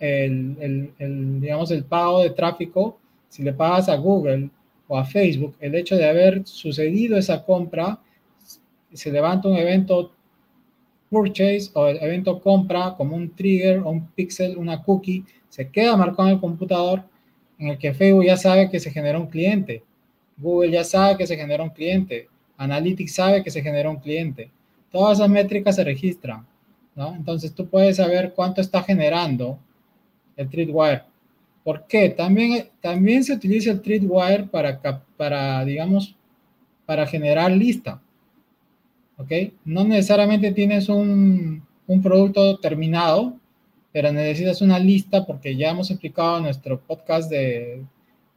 el, 0.00 0.56
el, 0.60 0.92
el, 0.98 1.40
digamos, 1.40 1.70
el 1.70 1.84
pago 1.84 2.22
de 2.22 2.30
tráfico, 2.30 2.98
si 3.28 3.44
le 3.44 3.52
pagas 3.52 3.88
a 3.88 3.94
Google 3.94 4.50
o 4.88 4.98
a 4.98 5.04
Facebook, 5.04 5.54
el 5.60 5.76
hecho 5.76 5.96
de 5.96 6.08
haber 6.08 6.44
sucedido 6.44 7.16
esa 7.16 7.44
compra, 7.44 8.00
se 8.92 9.12
levanta 9.12 9.48
un 9.48 9.56
evento 9.56 10.12
purchase 11.08 11.70
o 11.74 11.86
el 11.86 11.98
evento 12.02 12.40
compra 12.40 12.94
como 12.96 13.14
un 13.14 13.30
trigger 13.30 13.80
un 13.80 14.08
pixel, 14.08 14.56
una 14.56 14.82
cookie, 14.82 15.24
se 15.48 15.68
queda 15.68 15.96
marcado 15.96 16.28
en 16.28 16.34
el 16.34 16.40
computador 16.40 17.04
en 17.60 17.68
el 17.68 17.78
que 17.78 17.94
Facebook 17.94 18.24
ya 18.24 18.36
sabe 18.36 18.68
que 18.68 18.80
se 18.80 18.90
generó 18.90 19.20
un 19.20 19.28
cliente, 19.28 19.84
Google 20.36 20.72
ya 20.72 20.82
sabe 20.82 21.16
que 21.16 21.26
se 21.26 21.36
generó 21.36 21.62
un 21.62 21.70
cliente, 21.70 22.28
Analytics 22.56 23.14
sabe 23.14 23.44
que 23.44 23.50
se 23.50 23.62
generó 23.62 23.90
un 23.90 24.00
cliente. 24.00 24.50
Todas 24.90 25.18
esas 25.18 25.30
métricas 25.30 25.76
se 25.76 25.84
registran, 25.84 26.44
¿no? 26.96 27.14
Entonces 27.14 27.54
tú 27.54 27.68
puedes 27.68 27.96
saber 27.96 28.32
cuánto 28.34 28.60
está 28.60 28.82
generando 28.82 29.58
el 30.36 30.48
Tripwire 30.48 31.04
¿Por 31.62 31.86
qué? 31.86 32.08
También, 32.08 32.68
también 32.80 33.22
se 33.22 33.34
utiliza 33.34 33.70
el 33.70 33.82
Treatwire 33.82 34.48
para, 34.48 34.80
para, 35.16 35.64
digamos, 35.64 36.16
para 36.86 37.06
generar 37.06 37.52
lista. 37.52 38.00
¿Ok? 39.18 39.30
No 39.64 39.84
necesariamente 39.84 40.52
tienes 40.52 40.88
un, 40.88 41.62
un 41.86 42.02
producto 42.02 42.58
terminado, 42.58 43.36
pero 43.92 44.12
necesitas 44.12 44.62
una 44.62 44.78
lista 44.78 45.26
porque 45.26 45.56
ya 45.56 45.70
hemos 45.70 45.90
explicado 45.90 46.38
en 46.38 46.44
nuestro 46.44 46.80
podcast 46.80 47.30
de, 47.30 47.84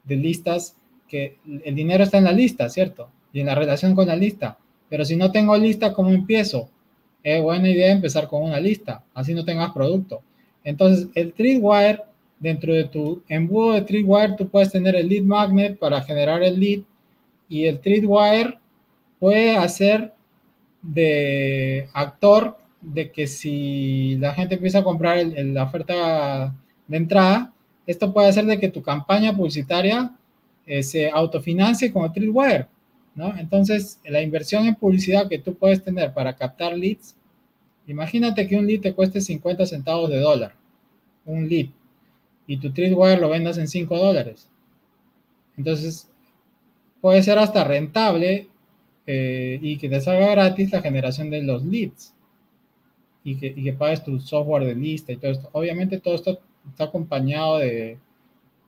de, 0.03 0.15
listas 0.15 0.75
que 1.07 1.37
el 1.63 1.75
dinero 1.75 2.03
está 2.03 2.17
en 2.17 2.23
la 2.23 2.31
lista, 2.31 2.69
¿cierto? 2.69 3.09
Y 3.31 3.41
en 3.41 3.47
la 3.47 3.55
relación 3.55 3.93
con 3.93 4.07
la 4.07 4.15
lista. 4.15 4.57
Pero 4.89 5.05
si 5.05 5.15
no 5.15 5.31
tengo 5.31 5.55
lista, 5.57 5.93
¿cómo 5.93 6.09
empiezo? 6.09 6.69
Es 7.21 7.41
buena 7.41 7.69
idea 7.69 7.91
empezar 7.91 8.27
con 8.27 8.43
una 8.43 8.59
lista, 8.59 9.03
así 9.13 9.33
no 9.33 9.45
tengas 9.45 9.71
producto. 9.71 10.21
Entonces, 10.63 11.07
el 11.15 11.33
Treatwire 11.33 12.01
dentro 12.39 12.73
de 12.73 12.83
tu 12.83 13.23
embudo 13.29 13.73
de 13.73 13.81
Treatwire 13.83 14.35
tú 14.37 14.49
puedes 14.49 14.71
tener 14.71 14.95
el 14.95 15.07
lead 15.07 15.23
magnet 15.23 15.79
para 15.79 16.01
generar 16.01 16.43
el 16.43 16.59
lead 16.59 16.81
y 17.47 17.65
el 17.65 17.79
Treatwire 17.79 18.57
puede 19.19 19.55
hacer 19.55 20.13
de 20.81 21.87
actor 21.93 22.57
de 22.83 23.11
que 23.11 23.27
si 23.27 24.15
la 24.17 24.33
gente 24.33 24.55
empieza 24.55 24.79
a 24.79 24.83
comprar 24.83 25.25
la 25.25 25.63
oferta 25.63 26.53
de 26.87 26.97
entrada, 26.97 27.53
esto 27.87 28.13
puede 28.13 28.27
hacer 28.27 28.45
de 28.45 28.59
que 28.59 28.69
tu 28.69 28.81
campaña 28.81 29.35
publicitaria 29.35 30.11
eh, 30.65 30.83
se 30.83 31.09
autofinancie 31.09 31.91
con 31.91 32.05
el 32.05 32.11
Treatwire, 32.11 32.67
¿no? 33.15 33.37
Entonces, 33.37 33.99
la 34.05 34.21
inversión 34.21 34.65
en 34.65 34.75
publicidad 34.75 35.29
que 35.29 35.39
tú 35.39 35.55
puedes 35.55 35.83
tener 35.83 36.13
para 36.13 36.35
captar 36.35 36.77
leads, 36.77 37.15
imagínate 37.87 38.47
que 38.47 38.57
un 38.57 38.67
lead 38.67 38.81
te 38.81 38.93
cueste 38.93 39.21
50 39.21 39.65
centavos 39.65 40.09
de 40.09 40.19
dólar, 40.19 40.53
un 41.25 41.47
lead 41.47 41.67
y 42.47 42.57
tu 42.57 42.71
Tripwire 42.71 43.19
lo 43.19 43.29
vendas 43.29 43.57
en 43.57 43.67
5 43.67 43.97
dólares. 43.97 44.49
Entonces, 45.57 46.09
puede 47.01 47.23
ser 47.23 47.39
hasta 47.39 47.63
rentable 47.63 48.47
eh, 49.05 49.59
y 49.61 49.77
que 49.77 49.89
te 49.89 50.01
salga 50.01 50.31
gratis 50.31 50.71
la 50.71 50.81
generación 50.81 51.29
de 51.29 51.43
los 51.43 51.63
leads 51.63 52.12
y 53.23 53.35
que, 53.35 53.47
y 53.47 53.63
que 53.63 53.73
pagues 53.73 54.03
tu 54.03 54.19
software 54.19 54.65
de 54.65 54.75
lista 54.75 55.11
y 55.11 55.17
todo 55.17 55.31
esto. 55.31 55.49
Obviamente 55.53 55.99
todo 55.99 56.15
esto 56.15 56.39
está 56.69 56.85
acompañado 56.85 57.59
de, 57.59 57.97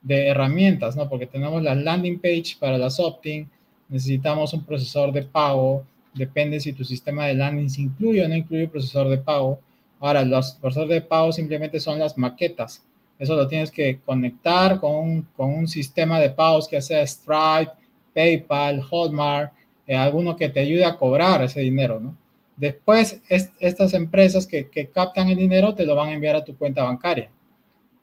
de 0.02 0.28
herramientas, 0.28 0.96
¿no? 0.96 1.10
Porque 1.10 1.26
tenemos 1.26 1.64
la 1.64 1.76
landing 1.76 2.20
page 2.20 2.58
para 2.60 2.78
las 2.78 3.00
opt-in, 3.00 3.50
necesitamos 3.90 4.54
un 4.54 4.64
procesador 4.64 5.12
de 5.12 5.24
pago, 5.24 5.84
depende 6.14 6.60
si 6.60 6.74
tu 6.74 6.84
sistema 6.84 7.26
de 7.26 7.34
landing 7.34 7.70
incluye 7.78 8.24
o 8.24 8.28
no 8.28 8.36
incluye 8.36 8.68
procesador 8.68 9.10
de 9.10 9.18
pago. 9.18 9.60
Ahora, 10.00 10.24
los 10.24 10.54
procesos 10.54 10.90
de 10.90 11.02
pago 11.02 11.32
simplemente 11.32 11.80
son 11.80 12.00
las 12.00 12.18
maquetas. 12.18 12.84
Eso 13.18 13.36
lo 13.36 13.48
tienes 13.48 13.72
que 13.72 14.00
conectar 14.06 14.80
con 14.80 14.96
un, 14.96 15.22
con 15.36 15.54
un 15.54 15.68
sistema 15.68 16.20
de 16.20 16.30
pagos 16.30 16.68
que 16.68 16.82
sea 16.82 17.06
Stripe, 17.06 17.72
PayPal, 18.14 18.82
Hotmart, 18.82 19.54
eh, 19.88 19.96
alguno 19.96 20.36
que 20.36 20.50
te 20.50 20.60
ayude 20.60 20.86
a 20.86 20.98
cobrar 20.98 21.44
ese 21.44 21.62
dinero, 21.62 22.00
¿no? 22.00 22.16
Después, 22.58 23.22
estas 23.30 23.94
empresas 23.94 24.48
que, 24.48 24.70
que, 24.70 24.90
captan 24.90 25.28
el 25.28 25.38
dinero 25.38 25.76
te 25.76 25.86
lo 25.86 25.96
van 25.96 26.10
a 26.10 26.14
enviar 26.14 26.38
a 26.38 26.44
tu 26.44 26.58
cuenta 26.58 26.84
bancaria. 26.84 27.30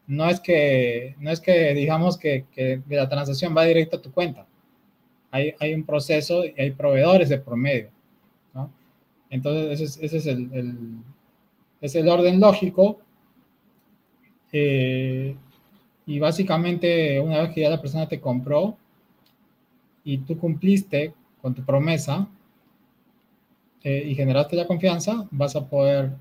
No 0.07 0.29
es 0.29 0.41
que, 0.41 1.17
no 1.19 1.31
es 1.31 1.41
que 1.41 1.73
digamos 1.73 2.19
que, 2.19 2.45
que 2.53 2.83
la 2.89 3.09
transacción 3.09 3.57
va 3.57 3.65
directo 3.65 3.97
a 3.97 4.03
tu 4.03 4.13
cuenta. 4.13 4.47
Hay, 5.31 5.55
hay, 5.59 5.73
un 5.73 5.85
proceso 5.85 6.45
y 6.45 6.55
hay 6.59 6.73
proveedores 6.73 7.31
de 7.31 7.39
promedio. 7.39 7.89
¿no? 8.53 8.71
Entonces, 9.31 9.81
ese 9.81 9.85
es, 9.85 9.97
ese 10.03 10.17
es 10.19 10.27
el, 10.27 10.53
el, 10.53 10.77
es 11.81 11.95
el 11.95 12.09
orden 12.09 12.39
lógico. 12.39 12.99
Eh, 14.53 15.35
y 16.05 16.19
básicamente, 16.19 17.19
una 17.21 17.41
vez 17.41 17.51
que 17.55 17.63
ya 17.63 17.71
la 17.71 17.81
persona 17.81 18.07
te 18.07 18.21
compró 18.21 18.77
y 20.05 20.19
tú 20.19 20.37
cumpliste 20.37 21.15
con 21.41 21.55
tu 21.55 21.65
promesa, 21.65 22.29
eh, 23.85 24.05
y 24.07 24.15
generaste 24.15 24.55
la 24.55 24.67
confianza, 24.67 25.27
vas 25.33 25.57
a 25.57 25.69
poder 25.69 26.13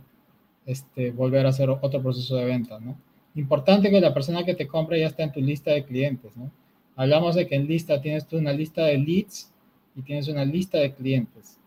este, 0.66 1.12
volver 1.12 1.46
a 1.46 1.50
hacer 1.50 1.70
otro 1.70 2.02
proceso 2.02 2.36
de 2.36 2.46
venta, 2.46 2.80
¿no? 2.80 2.98
Importante 3.36 3.90
que 3.90 4.02
la 4.02 4.14
persona 4.14 4.44
que 4.44 4.56
te 4.56 4.68
compre 4.68 5.00
ya 5.00 5.08
está 5.08 5.24
en 5.24 5.32
tu 5.32 5.42
lista 5.42 5.72
de 5.72 5.84
clientes, 5.84 6.36
¿no? 6.36 6.52
Hablamos 6.96 7.36
de 7.36 7.48
que 7.48 7.56
en 7.56 7.68
lista 7.68 8.02
tienes 8.02 8.28
tú 8.28 8.38
una 8.38 8.52
lista 8.52 8.84
de 8.86 8.98
leads 8.98 9.52
y 9.96 10.02
tienes 10.02 10.28
una 10.28 10.44
lista 10.44 10.80
de 10.80 10.94
clientes, 10.94 11.60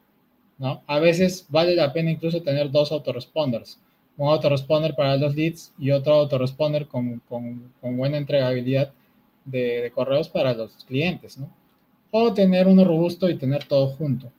¿no? 0.58 0.82
A 0.86 0.98
veces 0.98 1.46
vale 1.48 1.76
la 1.76 1.92
pena 1.92 2.10
incluso 2.10 2.42
tener 2.42 2.70
dos 2.70 2.90
autoresponders, 2.90 3.78
un 4.16 4.28
autoresponder 4.28 4.94
para 4.96 5.16
los 5.16 5.34
leads 5.36 5.72
y 5.78 5.92
otro 5.92 6.14
autoresponder 6.14 6.86
con, 6.88 7.20
con, 7.28 7.72
con 7.80 7.96
buena 7.96 8.18
entregabilidad 8.18 8.92
de, 9.44 9.82
de 9.82 9.90
correos 9.92 10.28
para 10.28 10.54
los 10.54 10.72
clientes, 10.84 11.38
¿no? 11.38 11.48
O 12.10 12.32
tener 12.34 12.66
uno 12.66 12.84
robusto 12.84 13.28
y 13.28 13.36
tener 13.36 13.64
todo 13.64 13.88
junto 13.88 14.32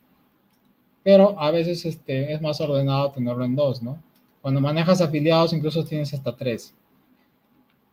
pero 1.06 1.40
a 1.40 1.52
veces 1.52 1.86
este, 1.86 2.34
es 2.34 2.42
más 2.42 2.60
ordenado 2.60 3.12
tenerlo 3.12 3.46
en 3.46 3.56
dos, 3.56 3.84
¿no? 3.84 4.02
Cuando 4.42 4.60
manejas 4.60 5.02
afiliados, 5.02 5.54
incluso 5.54 5.86
tienes 5.86 6.12
hasta 6.16 6.36
tres. 6.36 6.74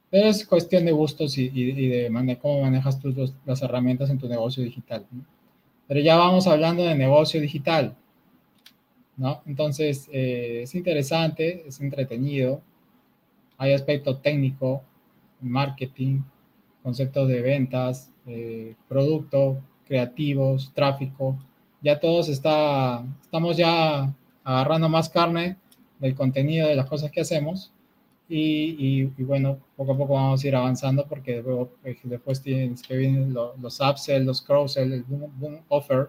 Pero 0.09 0.29
es 0.29 0.47
cuestión 0.47 0.87
de 0.87 0.93
gustos 0.93 1.37
y, 1.37 1.51
y, 1.53 1.89
de 1.89 2.39
cómo 2.41 2.63
manejas 2.63 2.99
tú 2.99 3.15
las 3.45 3.61
herramientas 3.61 4.09
en 4.09 4.19
tu 4.19 4.29
negocio 4.29 4.65
digital. 4.65 5.05
¿no? 5.11 5.27
Pero 5.87 6.01
ya 6.01 6.17
vamos 6.17 6.47
hablando 6.47 6.85
de 6.85 6.95
negocio 6.95 7.39
digital, 7.39 7.95
¿no? 9.19 9.43
Entonces, 9.45 10.09
eh, 10.11 10.61
es 10.63 10.75
interesante, 10.75 11.65
es 11.69 11.83
entretenido. 11.83 12.63
Hay 13.59 13.75
aspecto 13.75 14.17
técnico, 14.17 14.83
marketing, 15.43 16.23
conceptos 16.83 17.29
de 17.29 17.43
ventas, 17.43 18.11
eh, 18.27 18.75
producto, 18.89 19.61
creativos, 19.87 20.73
tráfico, 20.75 21.37
ya 21.83 21.99
todos 21.99 22.28
está, 22.28 23.05
estamos 23.22 23.57
ya 23.57 24.14
agarrando 24.45 24.89
más 24.89 25.09
carne 25.09 25.57
del 25.99 26.14
contenido 26.14 26.68
de 26.68 26.76
las 26.76 26.87
cosas 26.87 27.11
que 27.11 27.20
hacemos 27.20 27.72
y, 28.28 29.11
y, 29.18 29.22
bueno, 29.24 29.59
poco 29.76 29.93
a 29.93 29.97
poco 29.97 30.14
vamos 30.14 30.43
a 30.43 30.49
ir 30.49 30.57
avanzando 30.57 31.07
porque 31.07 31.43
luego, 31.43 31.72
eh, 31.85 31.99
después 32.05 32.41
tienes 32.41 32.83
que 32.83 32.97
vienen 32.97 33.35
los, 33.35 33.59
los 33.59 33.78
upsell, 33.80 34.24
los 34.24 34.41
cross-sell, 34.41 34.91
el 34.93 35.03
boom, 35.03 35.61
offer, 35.68 36.09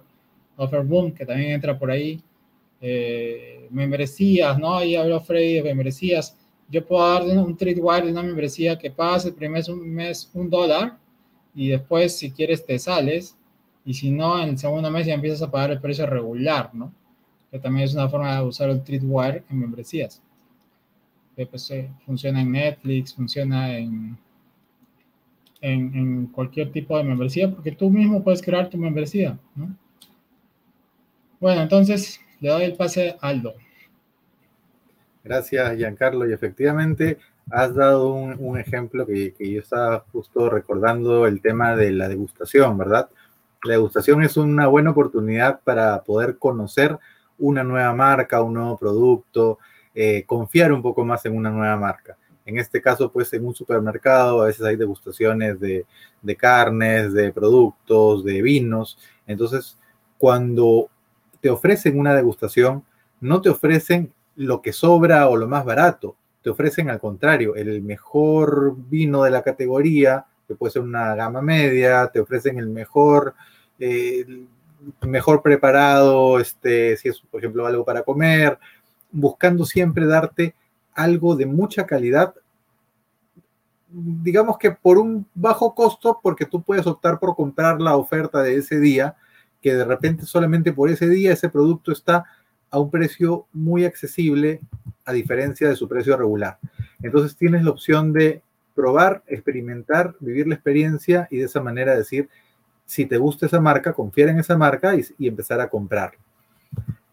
offer 0.56 0.84
boom, 0.84 1.12
que 1.12 1.26
también 1.26 1.52
entra 1.52 1.78
por 1.78 1.92
ahí, 1.92 2.22
eh, 2.80 3.68
membresías, 3.72 4.58
¿no? 4.58 4.78
Ahí 4.78 4.96
habló 4.96 5.20
Freddy 5.20 5.56
de 5.56 5.64
membresías. 5.64 6.38
Yo 6.70 6.86
puedo 6.86 7.06
dar 7.08 7.24
un 7.24 7.58
Tripwire 7.58 8.06
de 8.06 8.12
una 8.12 8.24
membresía 8.24 8.78
que 8.78 8.90
pagas 8.90 9.26
el 9.26 9.34
primer 9.34 9.64
mes 9.82 10.30
un 10.34 10.50
dólar 10.50 10.98
y 11.54 11.70
después 11.70 12.18
si 12.18 12.32
quieres 12.32 12.66
te 12.66 12.80
sales 12.80 13.38
y 13.86 13.94
si 13.94 14.12
no, 14.12 14.42
en 14.42 14.50
el 14.50 14.58
segundo 14.58 14.90
mes 14.90 15.06
ya 15.06 15.14
empiezas 15.14 15.42
a 15.42 15.52
pagar 15.52 15.72
el 15.72 15.82
precio 15.82 16.06
regular, 16.06 16.74
¿no? 16.74 16.94
Que 17.52 17.60
también 17.60 17.86
es 17.86 17.94
una 17.94 18.08
forma 18.10 18.36
de 18.36 18.44
usar 18.44 18.70
el 18.70 18.84
Treatwire 18.84 19.44
en 19.50 19.60
membresías. 19.60 20.22
Que 21.36 21.46
pues, 21.46 21.70
eh, 21.72 21.92
funciona 22.06 22.42
en 22.42 22.52
Netflix, 22.52 23.14
funciona 23.14 23.78
en, 23.78 24.18
en, 25.62 25.96
en, 25.96 26.28
cualquier 26.28 26.72
tipo 26.72 26.98
de 26.98 27.04
membresía, 27.04 27.52
porque 27.52 27.72
tú 27.72 27.90
mismo 27.90 28.24
puedes 28.24 28.42
crear 28.42 28.70
tu 28.70 28.78
membresía, 28.78 29.38
¿no? 29.56 29.76
Bueno, 31.40 31.62
entonces 31.62 32.22
le 32.40 32.50
doy 32.50 32.64
el 32.64 32.76
pase 32.76 33.18
a 33.20 33.28
Aldo. 33.28 33.54
Gracias, 35.26 35.76
Giancarlo. 35.76 36.30
Y 36.30 36.34
efectivamente, 36.34 37.18
has 37.50 37.76
dado 37.76 38.14
un, 38.14 38.36
un 38.40 38.58
ejemplo 38.58 39.06
que, 39.06 39.34
que, 39.34 39.52
yo 39.52 39.60
estaba 39.60 40.06
justo 40.12 40.50
recordando 40.50 41.28
el 41.28 41.42
tema 41.42 41.76
de 41.76 41.92
la 41.92 42.08
degustación, 42.08 42.78
¿verdad? 42.78 43.10
La 43.64 43.76
degustación 43.76 44.22
es 44.24 44.36
una 44.36 44.68
buena 44.68 44.92
oportunidad 44.92 45.62
para 45.62 46.04
poder 46.04 46.38
conocer 46.38 46.98
una 47.40 47.64
nueva 47.64 47.94
marca, 47.94 48.42
un 48.42 48.56
nuevo 48.56 48.78
producto, 48.78 49.58
eh, 49.96 50.24
confiar 50.26 50.74
un 50.74 50.82
poco 50.82 51.06
más 51.06 51.26
en 51.26 51.38
una 51.38 51.50
nueva 51.50 51.78
marca. 51.78 52.18
En 52.46 52.58
este 52.58 52.82
caso, 52.82 53.10
pues 53.10 53.32
en 53.32 53.46
un 53.46 53.56
supermercado 53.56 54.42
a 54.42 54.48
veces 54.48 54.66
hay 54.66 54.76
degustaciones 54.76 55.62
de, 55.62 55.86
de 56.22 56.36
carnes, 56.36 57.14
de 57.14 57.32
productos, 57.32 58.26
de 58.26 58.42
vinos. 58.42 58.98
Entonces, 59.26 59.78
cuando 60.18 60.90
te 61.40 61.50
ofrecen 61.50 61.98
una 61.98 62.14
degustación, 62.14 62.84
no 63.22 63.42
te 63.42 63.50
ofrecen 63.50 64.12
lo 64.36 64.62
que 64.62 64.74
sobra 64.74 65.30
o 65.30 65.38
lo 65.38 65.48
más 65.48 65.64
barato, 65.64 66.18
te 66.42 66.50
ofrecen 66.50 66.90
al 66.90 67.00
contrario, 67.00 67.56
el 67.56 67.82
mejor 67.82 68.76
vino 68.90 69.24
de 69.24 69.32
la 69.32 69.42
categoría, 69.42 70.26
que 70.48 70.56
puede 70.56 70.74
ser 70.74 70.82
una 70.82 71.16
gama 71.16 71.42
media, 71.42 72.10
te 72.12 72.20
ofrecen 72.20 72.60
el 72.60 72.68
mejor 72.68 73.36
eh, 73.86 74.46
mejor 75.02 75.42
preparado, 75.42 76.40
este, 76.40 76.96
si 76.96 77.10
es, 77.10 77.20
por 77.20 77.42
ejemplo, 77.42 77.66
algo 77.66 77.84
para 77.84 78.04
comer, 78.04 78.58
buscando 79.12 79.66
siempre 79.66 80.06
darte 80.06 80.56
algo 80.94 81.36
de 81.36 81.46
mucha 81.46 81.86
calidad, 81.86 82.34
digamos 83.90 84.58
que 84.58 84.72
por 84.72 84.98
un 84.98 85.28
bajo 85.34 85.76
costo, 85.76 86.20
porque 86.24 86.46
tú 86.46 86.62
puedes 86.62 86.88
optar 86.88 87.20
por 87.20 87.36
comprar 87.36 87.82
la 87.82 87.98
oferta 87.98 88.42
de 88.42 88.56
ese 88.56 88.80
día, 88.80 89.16
que 89.62 89.74
de 89.74 89.84
repente 89.84 90.26
solamente 90.26 90.72
por 90.72 90.90
ese 90.90 91.10
día 91.10 91.34
ese 91.34 91.50
producto 91.50 91.92
está 91.92 92.24
a 92.70 92.80
un 92.80 92.90
precio 92.90 93.48
muy 93.52 93.84
accesible 93.84 94.62
a 95.04 95.12
diferencia 95.12 95.68
de 95.68 95.76
su 95.76 95.90
precio 95.90 96.16
regular. 96.16 96.58
Entonces 97.02 97.36
tienes 97.36 97.64
la 97.64 97.72
opción 97.72 98.14
de 98.14 98.42
probar, 98.74 99.24
experimentar, 99.28 100.16
vivir 100.20 100.48
la 100.48 100.56
experiencia 100.56 101.28
y 101.30 101.38
de 101.38 101.46
esa 101.46 101.62
manera 101.62 101.96
decir, 101.96 102.30
si 102.86 103.06
te 103.06 103.18
gusta 103.18 103.46
esa 103.46 103.60
marca, 103.60 103.94
confiar 103.94 104.30
en 104.30 104.40
esa 104.40 104.58
marca 104.58 104.94
y, 104.96 105.28
empezar 105.28 105.62
a 105.62 105.70
comprar. 105.70 106.14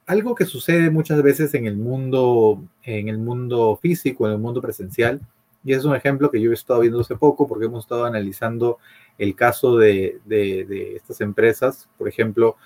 Algo 0.07 0.35
que 0.35 0.45
sucede 0.45 0.91
muchas 0.91 1.23
veces 1.23 1.55
en 1.55 1.67
el 1.67 1.77
mundo, 1.77 2.65
en 2.83 3.09
el 3.09 3.19
mundo 3.19 3.79
físico, 3.81 4.27
en 4.27 4.33
el 4.33 4.39
mundo 4.39 4.61
presencial, 4.61 5.21
y 5.63 5.73
es 5.73 5.85
un 5.85 5.95
ejemplo 5.95 6.31
que 6.31 6.41
yo 6.41 6.51
he 6.51 6.55
estado 6.55 6.81
viendo 6.81 7.01
hace 7.01 7.17
poco 7.17 7.47
porque 7.47 7.67
hemos 7.67 7.85
estado 7.85 8.07
analizando 8.07 8.79
el 9.19 9.35
caso 9.35 9.77
de, 9.77 10.21
estas 10.97 11.21
empresas, 11.21 11.89
por 11.99 12.09
ejemplo, 12.09 12.57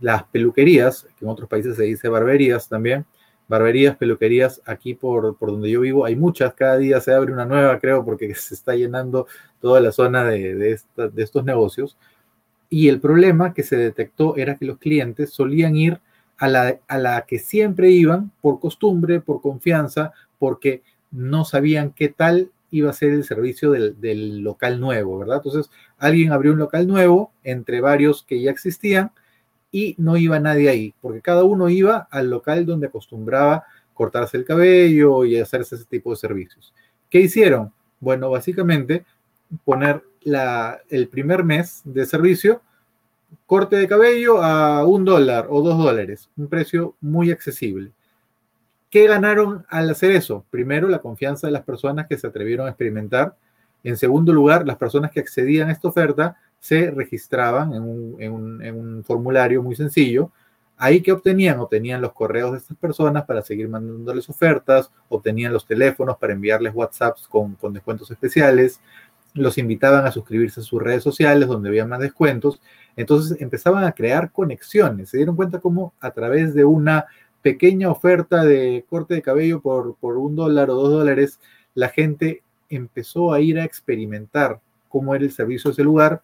las 0.00 0.24
peluquerías, 0.24 1.06
que 1.18 1.24
en 1.24 1.30
otros 1.30 1.48
países 1.48 1.76
se 1.76 1.82
dice 1.84 2.08
barberías 2.08 2.68
también, 2.68 3.04
barberías, 3.48 3.96
peluquerías, 3.96 4.62
aquí 4.64 4.94
por, 4.94 5.36
donde 5.38 5.70
yo 5.70 5.80
vivo 5.80 6.04
hay 6.04 6.16
muchas, 6.16 6.54
cada 6.54 6.78
día 6.78 7.00
se 7.00 7.12
abre 7.12 7.32
una 7.32 7.44
nueva, 7.44 7.78
creo, 7.78 8.04
porque 8.04 8.34
se 8.34 8.54
está 8.54 8.74
llenando 8.74 9.26
toda 9.60 9.80
la 9.80 9.92
zona 9.92 10.24
de 10.24 10.78
estos 11.16 11.44
negocios. 11.44 11.98
Y 12.74 12.88
el 12.88 12.98
problema 12.98 13.54
que 13.54 13.62
se 13.62 13.76
detectó 13.76 14.34
era 14.36 14.56
que 14.56 14.64
los 14.64 14.78
clientes 14.78 15.30
solían 15.30 15.76
ir 15.76 16.00
a 16.38 16.48
la, 16.48 16.80
a 16.88 16.98
la 16.98 17.24
que 17.24 17.38
siempre 17.38 17.92
iban 17.92 18.32
por 18.40 18.58
costumbre, 18.58 19.20
por 19.20 19.40
confianza, 19.40 20.12
porque 20.40 20.82
no 21.12 21.44
sabían 21.44 21.92
qué 21.92 22.08
tal 22.08 22.50
iba 22.72 22.90
a 22.90 22.94
ser 22.94 23.12
el 23.12 23.22
servicio 23.22 23.70
del, 23.70 24.00
del, 24.00 24.40
local 24.40 24.80
nuevo, 24.80 25.20
¿verdad? 25.20 25.36
Entonces, 25.36 25.70
alguien 25.98 26.32
abrió 26.32 26.50
un 26.50 26.58
local 26.58 26.88
nuevo 26.88 27.30
entre 27.44 27.80
varios 27.80 28.24
que 28.24 28.42
ya 28.42 28.50
existían 28.50 29.12
y 29.70 29.94
no 29.96 30.16
iba 30.16 30.40
nadie 30.40 30.68
ahí, 30.68 30.94
porque 31.00 31.20
cada 31.20 31.44
uno 31.44 31.68
iba 31.68 32.08
al 32.10 32.28
local 32.28 32.66
donde 32.66 32.88
acostumbraba 32.88 33.66
cortarse 33.92 34.36
el 34.36 34.44
cabello 34.44 35.24
y 35.24 35.38
hacerse 35.38 35.76
ese 35.76 35.84
tipo 35.84 36.10
de 36.10 36.16
servicios. 36.16 36.74
¿Qué 37.08 37.20
hicieron? 37.20 37.72
Bueno, 38.00 38.30
básicamente 38.30 39.04
poner 39.64 40.02
el 40.24 41.08
primer 41.08 41.44
mes 41.44 41.82
de 41.84 42.06
servicio, 42.06 42.62
corte 43.46 43.76
de 43.76 43.88
cabello 43.88 44.42
a 44.42 44.86
un 44.86 45.04
dólar 45.04 45.46
o 45.50 45.62
dos 45.62 45.78
dólares, 45.78 46.30
un 46.36 46.48
precio 46.48 46.96
muy 47.00 47.30
accesible. 47.30 47.92
¿Qué 48.90 49.08
ganaron 49.08 49.66
al 49.68 49.90
hacer 49.90 50.12
eso? 50.12 50.44
Primero, 50.50 50.88
la 50.88 51.00
confianza 51.00 51.48
de 51.48 51.52
las 51.52 51.64
personas 51.64 52.06
que 52.06 52.16
se 52.16 52.26
atrevieron 52.26 52.66
a 52.66 52.70
experimentar. 52.70 53.36
En 53.82 53.96
segundo 53.96 54.32
lugar, 54.32 54.66
las 54.66 54.76
personas 54.76 55.10
que 55.10 55.20
accedían 55.20 55.68
a 55.68 55.72
esta 55.72 55.88
oferta 55.88 56.36
se 56.60 56.90
registraban 56.90 57.74
en 57.74 57.82
un, 57.82 58.16
en 58.22 58.32
un, 58.32 58.62
en 58.62 58.76
un 58.76 59.04
formulario 59.04 59.62
muy 59.62 59.74
sencillo. 59.74 60.30
Ahí 60.76 61.02
que 61.02 61.12
obtenían, 61.12 61.60
obtenían 61.60 62.00
los 62.00 62.12
correos 62.12 62.52
de 62.52 62.58
estas 62.58 62.76
personas 62.76 63.24
para 63.24 63.42
seguir 63.42 63.68
mandándoles 63.68 64.28
ofertas, 64.28 64.90
obtenían 65.08 65.52
los 65.52 65.66
teléfonos 65.66 66.16
para 66.16 66.32
enviarles 66.32 66.74
WhatsApps 66.74 67.28
con, 67.28 67.54
con 67.56 67.72
descuentos 67.72 68.10
especiales, 68.10 68.80
los 69.34 69.58
invitaban 69.58 70.06
a 70.06 70.12
suscribirse 70.12 70.60
a 70.60 70.62
sus 70.62 70.80
redes 70.80 71.02
sociales 71.02 71.48
donde 71.48 71.68
había 71.68 71.86
más 71.86 72.00
descuentos. 72.00 72.60
Entonces 72.96 73.40
empezaban 73.40 73.84
a 73.84 73.92
crear 73.92 74.30
conexiones. 74.30 75.10
Se 75.10 75.16
dieron 75.16 75.36
cuenta 75.36 75.60
cómo 75.60 75.92
a 76.00 76.12
través 76.12 76.54
de 76.54 76.64
una 76.64 77.06
pequeña 77.42 77.90
oferta 77.90 78.44
de 78.44 78.86
corte 78.88 79.14
de 79.14 79.22
cabello 79.22 79.60
por, 79.60 79.96
por 79.96 80.16
un 80.16 80.34
dólar 80.36 80.70
o 80.70 80.76
dos 80.76 80.90
dólares, 80.90 81.40
la 81.74 81.88
gente 81.88 82.42
empezó 82.70 83.32
a 83.32 83.40
ir 83.40 83.58
a 83.58 83.64
experimentar 83.64 84.60
cómo 84.88 85.14
era 85.14 85.24
el 85.24 85.32
servicio 85.32 85.68
de 85.68 85.72
ese 85.72 85.84
lugar, 85.84 86.22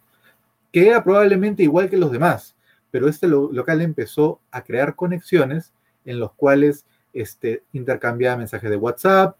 que 0.71 0.87
era 0.87 1.03
probablemente 1.03 1.61
igual 1.61 1.89
que 1.89 1.97
los 1.97 2.11
demás, 2.11 2.55
pero 2.89 3.07
este 3.07 3.27
local 3.27 3.81
empezó 3.81 4.39
a 4.49 4.63
crear 4.63 4.95
conexiones 4.95 5.73
en 6.05 6.19
los 6.19 6.31
cuales 6.33 6.85
este, 7.13 7.63
intercambiaba 7.73 8.37
mensajes 8.37 8.69
de 8.69 8.77
WhatsApp, 8.77 9.37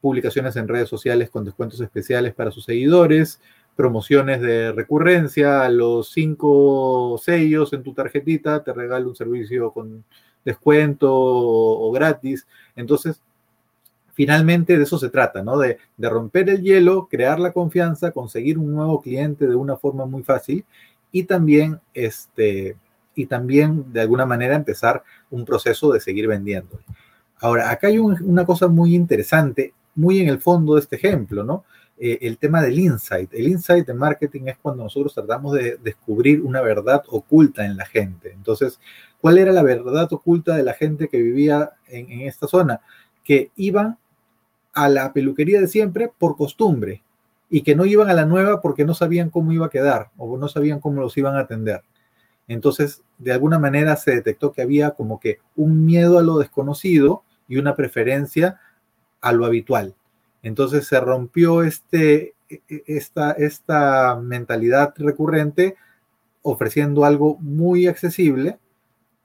publicaciones 0.00 0.56
en 0.56 0.68
redes 0.68 0.88
sociales 0.88 1.30
con 1.30 1.44
descuentos 1.44 1.80
especiales 1.80 2.34
para 2.34 2.50
sus 2.50 2.64
seguidores, 2.64 3.40
promociones 3.76 4.40
de 4.40 4.72
recurrencia, 4.72 5.68
los 5.68 6.10
cinco 6.10 7.16
sellos 7.22 7.72
en 7.72 7.82
tu 7.82 7.94
tarjetita, 7.94 8.64
te 8.64 8.72
regalo 8.72 9.08
un 9.08 9.16
servicio 9.16 9.72
con 9.72 10.04
descuento 10.44 11.08
o, 11.12 11.92
gratis. 11.92 12.46
Entonces, 12.74 13.22
finalmente 14.14 14.76
de 14.76 14.82
eso 14.82 14.98
se 14.98 15.10
trata, 15.10 15.42
¿no? 15.42 15.58
De, 15.58 15.78
de, 15.96 16.10
romper 16.10 16.50
el 16.50 16.62
hielo, 16.62 17.06
crear 17.08 17.38
la 17.38 17.52
confianza, 17.52 18.10
conseguir 18.10 18.58
un 18.58 18.74
nuevo 18.74 19.00
cliente 19.00 19.46
de 19.46 19.54
una 19.54 19.76
forma 19.76 20.06
muy 20.06 20.24
fácil 20.24 20.64
y 21.12 21.24
también, 21.24 21.80
este, 21.94 22.76
y 23.14 23.26
también 23.26 23.92
de 23.92 24.00
alguna 24.00 24.26
manera 24.26 24.56
empezar 24.56 25.04
un 25.30 25.44
proceso 25.44 25.92
de 25.92 26.00
seguir 26.00 26.26
vendiendo. 26.26 26.80
Ahora, 27.40 27.70
acá 27.70 27.86
hay 27.86 27.98
una 27.98 28.44
cosa 28.44 28.66
muy 28.66 28.94
interesante 28.96 29.72
muy 29.98 30.20
en 30.20 30.28
el 30.28 30.38
fondo 30.38 30.74
de 30.74 30.80
este 30.80 30.96
ejemplo, 30.96 31.42
¿no? 31.42 31.64
Eh, 31.98 32.18
el 32.22 32.38
tema 32.38 32.62
del 32.62 32.78
insight. 32.78 33.34
El 33.34 33.48
insight 33.48 33.84
de 33.84 33.94
marketing 33.94 34.42
es 34.46 34.56
cuando 34.56 34.84
nosotros 34.84 35.12
tratamos 35.12 35.54
de 35.54 35.76
descubrir 35.82 36.40
una 36.40 36.60
verdad 36.60 37.02
oculta 37.08 37.66
en 37.66 37.76
la 37.76 37.84
gente. 37.84 38.32
Entonces, 38.32 38.78
¿cuál 39.20 39.38
era 39.38 39.50
la 39.50 39.64
verdad 39.64 40.06
oculta 40.12 40.56
de 40.56 40.62
la 40.62 40.74
gente 40.74 41.08
que 41.08 41.20
vivía 41.20 41.72
en, 41.88 42.10
en 42.12 42.20
esta 42.28 42.46
zona? 42.46 42.80
Que 43.24 43.50
iban 43.56 43.98
a 44.72 44.88
la 44.88 45.12
peluquería 45.12 45.60
de 45.60 45.66
siempre 45.66 46.12
por 46.16 46.36
costumbre 46.36 47.02
y 47.50 47.62
que 47.62 47.74
no 47.74 47.84
iban 47.84 48.08
a 48.08 48.14
la 48.14 48.24
nueva 48.24 48.60
porque 48.60 48.84
no 48.84 48.94
sabían 48.94 49.30
cómo 49.30 49.50
iba 49.50 49.66
a 49.66 49.70
quedar 49.70 50.10
o 50.16 50.38
no 50.38 50.46
sabían 50.46 50.78
cómo 50.78 51.00
los 51.00 51.18
iban 51.18 51.34
a 51.34 51.40
atender. 51.40 51.82
Entonces, 52.46 53.02
de 53.18 53.32
alguna 53.32 53.58
manera 53.58 53.96
se 53.96 54.12
detectó 54.12 54.52
que 54.52 54.62
había 54.62 54.92
como 54.92 55.18
que 55.18 55.38
un 55.56 55.84
miedo 55.84 56.18
a 56.18 56.22
lo 56.22 56.38
desconocido 56.38 57.24
y 57.48 57.56
una 57.56 57.74
preferencia 57.74 58.60
a 59.20 59.32
lo 59.32 59.46
habitual. 59.46 59.94
Entonces 60.42 60.86
se 60.86 61.00
rompió 61.00 61.62
este, 61.62 62.34
e, 62.48 62.62
e, 62.68 62.82
esta, 62.86 63.32
esta 63.32 64.16
mentalidad 64.16 64.94
recurrente 64.96 65.76
ofreciendo 66.42 67.04
algo 67.04 67.36
muy 67.40 67.86
accesible 67.86 68.58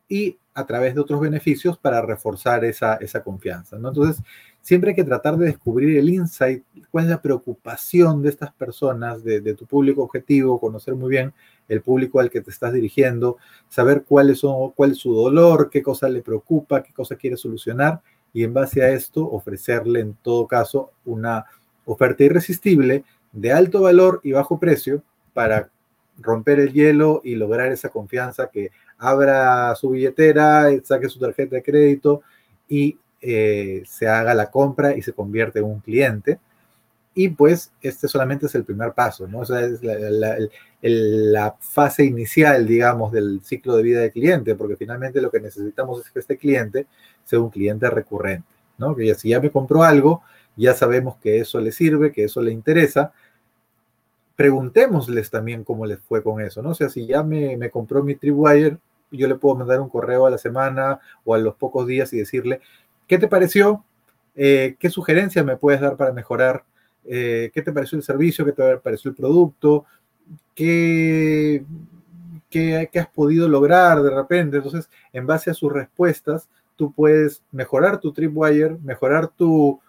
y 0.07 0.37
a 0.55 0.65
través 0.65 0.93
de 0.93 1.01
otros 1.01 1.19
beneficios 1.19 1.77
para 1.77 2.01
reforzar 2.01 2.63
esa, 2.63 2.95
esa 2.95 3.23
confianza. 3.23 3.77
¿no? 3.79 3.89
Entonces, 3.89 4.21
siempre 4.61 4.91
hay 4.91 4.95
que 4.95 5.03
tratar 5.03 5.37
de 5.37 5.47
descubrir 5.47 5.97
el 5.97 6.09
insight, 6.09 6.63
cuál 6.91 7.05
es 7.05 7.09
la 7.09 7.21
preocupación 7.21 8.21
de 8.21 8.29
estas 8.29 8.51
personas, 8.53 9.23
de, 9.23 9.41
tu 9.55 9.65
público 9.65 10.03
objetivo, 10.03 10.59
conocer 10.59 10.95
muy 10.95 11.09
bien 11.09 11.33
el 11.67 11.81
público 11.81 12.19
al 12.19 12.29
que 12.29 12.41
te 12.41 12.51
estás 12.51 12.73
dirigiendo, 12.73 13.37
saber 13.67 14.03
cuáles 14.07 14.39
son, 14.39 14.71
cuál 14.71 14.91
es 14.91 14.99
su 14.99 15.13
dolor, 15.13 15.69
qué 15.71 15.81
cosa 15.81 16.07
le 16.07 16.21
preocupa, 16.21 16.83
qué 16.83 16.93
cosa 16.93 17.15
quiere 17.15 17.35
solucionar 17.35 18.01
y 18.33 18.43
en 18.43 18.53
base 18.53 18.83
a 18.83 18.89
esto 18.89 19.29
ofrecerle 19.29 19.99
en 19.99 20.15
todo 20.15 20.47
caso 20.47 20.91
una 21.05 21.45
oferta 21.85 22.23
irresistible 22.23 23.03
de 23.31 23.51
alto 23.51 23.81
valor 23.81 24.19
y 24.23 24.31
bajo 24.31 24.59
precio 24.59 25.03
para 25.33 25.69
romper 26.19 26.59
el 26.59 26.73
hielo 26.73 27.21
y 27.23 27.35
lograr 27.35 27.71
esa 27.71 27.89
confianza 27.89 28.49
que 28.49 28.71
abra 28.97 29.73
su 29.75 29.91
billetera, 29.91 30.69
saque 30.83 31.09
su 31.09 31.19
tarjeta 31.19 31.55
de 31.55 31.63
crédito 31.63 32.21
y 32.67 32.97
eh, 33.21 33.83
se 33.85 34.07
haga 34.07 34.33
la 34.33 34.51
compra 34.51 34.95
y 34.95 35.01
se 35.01 35.13
convierte 35.13 35.59
en 35.59 35.65
un 35.65 35.79
cliente. 35.79 36.39
Y 37.15 37.29
pues 37.29 37.71
este 37.81 38.07
solamente 38.07 38.47
es 38.47 38.55
el 38.55 38.63
primer 38.63 38.93
paso, 38.93 39.27
¿no? 39.27 39.39
O 39.39 39.45
sea, 39.45 39.61
es 39.61 39.83
la, 39.83 39.95
la, 39.95 40.37
fase 41.59 42.03
inicial, 42.03 42.67
digamos, 42.67 43.11
del 43.11 43.41
ciclo 43.41 43.77
de 43.77 43.83
vida 43.83 44.01
del 44.01 44.11
cliente, 44.11 44.55
porque 44.55 44.75
finalmente 44.75 45.21
lo 45.21 45.31
que 45.31 45.39
necesitamos 45.39 46.05
es 46.05 46.11
que 46.11 46.19
este 46.19 46.37
cliente 46.37 46.87
sea 47.23 47.39
un 47.39 47.49
cliente 47.49 47.89
recurrente, 47.89 48.47
¿no? 48.77 48.95
Que 48.95 49.07
ya, 49.07 49.15
si 49.15 49.29
ya 49.29 49.39
me 49.39 49.49
compró 49.49 49.83
algo, 49.83 50.23
ya 50.57 50.73
sabemos 50.73 51.15
que 51.17 51.39
eso 51.39 51.61
le 51.61 51.71
sirve, 51.71 52.11
que 52.11 52.25
eso 52.25 52.41
le 52.41 52.51
interesa. 52.51 53.13
Preguntémosles 54.35 55.29
también 55.29 55.63
cómo 55.63 55.85
les 55.85 55.99
fue 55.99 56.21
con 56.21 56.41
eso, 56.41 56.61
¿no? 56.61 56.71
O 56.71 56.75
sea, 56.75 56.89
si 56.89 57.05
ya 57.05 57.23
me, 57.23 57.55
me 57.55 57.69
compró 57.69 58.03
mi 58.03 58.15
Tripwire, 58.15 58.77
yo 59.11 59.27
le 59.27 59.35
puedo 59.35 59.55
mandar 59.55 59.79
un 59.79 59.89
correo 59.89 60.25
a 60.25 60.31
la 60.31 60.37
semana 60.37 60.99
o 61.23 61.33
a 61.33 61.37
los 61.37 61.55
pocos 61.55 61.87
días 61.87 62.11
y 62.11 62.17
decirle, 62.17 62.59
¿qué 63.07 63.17
te 63.17 63.27
pareció? 63.27 63.85
Eh, 64.35 64.75
¿Qué 64.79 64.89
sugerencia 64.89 65.43
me 65.43 65.55
puedes 65.55 65.79
dar 65.79 65.95
para 65.95 66.11
mejorar 66.11 66.65
eh, 67.05 67.51
qué 67.53 67.61
te 67.61 67.71
pareció 67.71 67.97
el 67.97 68.03
servicio, 68.03 68.45
qué 68.45 68.53
te 68.53 68.77
pareció 68.77 69.09
el 69.09 69.15
producto, 69.15 69.85
qué, 70.55 71.65
qué, 72.49 72.89
has 72.95 73.07
podido 73.07 73.47
lograr 73.47 74.01
de 74.01 74.09
repente. 74.09 74.57
Entonces, 74.57 74.89
en 75.11 75.25
base 75.25 75.51
a 75.51 75.53
sus 75.53 75.71
respuestas, 75.71 76.49
tú 76.75 76.91
puedes 76.91 77.41
mejorar 77.51 77.99
tu 77.99 78.11
Tripwire, 78.11 78.77
mejorar 78.83 79.27
tu 79.27 79.79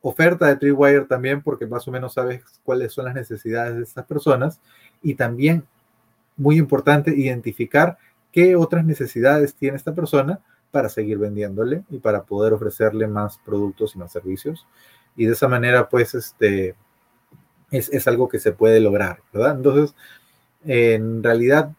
oferta 0.00 0.46
de 0.46 0.56
Tripwire 0.56 1.06
también, 1.06 1.42
porque 1.42 1.66
más 1.66 1.86
o 1.88 1.90
menos 1.90 2.14
sabes 2.14 2.42
cuáles 2.62 2.92
son 2.92 3.06
las 3.06 3.14
necesidades 3.14 3.76
de 3.76 3.82
estas 3.82 4.04
personas. 4.06 4.60
Y 5.02 5.14
también, 5.14 5.64
muy 6.36 6.58
importante, 6.58 7.14
identificar 7.14 7.98
qué 8.32 8.56
otras 8.56 8.84
necesidades 8.84 9.54
tiene 9.54 9.76
esta 9.76 9.94
persona 9.94 10.40
para 10.70 10.88
seguir 10.88 11.18
vendiéndole 11.18 11.84
y 11.88 11.98
para 11.98 12.24
poder 12.24 12.52
ofrecerle 12.52 13.06
más 13.06 13.38
productos 13.44 13.94
y 13.94 13.98
más 13.98 14.10
servicios 14.10 14.66
y 15.16 15.26
de 15.26 15.32
esa 15.32 15.48
manera 15.48 15.88
pues 15.88 16.14
este 16.14 16.74
es, 17.76 17.88
es 17.90 18.06
algo 18.08 18.28
que 18.28 18.38
se 18.38 18.52
puede 18.52 18.80
lograr, 18.80 19.18
¿verdad? 19.32 19.56
Entonces, 19.56 19.94
en 20.64 21.22
realidad 21.22 21.70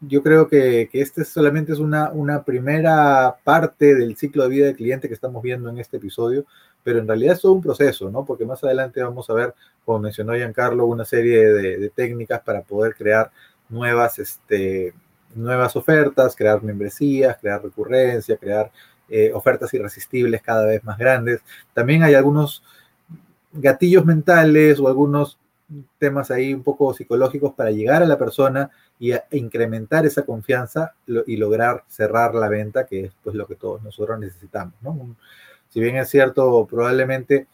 yo 0.00 0.22
creo 0.22 0.48
que, 0.48 0.88
que 0.90 1.02
este 1.02 1.24
solamente 1.24 1.72
es 1.72 1.78
una, 1.78 2.10
una 2.10 2.42
primera 2.42 3.36
parte 3.44 3.94
del 3.94 4.16
ciclo 4.16 4.44
de 4.44 4.48
vida 4.48 4.66
del 4.66 4.76
cliente 4.76 5.08
que 5.08 5.14
estamos 5.14 5.42
viendo 5.42 5.68
en 5.68 5.78
este 5.78 5.98
episodio, 5.98 6.46
pero 6.82 6.98
en 6.98 7.06
realidad 7.06 7.34
es 7.34 7.42
todo 7.42 7.52
un 7.52 7.60
proceso, 7.60 8.10
¿no? 8.10 8.24
Porque 8.24 8.46
más 8.46 8.64
adelante 8.64 9.02
vamos 9.02 9.28
a 9.28 9.34
ver, 9.34 9.54
como 9.84 9.98
mencionó 9.98 10.34
Giancarlo, 10.34 10.86
una 10.86 11.04
serie 11.04 11.52
de, 11.52 11.90
técnicas 11.90 12.40
para 12.40 12.62
poder 12.62 12.94
crear 12.94 13.30
nuevas, 13.68 14.18
este, 14.18 14.94
nuevas 15.34 15.76
ofertas, 15.76 16.34
crear 16.34 16.62
membresías, 16.62 17.36
crear 17.38 17.62
recurrencia, 17.62 18.38
crear 18.38 18.72
eh, 19.08 19.32
ofertas 19.34 19.72
irresistibles 19.74 20.40
cada 20.40 20.64
vez 20.64 20.82
más 20.82 20.96
grandes. 20.96 21.42
También 21.74 22.02
hay 22.02 22.14
algunos 22.14 22.62
gatillos 23.52 24.04
mentales 24.04 24.78
o 24.78 24.88
algunos 24.88 25.38
temas 25.98 26.30
ahí 26.30 26.52
un 26.52 26.62
poco 26.62 26.92
psicológicos 26.94 27.54
para 27.54 27.70
llegar 27.70 28.02
a 28.02 28.06
la 28.06 28.18
persona 28.18 28.70
y 28.98 29.12
incrementar 29.30 30.04
esa 30.04 30.22
confianza 30.22 30.94
y 31.26 31.36
lograr 31.36 31.84
cerrar 31.88 32.34
la 32.34 32.48
venta, 32.48 32.86
que 32.86 33.06
es 33.06 33.12
pues 33.22 33.36
lo 33.36 33.46
que 33.46 33.54
todos 33.54 33.82
nosotros 33.82 34.18
necesitamos. 34.18 34.74
si 35.68 35.80
bien 35.80 35.96
es 35.96 36.08
cierto, 36.08 36.66
probablemente 36.68 37.46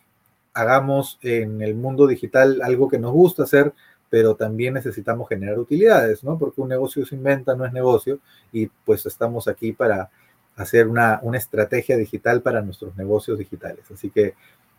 hagamos 0.55 1.18
en 1.20 1.61
el 1.61 1.74
mundo 1.74 2.07
digital 2.07 2.61
algo 2.62 2.88
que 2.88 2.99
nos 2.99 3.12
gusta 3.12 3.42
hacer, 3.42 3.74
pero 4.09 4.34
también 4.36 4.74
necesitamos 4.74 5.28
generar 5.28 5.59
utilidades, 5.59 6.24
¿no? 6.24 6.38
Porque 6.38 6.61
un 6.62 6.68
negocio 6.68 7.05
sin 7.05 7.22
venta 7.22 7.55
no 7.55 7.66
es 7.66 7.72
negocio 7.72 8.20
y 8.53 8.66
pues 8.66 9.05
estamos 9.05 9.49
aquí 9.49 9.72
para 9.72 10.11
hacer 10.57 10.88
una, 10.88 11.20
una 11.22 11.36
estrategia 11.36 11.97
digital 11.97 12.40
para 12.40 12.62
nuestros 12.62 12.97
negocios 12.97 13.38
digitales. 13.38 13.84
Así 13.92 14.09
que, 14.09 14.34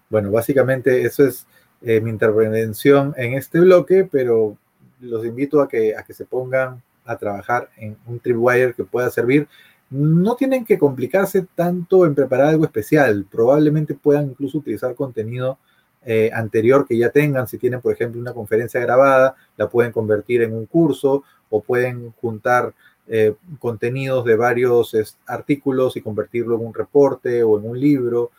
bueno, 0.09 0.31
básicamente 0.31 1.01
eso 1.01 1.25
es 1.25 1.45
eh, 1.81 2.01
mi 2.01 2.09
intervención 2.09 3.13
en 3.17 3.33
este 3.33 3.59
bloque, 3.59 4.07
pero 4.09 4.57
los 4.99 5.25
invito 5.25 5.61
a 5.61 5.67
que, 5.67 5.95
a 5.95 6.03
que 6.03 6.13
se 6.13 6.25
pongan 6.25 6.81
a 7.05 7.17
trabajar 7.17 7.69
en 7.77 7.97
un 8.07 8.19
tripwire 8.19 8.73
que 8.73 8.83
pueda 8.83 9.09
servir. 9.09 9.47
No 9.89 10.35
tienen 10.35 10.65
que 10.65 10.77
complicarse 10.77 11.45
tanto 11.55 12.05
en 12.05 12.15
preparar 12.15 12.47
algo 12.47 12.65
especial. 12.65 13.25
Probablemente 13.29 13.93
puedan 13.93 14.31
incluso 14.31 14.57
utilizar 14.57 14.95
contenido 14.95 15.57
eh, 16.05 16.29
anterior 16.33 16.85
que 16.87 16.97
ya 16.97 17.09
tengan. 17.09 17.47
Si 17.47 17.57
tienen, 17.57 17.79
por 17.79 17.93
ejemplo, 17.93 18.19
una 18.19 18.33
conferencia 18.33 18.81
grabada, 18.81 19.35
la 19.55 19.69
pueden 19.69 19.91
convertir 19.91 20.41
en 20.41 20.53
un 20.53 20.65
curso 20.65 21.23
o 21.49 21.61
pueden 21.61 22.11
juntar 22.19 22.73
eh, 23.07 23.35
contenidos 23.59 24.25
de 24.25 24.35
varios 24.35 24.93
artículos 25.25 25.95
y 25.95 26.01
convertirlo 26.01 26.55
en 26.55 26.65
un 26.65 26.73
reporte 26.73 27.43
o 27.43 27.57
en 27.57 27.69
un 27.69 27.79
libro. 27.79 28.31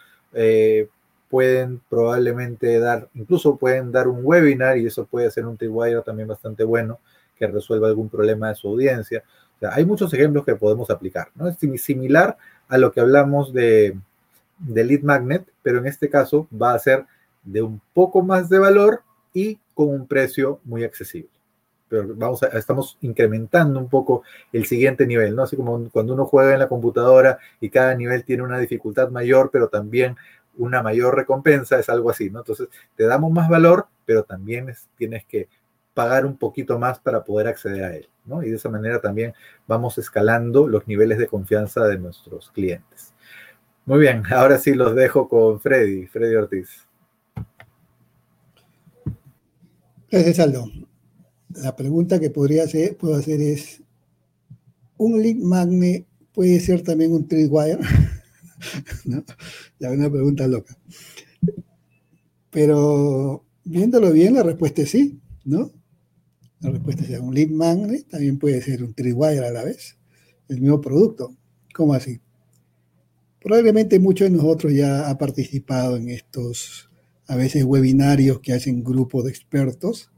Pueden 1.28 1.80
probablemente 1.88 2.78
dar, 2.78 3.08
incluso 3.14 3.56
pueden 3.56 3.92
dar 3.92 4.08
un 4.08 4.20
webinar 4.22 4.78
y 4.78 4.86
eso 4.86 5.06
puede 5.06 5.30
ser 5.30 5.46
un 5.46 5.56
Tripwire 5.56 6.02
también 6.02 6.28
bastante 6.28 6.64
bueno 6.64 6.98
que 7.38 7.46
resuelva 7.46 7.88
algún 7.88 8.08
problema 8.08 8.48
de 8.48 8.54
su 8.54 8.68
audiencia. 8.68 9.22
hay 9.70 9.84
muchos 9.84 10.12
ejemplos 10.12 10.44
que 10.44 10.56
podemos 10.56 10.90
aplicar, 10.90 11.28
¿no? 11.34 11.48
Es 11.48 11.56
similar 11.82 12.36
a 12.68 12.78
lo 12.78 12.92
que 12.92 13.00
hablamos 13.00 13.52
de, 13.52 13.96
de 14.58 14.84
lead 14.84 15.02
magnet, 15.02 15.46
pero 15.62 15.78
en 15.78 15.86
este 15.86 16.08
caso 16.08 16.48
va 16.50 16.74
a 16.74 16.78
ser 16.78 17.06
de 17.44 17.62
un 17.62 17.80
poco 17.94 18.22
más 18.22 18.48
de 18.48 18.58
valor 18.58 19.02
y 19.32 19.58
con 19.74 19.88
un 19.88 20.06
precio 20.06 20.60
muy 20.64 20.84
accesible. 20.84 21.30
Pero 21.88 22.14
vamos 22.14 22.42
a, 22.42 22.48
estamos 22.48 22.98
incrementando 23.00 23.80
un 23.80 23.88
poco 23.88 24.22
el 24.52 24.66
siguiente 24.66 25.06
nivel, 25.06 25.34
¿no? 25.34 25.44
Así 25.44 25.56
como 25.56 25.88
cuando 25.90 26.12
uno 26.12 26.26
juega 26.26 26.52
en 26.52 26.58
la 26.58 26.68
computadora 26.68 27.38
y 27.60 27.70
cada 27.70 27.94
nivel 27.94 28.24
tiene 28.24 28.42
una 28.42 28.58
dificultad 28.58 29.10
mayor, 29.10 29.50
pero 29.50 29.68
también 29.68 30.16
una 30.58 30.82
mayor 30.82 31.16
recompensa, 31.16 31.78
es 31.78 31.88
algo 31.88 32.10
así, 32.10 32.28
¿no? 32.30 32.40
Entonces, 32.40 32.68
te 32.94 33.04
damos 33.04 33.32
más 33.32 33.48
valor, 33.48 33.86
pero 34.04 34.24
también 34.24 34.72
tienes 34.96 35.24
que 35.24 35.48
pagar 35.94 36.26
un 36.26 36.36
poquito 36.36 36.78
más 36.78 37.00
para 37.00 37.24
poder 37.24 37.48
acceder 37.48 37.84
a 37.84 37.96
él, 37.96 38.08
¿no? 38.24 38.42
Y 38.42 38.50
de 38.50 38.56
esa 38.56 38.68
manera 38.68 39.00
también 39.00 39.32
vamos 39.66 39.98
escalando 39.98 40.68
los 40.68 40.86
niveles 40.86 41.18
de 41.18 41.26
confianza 41.26 41.84
de 41.86 41.98
nuestros 41.98 42.50
clientes. 42.50 43.14
Muy 43.84 44.00
bien, 44.00 44.22
ahora 44.30 44.58
sí 44.58 44.74
los 44.74 44.94
dejo 44.94 45.28
con 45.28 45.58
Freddy, 45.60 46.06
Freddy 46.06 46.36
Ortiz. 46.36 46.86
Gracias, 50.10 50.38
Aldo. 50.38 50.66
La 51.54 51.74
pregunta 51.74 52.20
que 52.20 52.30
podría 52.30 52.64
hacer, 52.64 52.96
puedo 52.96 53.14
hacer 53.14 53.40
es, 53.40 53.82
¿un 54.96 55.20
lead 55.22 55.36
magnet 55.36 56.06
puede 56.32 56.60
ser 56.60 56.82
también 56.82 57.12
un 57.12 57.26
tripwire? 57.26 57.78
¿No? 59.04 59.24
Ya 59.78 59.90
una 59.90 60.10
pregunta 60.10 60.46
loca. 60.46 60.76
Pero 62.50 63.44
viéndolo 63.64 64.12
bien, 64.12 64.34
la 64.34 64.42
respuesta 64.42 64.82
es 64.82 64.90
sí, 64.90 65.20
¿no? 65.44 65.72
La 66.60 66.70
respuesta 66.70 67.04
es 67.04 67.20
un 67.20 67.34
lead 67.34 67.50
magnet 67.50 68.08
también 68.08 68.38
puede 68.38 68.60
ser 68.62 68.82
un 68.82 68.94
tripwire 68.94 69.46
a 69.46 69.52
la 69.52 69.64
vez, 69.64 69.96
el 70.48 70.60
mismo 70.60 70.80
producto. 70.80 71.36
¿Cómo 71.74 71.94
así? 71.94 72.20
Probablemente 73.40 74.00
muchos 74.00 74.28
de 74.28 74.36
nosotros 74.36 74.72
ya 74.72 75.08
ha 75.08 75.16
participado 75.16 75.96
en 75.96 76.08
estos, 76.08 76.90
a 77.28 77.36
veces, 77.36 77.62
webinarios 77.64 78.40
que 78.40 78.52
hacen 78.52 78.82
grupos 78.82 79.24
de 79.24 79.30
expertos, 79.30 80.10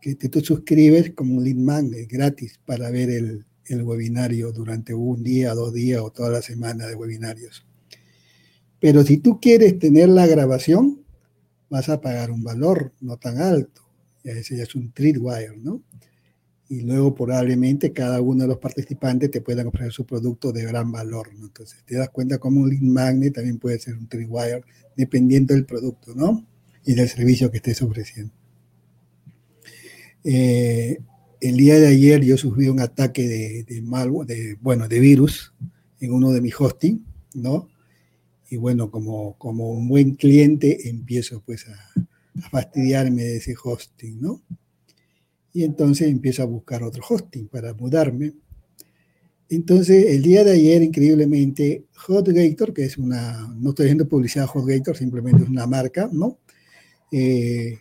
que 0.00 0.14
tú 0.14 0.40
suscribes 0.40 1.12
como 1.14 1.38
un 1.38 1.44
lead 1.44 1.56
magnet 1.56 2.06
gratis 2.08 2.60
para 2.66 2.90
ver 2.90 3.08
el, 3.08 3.46
el 3.66 3.82
webinario 3.82 4.52
durante 4.52 4.94
un 4.94 5.22
día, 5.22 5.54
dos 5.54 5.72
días 5.72 6.00
o 6.02 6.10
toda 6.10 6.30
la 6.30 6.42
semana 6.42 6.86
de 6.86 6.94
webinarios. 6.94 7.63
Pero 8.84 9.02
si 9.02 9.16
tú 9.16 9.40
quieres 9.40 9.78
tener 9.78 10.10
la 10.10 10.26
grabación, 10.26 11.06
vas 11.70 11.88
a 11.88 12.02
pagar 12.02 12.30
un 12.30 12.44
valor 12.44 12.92
no 13.00 13.16
tan 13.16 13.40
alto 13.40 13.80
ese 14.22 14.58
ya 14.58 14.64
es 14.64 14.74
un 14.74 14.92
tripwire, 14.92 15.56
¿no? 15.56 15.82
Y 16.68 16.82
luego 16.82 17.14
probablemente 17.14 17.94
cada 17.94 18.20
uno 18.20 18.42
de 18.42 18.48
los 18.48 18.58
participantes 18.58 19.30
te 19.30 19.40
puedan 19.40 19.68
ofrecer 19.68 19.90
su 19.90 20.04
producto 20.04 20.52
de 20.52 20.64
gran 20.64 20.92
valor, 20.92 21.32
¿no? 21.32 21.46
Entonces 21.46 21.82
te 21.86 21.96
das 21.96 22.10
cuenta 22.10 22.36
como 22.36 22.60
un 22.60 22.68
lead 22.68 22.82
magnet 22.82 23.32
también 23.32 23.58
puede 23.58 23.78
ser 23.78 23.94
un 23.94 24.06
tripwire 24.06 24.62
dependiendo 24.94 25.54
del 25.54 25.64
producto, 25.64 26.14
¿no? 26.14 26.46
Y 26.84 26.92
del 26.92 27.08
servicio 27.08 27.50
que 27.50 27.56
estés 27.56 27.80
ofreciendo. 27.80 28.34
Eh, 30.24 30.98
el 31.40 31.56
día 31.56 31.80
de 31.80 31.86
ayer 31.86 32.22
yo 32.22 32.36
sufrí 32.36 32.68
un 32.68 32.80
ataque 32.80 33.26
de, 33.26 33.64
de, 33.64 33.80
de, 34.26 34.58
bueno, 34.60 34.88
de 34.88 35.00
virus 35.00 35.54
en 36.00 36.12
uno 36.12 36.32
de 36.32 36.42
mis 36.42 36.60
hosting, 36.60 37.02
¿no? 37.32 37.70
Y 38.54 38.56
bueno, 38.56 38.88
como, 38.88 39.36
como 39.36 39.70
un 39.70 39.88
buen 39.88 40.14
cliente 40.14 40.88
empiezo 40.88 41.42
pues 41.44 41.66
a, 41.66 41.76
fastidiarme 42.52 43.24
de 43.24 43.36
ese 43.38 43.56
hosting, 43.60 44.20
¿no? 44.20 44.42
Y 45.52 45.64
entonces 45.64 46.08
empiezo 46.08 46.42
a 46.44 46.46
buscar 46.46 46.84
otro 46.84 47.02
hosting 47.08 47.48
para 47.48 47.74
mudarme. 47.74 48.34
Entonces, 49.48 50.06
el 50.06 50.22
día 50.22 50.44
de 50.44 50.52
ayer, 50.52 50.84
increíblemente, 50.84 51.86
HotGator, 52.06 52.72
que 52.72 52.84
es 52.84 52.96
una, 52.96 53.52
no 53.56 53.70
estoy 53.70 53.86
haciendo 53.86 54.08
publicidad 54.08 54.44
a 54.44 54.48
HotGator, 54.48 54.96
simplemente 54.96 55.42
es 55.42 55.48
una 55.48 55.66
marca, 55.66 56.08
¿no? 56.12 56.38
Eh, 57.10 57.80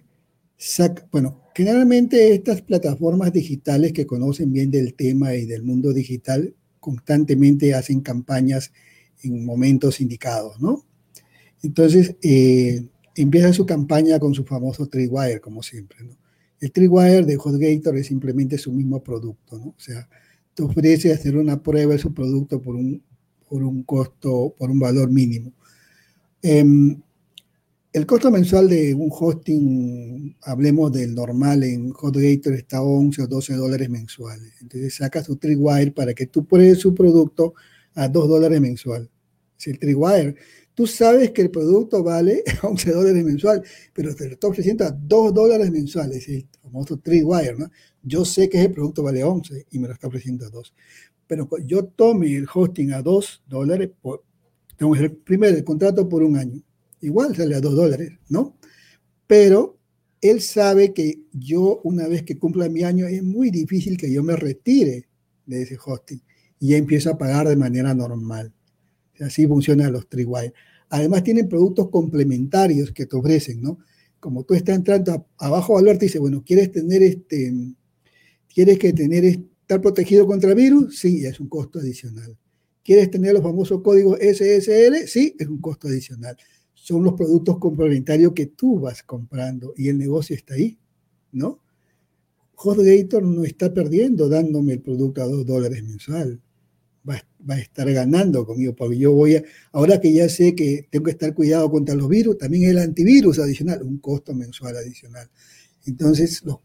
bueno, 1.12 1.44
generalmente 1.54 2.34
estas 2.34 2.64
plataformas 2.64 3.32
digitales 3.32 3.94
que 3.94 4.08
conocen 4.08 4.52
bien 4.52 4.72
del 4.72 4.96
tema 4.96 5.36
y 5.36 5.46
del 5.46 5.62
mundo 5.62 5.94
digital 5.94 6.56
constantemente 6.80 7.76
hacen 7.76 8.02
campañas 8.02 8.72
en 9.22 9.46
momentos 9.46 10.02
indicados, 10.02 10.60
¿no? 10.60 10.84
Entonces, 11.62 12.16
eh, 12.22 12.86
empieza 13.16 13.54
su 13.54 13.66
campaña 13.66 14.20
con 14.20 14.34
su 14.34 14.44
famoso 14.44 14.88
Tripwire, 14.88 15.40
como 15.40 15.64
siempre. 15.64 16.00
¿no? 16.04 16.18
El 16.60 16.72
Tripwire 16.72 17.26
de 17.26 17.38
HotGator 17.38 17.98
es 17.98 18.08
simplemente 18.08 18.58
su 18.58 18.72
mismo 18.72 19.02
producto, 19.02 19.58
¿no? 19.58 19.68
O 19.68 19.80
sea, 19.80 20.08
te 20.54 20.64
ofrece 20.64 21.12
hacer 21.12 21.38
una 21.38 21.62
prueba 21.62 21.94
de 21.94 22.00
su 22.00 22.14
producto 22.14 22.62
por 22.62 22.76
un, 22.76 23.02
por 23.50 23.64
un 23.64 23.84
costo, 23.84 24.54
por 24.58 24.70
un 24.70 24.80
valor 24.80 25.10
mínimo. 25.10 25.54
Eh, 26.42 26.64
el 27.94 28.08
costo 28.08 28.32
mensual 28.32 28.70
de 28.70 28.96
un 28.96 29.10
hosting, 29.12 30.36
hablemos 30.42 30.92
del 30.92 31.14
normal 31.14 31.64
en 31.64 31.92
HotGator, 31.92 32.54
está 32.54 32.82
11 32.82 33.22
o 33.22 33.28
12 33.28 33.54
dólares 33.54 33.88
mensuales. 33.88 34.52
Entonces 34.62 34.96
saca 34.96 35.24
su 35.24 35.36
Tripwire 35.36 35.92
para 35.92 36.16
que 36.16 36.26
tú 36.26 36.44
pruebes 36.44 36.80
su 36.80 36.96
producto 36.96 37.54
a 37.96 38.08
2 38.08 38.28
dólares 38.28 38.60
mensual. 38.62 39.10
Si 39.58 39.70
el 39.72 39.80
Tripwire 39.80 40.36
Tú 40.76 40.88
sabes 40.88 41.32
que 41.32 41.44
el 41.44 41.52
producto 41.52 42.04
vale 42.04 42.44
11 42.64 42.92
dólares 42.92 43.24
mensual, 43.24 43.64
pero 43.94 44.16
te 44.16 44.26
lo 44.26 44.34
está 44.34 44.48
ofreciendo 44.48 44.86
a 44.86 44.92
2 44.92 45.34
dólares 45.34 45.72
mensuales, 45.72 46.28
el 46.28 46.48
famoso 46.62 46.98
Tripwire, 46.98 47.56
¿no? 47.58 47.70
Yo 48.02 48.26
sé 48.26 48.50
que 48.50 48.60
ese 48.60 48.70
producto 48.70 49.04
vale 49.04 49.24
11 49.24 49.68
y 49.72 49.80
me 49.80 49.88
lo 49.88 49.94
está 49.94 50.08
ofreciendo 50.08 50.46
a 50.46 50.50
2. 50.50 50.74
Pero 51.28 51.48
yo 51.66 51.86
tome 51.86 52.36
el 52.36 52.48
hosting 52.52 52.92
a 52.94 53.02
2 53.02 53.44
dólares, 53.48 53.92
tengo 54.76 54.94
que 54.94 55.00
hacer 55.00 55.18
primero 55.20 55.56
el 55.56 55.64
contrato 55.64 56.10
por 56.10 56.24
un 56.24 56.38
año. 56.38 56.62
Igual 57.02 57.36
sale 57.36 57.56
a 57.56 57.62
2 57.62 57.76
dólares, 57.76 58.12
¿no? 58.30 58.58
Pero 59.28 59.78
él 60.22 60.42
sabe 60.42 60.94
que 60.94 61.20
yo, 61.34 61.82
una 61.84 62.08
vez 62.08 62.24
que 62.24 62.40
cumpla 62.40 62.68
mi 62.68 62.84
año, 62.84 63.06
es 63.06 63.22
muy 63.22 63.52
difícil 63.52 63.96
que 63.98 64.12
yo 64.12 64.24
me 64.24 64.36
retire 64.36 65.08
de 65.46 65.62
ese 65.62 65.78
hosting 65.84 66.22
y 66.64 66.70
ya 66.70 66.78
empiezo 66.78 67.10
a 67.10 67.18
pagar 67.18 67.50
de 67.50 67.58
manera 67.58 67.94
normal. 67.94 68.54
Así 69.20 69.46
funcionan 69.46 69.92
los 69.92 70.08
Tripwire. 70.08 70.54
Además 70.88 71.22
tienen 71.22 71.50
productos 71.50 71.90
complementarios 71.90 72.94
que 72.94 73.06
te 73.06 73.18
ofrecen, 73.18 73.62
¿no? 73.62 73.80
Como 74.22 74.46
tú 74.46 74.54
estás 74.54 74.78
entrando 74.78 75.28
a, 75.38 75.50
bajo 75.50 75.74
valor, 75.74 75.98
te 75.98 76.06
dice, 76.06 76.20
bueno, 76.20 76.42
¿quieres 76.42 76.72
tener 76.72 77.04
este, 77.04 77.54
quieres 78.48 78.80
que 78.80 78.94
tener, 78.94 79.26
estar 79.26 79.82
protegido 79.82 80.26
contra 80.26 80.54
virus? 80.54 81.00
Sí, 81.00 81.26
es 81.26 81.38
un 81.42 81.50
costo 81.50 81.80
adicional. 81.80 82.38
¿Quieres 82.82 83.12
tener 83.12 83.34
los 83.34 83.44
famosos 83.44 83.82
códigos 83.82 84.18
SSL? 84.22 85.06
Sí, 85.06 85.36
es 85.38 85.50
un 85.50 85.60
costo 85.60 85.90
adicional. 85.90 86.38
Son 86.74 87.04
los 87.04 87.16
productos 87.16 87.58
complementarios 87.58 88.32
que 88.32 88.46
tú 88.46 88.80
vas 88.80 89.04
comprando 89.04 89.74
y 89.76 89.90
el 89.90 89.98
negocio 89.98 90.34
está 90.34 90.54
ahí, 90.54 90.80
¿no? 91.34 91.60
HostGator 92.56 93.22
no 93.22 93.44
está 93.44 93.74
perdiendo 93.74 94.30
dándome 94.30 94.72
el 94.72 94.82
producto 94.82 95.22
a 95.22 95.26
dos 95.26 95.46
dólares 95.46 95.84
mensual 95.84 96.42
va, 97.08 97.22
a 97.50 97.60
estar 97.60 97.92
ganando 97.92 98.46
conmigo, 98.46 98.76
porque 98.76 98.98
yo 98.98 99.12
voy 99.12 99.36
a, 99.36 99.44
ahora 99.72 100.00
que 100.00 100.14
ya 100.14 100.30
sé 100.30 100.56
que 100.56 100.88
tengo 100.90 101.06
que 101.06 101.12
estar 101.12 101.34
cuidado 101.34 101.70
contra 101.70 101.96
los 101.96 102.08
virus, 102.08 102.38
también 102.38 102.70
el 102.70 102.80
antivirus 102.80 103.40
adicional, 103.40 103.84
un 103.84 104.00
costo 104.00 104.34
mensual 104.34 104.78
adicional. 104.78 105.30
Entonces, 105.86 106.44
los, 106.44 106.60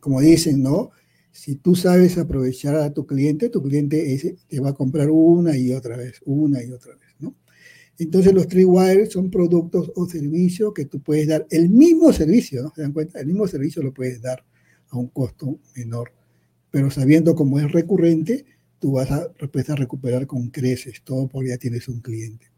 como 0.00 0.20
dicen, 0.20 0.62
¿no? 0.62 0.90
Si 1.32 1.56
tú 1.56 1.74
sabes 1.74 2.16
aprovechar 2.18 2.76
a 2.76 2.92
tu 2.92 3.06
cliente, 3.06 3.48
tu 3.48 3.62
cliente 3.62 4.36
te 4.46 4.60
va 4.60 4.70
a 4.70 4.74
comprar 4.74 5.10
una 5.10 5.56
y 5.56 5.72
otra 5.72 5.96
vez, 5.96 6.20
una 6.24 6.62
y 6.62 6.70
otra 6.70 6.94
vez, 6.94 7.08
¿no? 7.18 7.34
Entonces 7.98 8.32
los 8.32 8.48
Tripwire 8.48 9.06
son 9.10 9.30
productos 9.30 9.92
o 9.94 10.06
servicios 10.06 10.72
que 10.74 10.84
tú 10.84 11.00
puedes 11.00 11.28
dar, 11.28 11.46
el 11.50 11.68
mismo 11.68 12.12
servicio, 12.12 12.62
¿no? 12.62 12.72
¿Se 12.74 12.82
dan 12.82 12.92
cuenta? 12.92 13.20
El 13.20 13.26
mismo 13.26 13.46
servicio 13.46 13.82
lo 13.82 13.92
puedes 13.92 14.20
dar 14.20 14.44
a 14.90 14.98
un 14.98 15.08
costo 15.08 15.58
menor, 15.76 16.12
pero 16.70 16.90
sabiendo 16.90 17.34
cómo 17.34 17.58
es 17.58 17.72
recurrente, 17.72 18.44
tú 18.78 18.92
vas 18.92 19.10
a, 19.10 19.22
a 19.22 19.76
recuperar 19.76 20.26
con 20.26 20.48
creces, 20.48 21.02
todo 21.02 21.28
porque 21.28 21.50
ya 21.50 21.58
tienes 21.58 21.88
un 21.88 22.00
cliente. 22.00 22.54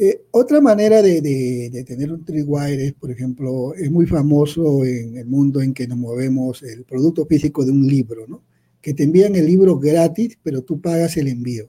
Eh, 0.00 0.26
otra 0.30 0.60
manera 0.60 1.02
de, 1.02 1.20
de, 1.20 1.84
tener 1.84 2.12
un 2.12 2.24
tripwire 2.24 2.86
es, 2.86 2.92
por 2.92 3.10
ejemplo, 3.10 3.74
es 3.74 3.90
muy 3.90 4.06
famoso 4.06 4.84
en 4.84 5.16
el 5.16 5.26
mundo 5.26 5.60
en 5.60 5.74
que 5.74 5.88
nos 5.88 5.98
movemos 5.98 6.62
el 6.62 6.84
producto 6.84 7.26
físico 7.26 7.64
de 7.64 7.72
un 7.72 7.84
libro, 7.84 8.24
¿no? 8.28 8.44
Que 8.80 8.94
te 8.94 9.02
envían 9.02 9.34
el 9.34 9.46
libro 9.46 9.76
gratis, 9.76 10.38
pero 10.40 10.62
tú 10.62 10.80
pagas 10.80 11.16
el 11.16 11.26
envío. 11.26 11.68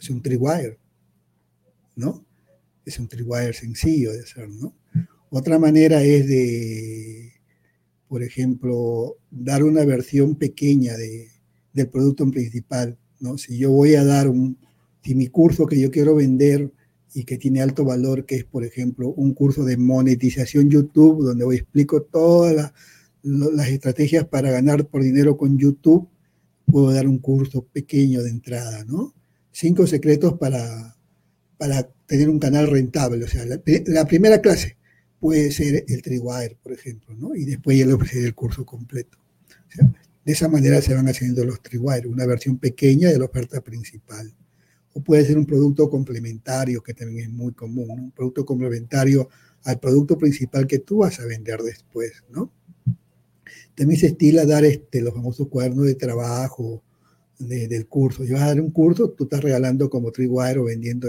Es 0.00 0.08
un 0.08 0.22
tripwire, 0.22 0.78
¿no? 1.96 2.24
Es 2.84 3.00
un 3.00 3.08
tripwire 3.08 3.54
sencillo 3.54 4.12
de 4.12 4.20
hacer, 4.20 4.48
¿no? 4.48 4.76
Otra 5.30 5.58
manera 5.58 6.04
es 6.04 6.28
de, 6.28 7.32
por 8.06 8.22
ejemplo, 8.22 9.16
dar 9.32 9.64
una 9.64 9.84
versión 9.84 10.36
pequeña 10.36 10.96
de, 10.96 11.28
del 11.72 11.88
producto 11.88 12.28
principal. 12.30 12.98
¿no? 13.20 13.38
Si 13.38 13.58
yo 13.58 13.70
voy 13.70 13.94
a 13.94 14.04
dar 14.04 14.28
un, 14.28 14.58
si 15.02 15.14
mi 15.14 15.28
curso 15.28 15.66
que 15.66 15.80
yo 15.80 15.90
quiero 15.90 16.14
vender 16.14 16.70
y 17.14 17.24
que 17.24 17.38
tiene 17.38 17.60
alto 17.60 17.84
valor, 17.84 18.24
que 18.24 18.36
es, 18.36 18.44
por 18.44 18.64
ejemplo, 18.64 19.08
un 19.08 19.34
curso 19.34 19.64
de 19.64 19.76
monetización 19.76 20.70
YouTube, 20.70 21.24
donde 21.24 21.44
voy 21.44 21.56
explico 21.56 22.02
todas 22.02 22.72
las, 23.22 23.68
estrategias 23.68 24.26
para 24.26 24.50
ganar 24.50 24.86
por 24.86 25.02
dinero 25.02 25.36
con 25.36 25.58
YouTube, 25.58 26.08
puedo 26.66 26.92
dar 26.92 27.06
un 27.06 27.18
curso 27.18 27.62
pequeño 27.62 28.22
de 28.22 28.30
entrada, 28.30 28.84
¿no? 28.84 29.12
Cinco 29.50 29.86
secretos 29.86 30.34
para, 30.38 30.96
para 31.58 31.82
tener 32.06 32.30
un 32.30 32.38
canal 32.38 32.68
rentable. 32.68 33.24
O 33.24 33.28
sea, 33.28 33.44
la, 33.44 34.06
primera 34.06 34.40
clase 34.40 34.76
puede 35.18 35.50
ser 35.50 35.84
el 35.88 36.02
Tripwire, 36.02 36.56
por 36.62 36.72
ejemplo, 36.72 37.14
¿no? 37.14 37.34
Y 37.34 37.44
después 37.44 37.76
ya 37.76 37.86
le 37.86 37.94
ofrecer 37.94 38.24
el 38.24 38.34
curso 38.34 38.64
completo. 38.64 39.18
De 40.24 40.32
esa 40.32 40.48
manera 40.48 40.82
se 40.82 40.94
van 40.94 41.08
haciendo 41.08 41.44
los 41.44 41.62
Tripwire, 41.62 42.08
una 42.08 42.26
versión 42.26 42.58
pequeña 42.58 43.08
de 43.08 43.18
la 43.18 43.24
oferta 43.24 43.60
principal. 43.60 44.32
O 44.92 45.00
puede 45.02 45.24
ser 45.24 45.38
un 45.38 45.46
producto 45.46 45.88
complementario, 45.88 46.82
que 46.82 46.94
también 46.94 47.26
es 47.26 47.30
muy 47.30 47.52
común, 47.52 47.90
un 47.90 48.10
producto 48.10 48.44
complementario 48.44 49.28
al 49.64 49.78
producto 49.78 50.18
principal 50.18 50.66
que 50.66 50.80
tú 50.80 50.98
vas 50.98 51.20
a 51.20 51.26
vender 51.26 51.60
después, 51.62 52.24
¿no? 52.30 52.52
También 53.74 54.00
se 54.00 54.08
estila 54.08 54.44
dar 54.44 54.64
este, 54.64 55.00
los 55.00 55.14
famosos 55.14 55.48
cuadernos 55.48 55.86
de 55.86 55.94
trabajo 55.94 56.82
del 57.38 57.86
curso. 57.86 58.24
Si 58.24 58.32
vas 58.32 58.42
a 58.42 58.46
dar 58.48 58.60
un 58.60 58.70
curso, 58.70 59.10
tú 59.10 59.24
estás 59.24 59.42
regalando 59.42 59.88
como 59.88 60.12
Tripwire 60.12 60.58
o 60.58 60.64
vendiendo 60.64 61.08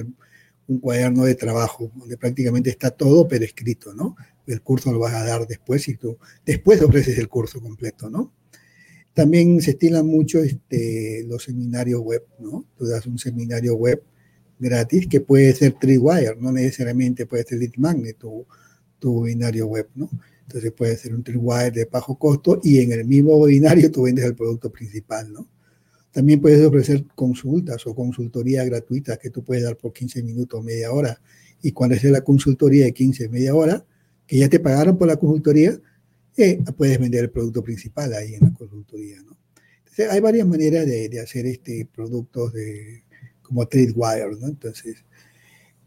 un 0.67 0.79
cuaderno 0.79 1.25
de 1.25 1.35
trabajo, 1.35 1.91
donde 1.95 2.17
prácticamente 2.17 2.69
está 2.69 2.91
todo 2.91 3.27
pero 3.27 3.43
escrito, 3.43 3.93
¿no? 3.93 4.15
El 4.47 4.61
curso 4.61 4.91
lo 4.91 4.99
vas 4.99 5.13
a 5.13 5.25
dar 5.25 5.45
después 5.47 5.87
y 5.89 5.95
tú 5.95 6.17
después 6.45 6.81
ofreces 6.81 7.17
el 7.17 7.27
curso 7.27 7.59
completo, 7.59 8.09
¿no? 8.09 8.31
También 9.13 9.61
se 9.61 9.71
estilan 9.71 10.07
mucho 10.07 10.39
este, 10.39 11.25
los 11.27 11.43
seminarios 11.43 12.01
web, 12.01 12.23
¿no? 12.39 12.65
Tú 12.77 12.85
das 12.85 13.05
un 13.05 13.17
seminario 13.17 13.75
web 13.75 14.01
gratis 14.59 15.07
que 15.07 15.21
puede 15.21 15.53
ser 15.53 15.73
Tripwire, 15.73 16.35
no 16.39 16.51
necesariamente 16.51 17.25
puede 17.25 17.43
ser 17.43 17.59
Lead 17.59 17.73
Magnet 17.77 18.17
tu, 18.17 18.45
tu 18.99 19.23
binario 19.23 19.67
web, 19.67 19.89
¿no? 19.95 20.09
Entonces 20.45 20.71
puede 20.71 20.95
ser 20.97 21.13
un 21.13 21.23
Tripwire 21.23 21.71
de 21.71 21.85
bajo 21.85 22.17
costo 22.17 22.59
y 22.63 22.79
en 22.79 22.91
el 22.91 23.05
mismo 23.05 23.43
binario 23.45 23.91
tú 23.91 24.03
vendes 24.03 24.25
el 24.25 24.35
producto 24.35 24.71
principal, 24.71 25.31
¿no? 25.33 25.47
También 26.11 26.41
puedes 26.41 26.63
ofrecer 26.65 27.05
consultas 27.15 27.87
o 27.87 27.95
consultoría 27.95 28.63
gratuitas 28.65 29.17
que 29.17 29.29
tú 29.29 29.43
puedes 29.43 29.63
dar 29.63 29.77
por 29.77 29.93
15 29.93 30.21
minutos 30.23 30.59
o 30.59 30.63
media 30.63 30.91
hora. 30.91 31.21
Y 31.61 31.71
cuando 31.71 31.95
es 31.95 32.03
la 32.03 32.21
consultoría 32.21 32.85
de 32.85 32.93
15, 32.93 33.29
media 33.29 33.55
hora, 33.55 33.85
que 34.27 34.37
ya 34.37 34.49
te 34.49 34.59
pagaron 34.59 34.97
por 34.97 35.07
la 35.07 35.15
consultoría, 35.15 35.79
eh, 36.37 36.59
puedes 36.77 36.99
vender 36.99 37.25
el 37.25 37.29
producto 37.31 37.63
principal 37.63 38.13
ahí 38.13 38.35
en 38.35 38.41
la 38.41 38.53
consultoría. 38.53 39.21
¿no? 39.21 39.37
Entonces, 39.79 40.09
hay 40.09 40.19
varias 40.19 40.47
maneras 40.47 40.85
de, 40.85 41.09
de 41.09 41.19
hacer 41.19 41.45
este 41.45 41.87
productos 41.93 42.53
de, 42.53 43.03
como 43.41 43.67
TradeWire. 43.67 44.37
¿no? 44.39 44.47
Entonces, 44.47 45.03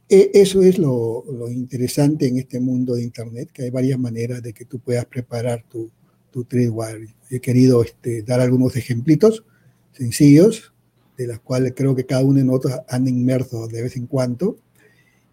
e, 0.09 0.30
eso 0.34 0.62
es 0.62 0.78
lo, 0.78 1.24
interesante 1.51 2.28
en 2.28 2.38
este 2.38 2.61
mundo 2.61 2.95
de 2.95 3.03
Internet, 3.03 3.51
que 3.53 3.62
hay 3.62 3.70
varias 3.70 3.99
maneras 3.99 4.42
de 4.42 4.53
que 4.53 4.64
tú 4.64 4.78
puedas 4.78 5.07
preparar 5.07 5.64
tu, 5.68 5.90
tu 6.30 6.45
TradeWire. 6.45 7.09
He 7.30 7.40
querido 7.40 7.82
este, 7.82 8.22
dar 8.22 8.40
algunos 8.40 8.76
ejemplitos 8.76 9.45
sencillos, 9.92 10.72
de 11.16 11.28
las 11.28 11.40
cuales 11.40 11.72
creo 11.76 11.95
que 11.95 12.05
cada 12.05 12.24
uno 12.24 12.38
de 12.38 12.45
nosotros 12.45 12.80
han 12.88 13.09
inmerso 13.09 13.66
de 13.68 13.82
vez 13.82 13.97
en 13.97 14.07
cuando. 14.07 14.59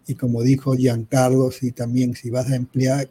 Y 0.06 0.14
como 0.14 0.42
dijo 0.42 0.74
Giancarlo, 0.74 1.50
si 1.50 1.72
también 1.72 2.14
si 2.14 2.30
vas 2.30 2.50
a 2.50 2.56
emplear, 2.56 3.10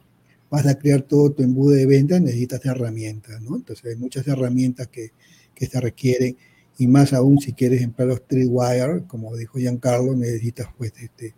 vas 0.52 0.68
a 0.68 0.78
crear 0.78 1.02
todo 1.02 1.32
tu 1.32 1.42
embudo 1.42 1.72
de 1.72 1.88
venta, 1.88 2.20
necesitas 2.20 2.64
herramientas, 2.66 3.42
¿no? 3.42 3.56
Entonces 3.56 3.86
hay 3.86 3.96
muchas 3.96 4.28
herramientas 4.28 4.88
que, 4.88 5.12
que 5.56 5.66
se 5.66 5.80
requieren 5.80 6.38
y 6.78 6.88
más 6.88 7.14
aún 7.14 7.40
si 7.40 7.54
quieres 7.54 7.82
emplear 7.82 8.10
los 8.10 8.28
Tripwire, 8.28 9.04
como 9.08 9.36
dijo 9.38 9.60
Giancarlo, 9.60 10.16
necesitas 10.16 10.68
pues 10.78 10.94
este, 11.00 11.36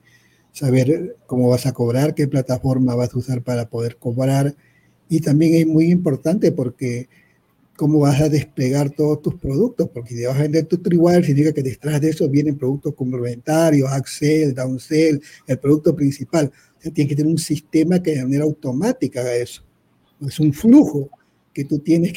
saber 0.52 1.18
cómo 1.26 1.50
vas 1.50 1.66
a 1.66 1.74
cobrar, 1.74 2.16
qué 2.16 2.28
plataforma 2.28 2.96
vas 2.96 3.14
a 3.14 3.18
usar 3.18 3.42
para 3.42 3.70
poder 3.70 3.98
cobrar. 3.98 4.56
Y 5.10 5.20
también 5.20 5.56
es 5.56 5.68
muy 5.68 5.92
importante 5.92 6.52
porque 6.52 7.10
cómo 7.76 8.00
vas 8.00 8.22
a 8.22 8.30
desplegar 8.30 8.92
todos 8.92 9.22
tus 9.22 9.36
productos, 9.36 9.90
porque 9.90 10.16
si 10.16 10.24
vas 10.24 10.38
a 10.38 10.44
vender 10.44 10.66
tu 10.66 10.78
Tripwire, 10.78 11.26
significa 11.26 11.54
que 11.54 11.64
detrás 11.64 12.00
de 12.00 12.12
eso 12.12 12.30
vienen 12.30 12.58
productos 12.58 12.96
complementarios, 12.96 13.92
Axel, 13.92 14.54
Downsell, 14.54 15.22
el 15.48 15.60
producto 15.60 15.96
principal. 15.96 16.52
Tienes 16.92 17.10
que 17.10 17.16
tener 17.16 17.32
un 17.32 17.38
sistema 17.38 18.02
que 18.02 18.12
de 18.12 18.24
manera 18.24 18.44
automática 18.44 19.22
haga 19.22 19.36
eso. 19.36 19.64
Es 20.22 20.40
un 20.40 20.54
flujo 20.54 21.10
que 21.54 21.66
tú 21.66 21.80
tienes 21.80 22.14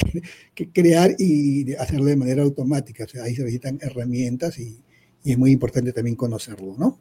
que, 0.54 0.68
crear 0.70 1.14
y 1.18 1.74
hacerlo 1.74 2.06
de 2.06 2.16
manera 2.16 2.42
automática. 2.42 3.04
O 3.04 3.08
sea, 3.08 3.24
ahí 3.24 3.34
se 3.34 3.42
necesitan 3.42 3.78
herramientas 3.82 4.58
y, 4.58 4.78
es 5.24 5.36
muy 5.36 5.50
importante 5.50 5.92
también 5.92 6.14
conocerlo, 6.14 6.76
¿no? 6.78 7.00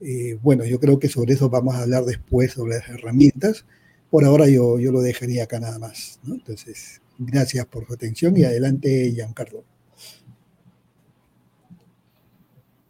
Eh, 0.00 0.38
bueno, 0.40 0.64
yo 0.64 0.78
creo 0.78 1.00
que 1.00 1.08
sobre 1.08 1.34
eso 1.34 1.50
vamos 1.50 1.74
a 1.74 1.82
hablar 1.82 2.04
después, 2.04 2.52
sobre 2.52 2.76
las 2.76 2.88
herramientas. 2.88 3.66
Por 4.08 4.24
ahora 4.24 4.48
yo, 4.48 4.78
yo 4.78 4.92
lo 4.92 5.02
dejaría 5.02 5.44
acá 5.44 5.58
nada 5.58 5.80
más, 5.80 6.20
¿no? 6.22 6.34
Entonces, 6.36 7.00
Gracias 7.22 7.66
por 7.66 7.86
su 7.86 7.92
atención 7.92 8.34
y 8.38 8.44
adelante, 8.44 9.12
Giancarlo. 9.12 9.62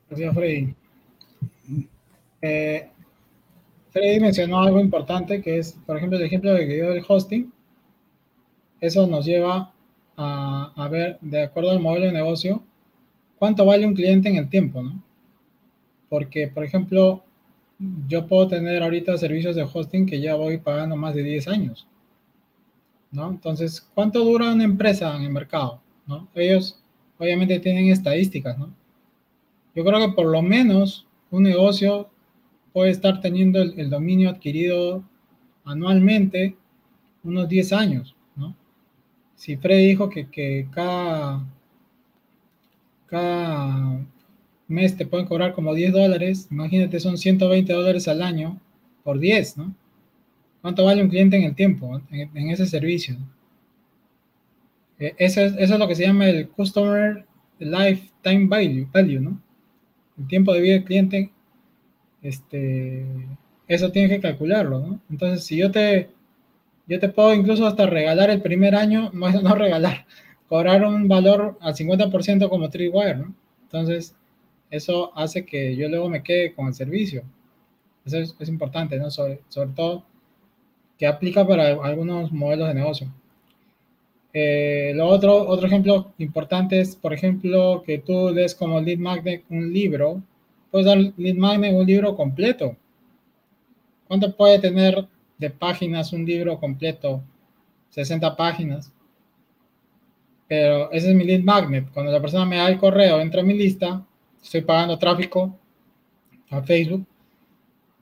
Gracias, 0.09 0.35
Freddy. 0.35 0.75
Eh, 2.41 2.89
Freddy 3.91 4.20
mencionó 4.20 4.61
algo 4.61 4.80
importante 4.80 5.43
que 5.43 5.59
es, 5.59 5.78
por 5.86 5.97
ejemplo, 5.97 6.18
el 6.18 6.24
ejemplo 6.24 6.55
que 6.57 6.66
dio 6.66 6.91
del 6.91 7.05
hosting. 7.07 7.53
Eso 8.80 9.07
nos 9.07 9.26
lleva 9.26 9.72
a, 10.16 10.72
a, 10.76 10.88
ver, 10.88 11.18
de 11.20 11.43
acuerdo 11.43 11.70
al 11.70 11.80
modelo 11.80 12.07
de 12.07 12.12
negocio, 12.12 12.62
cuánto 13.38 13.64
vale 13.64 13.86
un 13.86 13.95
cliente 13.95 14.28
en 14.28 14.36
el 14.36 14.49
tiempo, 14.49 14.82
¿no? 14.82 15.03
Porque, 16.09 16.49
por 16.49 16.64
ejemplo, 16.64 17.22
yo 18.09 18.26
puedo 18.26 18.49
tener 18.49 18.82
ahorita 18.82 19.16
servicios 19.16 19.57
de 19.57 19.62
hosting 19.62 20.07
que 20.07 20.20
ya 20.20 20.34
voy 20.34 20.59
pagando 20.59 20.97
más 20.97 21.14
de 21.14 21.22
10 21.22 21.49
años. 21.49 21.86
¿no? 23.11 23.30
Entonces, 23.30 23.80
¿cuánto 23.95 24.24
dura 24.24 24.53
una 24.53 24.64
empresa 24.64 25.16
en 25.16 25.22
el 25.22 25.30
mercado? 25.30 25.80
¿no? 26.07 26.28
Ellos 26.34 26.78
obviamente 27.18 27.59
tienen 27.59 27.88
estadísticas, 27.88 28.59
¿no? 28.59 28.70
Yo 29.74 29.84
creo 29.84 29.99
que 30.01 30.12
por 30.14 30.26
lo 30.26 30.43
menos 30.43 31.07
un 31.30 31.45
negocio 31.45 32.11
puede 32.73 32.91
estar 32.91 33.21
teniendo 33.21 33.61
el, 33.62 33.91
dominio 33.91 34.31
adquirido 34.31 35.05
anualmente 35.64 36.57
unos 37.23 37.49
10 37.49 37.73
años, 37.73 38.16
¿no? 38.37 38.57
Si 39.35 39.57
Freddy 39.57 39.87
dijo 39.87 40.09
que, 40.09 40.29
que 40.29 40.68
cada, 40.73 41.47
cada 43.07 44.01
mes 44.68 44.97
te 44.97 45.07
pueden 45.07 45.27
cobrar 45.27 45.53
como 45.53 45.75
10 45.75 45.93
dólares, 45.93 46.49
imagínate, 46.51 47.01
son 47.01 47.18
120 47.18 47.73
dólares 47.73 48.07
al 48.09 48.23
año 48.23 48.61
por 49.03 49.18
10, 49.18 49.59
¿no? 49.59 49.75
¿Cuánto 50.62 50.85
vale 50.85 51.03
un 51.03 51.09
cliente 51.09 51.37
en 51.37 51.45
el 51.45 51.55
tiempo, 51.55 52.01
en, 52.11 52.51
ese 52.51 52.66
servicio? 52.66 53.16
E, 54.99 55.14
eso 55.18 55.41
es, 55.41 55.55
eso 55.59 55.75
es, 55.75 55.81
lo 55.81 55.89
que 55.89 55.95
se 55.95 56.07
llama 56.07 56.29
el 56.29 56.49
Customer 56.49 57.25
Lifetime 57.59 58.47
Value, 58.47 58.89
value, 58.93 59.21
¿no? 59.21 59.41
El 60.18 60.27
tiempo 60.29 60.53
de 60.53 60.61
vida 60.61 60.75
del 60.75 60.85
cliente, 60.85 61.33
este, 62.23 63.05
eso 63.68 63.93
tienes 63.93 64.11
que 64.11 64.21
calcularlo, 64.21 64.81
¿no? 64.81 65.01
Entonces, 65.11 65.45
si 65.45 65.57
yo 65.57 65.71
te, 65.71 66.11
yo 66.87 66.99
te 66.99 67.09
puedo 67.09 67.35
incluso 67.35 67.66
hasta 67.66 67.87
regalar 67.87 68.31
el 68.31 68.43
primer 68.43 68.75
año, 68.75 69.11
no, 69.14 69.31
no 69.31 69.55
regalar, 69.55 70.07
cobrar 70.49 70.85
un 70.85 71.09
valor 71.09 71.59
al 71.61 71.75
50% 71.75 72.49
como 72.49 72.71
Tripwire, 72.71 73.16
¿no? 73.16 73.35
Entonces, 73.62 74.14
eso 74.71 75.12
hace 75.16 75.45
que 75.45 75.77
yo 75.77 75.89
luego 75.89 76.09
me 76.09 76.23
quede 76.23 76.55
con 76.55 76.68
el 76.68 76.75
servicio. 76.75 77.23
Eso 78.05 78.18
es, 78.18 78.49
importante, 78.49 78.99
¿no? 78.99 79.11
Sobre, 79.11 79.41
sobre 79.49 79.71
todo 79.71 80.05
que 80.99 81.07
aplica 81.07 81.47
para 81.47 81.68
algunos 81.83 82.33
modelos 82.33 82.68
de 82.68 82.75
negocio. 82.75 83.12
Eh, 84.33 84.93
lo 84.95 85.09
otro, 85.09 85.49
otro 85.49 85.66
ejemplo 85.66 86.12
importante 86.18 86.81
es, 86.81 86.95
por 86.95 87.12
ejemplo, 87.12 87.83
que 87.85 87.99
tú 87.99 88.33
des 88.33 88.55
como 88.55 88.81
lead 88.81 88.99
magnet 88.99 89.45
un 89.49 89.73
libro, 89.73 90.23
puedes 90.71 90.87
dar 90.87 90.99
lead 90.99 91.37
magnet 91.37 91.75
un 91.75 91.87
libro 91.87 92.16
completo. 92.16 92.77
¿Cuánto 94.07 94.35
puede 94.35 94.59
tener 94.59 95.07
de 95.39 95.51
páginas 95.51 96.12
un 96.12 96.25
libro 96.25 96.59
completo? 96.59 97.23
60 97.91 98.37
páginas. 98.37 98.93
Pero 100.49 100.91
ese 100.91 101.11
es 101.11 101.14
mi 101.14 101.25
lead 101.25 101.43
magnet. 101.43 101.91
Cuando 101.93 102.11
la 102.12 102.21
persona 102.21 102.45
me 102.45 102.57
da 102.57 102.68
el 102.68 102.79
correo, 102.79 103.21
entra 103.21 103.41
a 103.41 103.45
mi 103.45 103.55
lista, 103.55 104.05
estoy 104.43 104.62
pagando 104.62 104.99
tráfico 104.99 105.57
a 106.51 106.62
Facebook. 106.62 107.07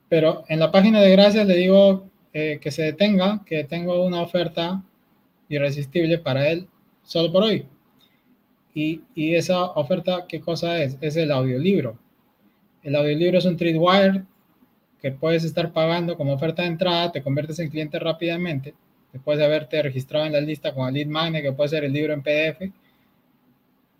Pero 0.07 0.43
en 0.47 0.59
la 0.59 0.71
página 0.71 1.01
de 1.01 1.11
gracias 1.11 1.45
le 1.45 1.55
digo 1.55 2.09
eh, 2.33 2.59
que 2.61 2.71
se 2.71 2.83
detenga, 2.83 3.43
que 3.45 3.63
tengo 3.63 4.03
una 4.03 4.21
oferta 4.21 4.83
irresistible 5.47 6.17
para 6.17 6.49
él 6.49 6.67
solo 7.03 7.31
por 7.31 7.43
hoy. 7.43 7.65
Y, 8.73 9.01
y, 9.15 9.35
esa 9.35 9.63
oferta, 9.71 10.25
¿qué 10.27 10.39
cosa 10.39 10.81
es? 10.81 10.97
Es 11.01 11.15
el 11.15 11.31
audiolibro. 11.31 11.97
El 12.83 12.95
audiolibro 12.95 13.37
es 13.37 13.45
un 13.45 13.57
Tripwire 13.57 14.23
que 15.01 15.11
puedes 15.11 15.43
estar 15.43 15.71
pagando 15.71 16.17
como 16.17 16.33
oferta 16.33 16.63
de 16.63 16.69
entrada, 16.69 17.11
te 17.11 17.23
conviertes 17.23 17.59
en 17.59 17.69
cliente 17.69 17.99
rápidamente, 17.99 18.73
después 19.13 19.37
de 19.37 19.45
haberte 19.45 19.81
registrado 19.81 20.25
en 20.25 20.33
la 20.33 20.41
lista 20.41 20.73
con 20.73 20.87
el 20.87 20.93
lead 20.93 21.07
magnet, 21.07 21.43
que 21.43 21.53
puede 21.53 21.69
ser 21.69 21.83
el 21.85 21.93
libro 21.93 22.13
en 22.13 22.21
PDF. 22.21 22.71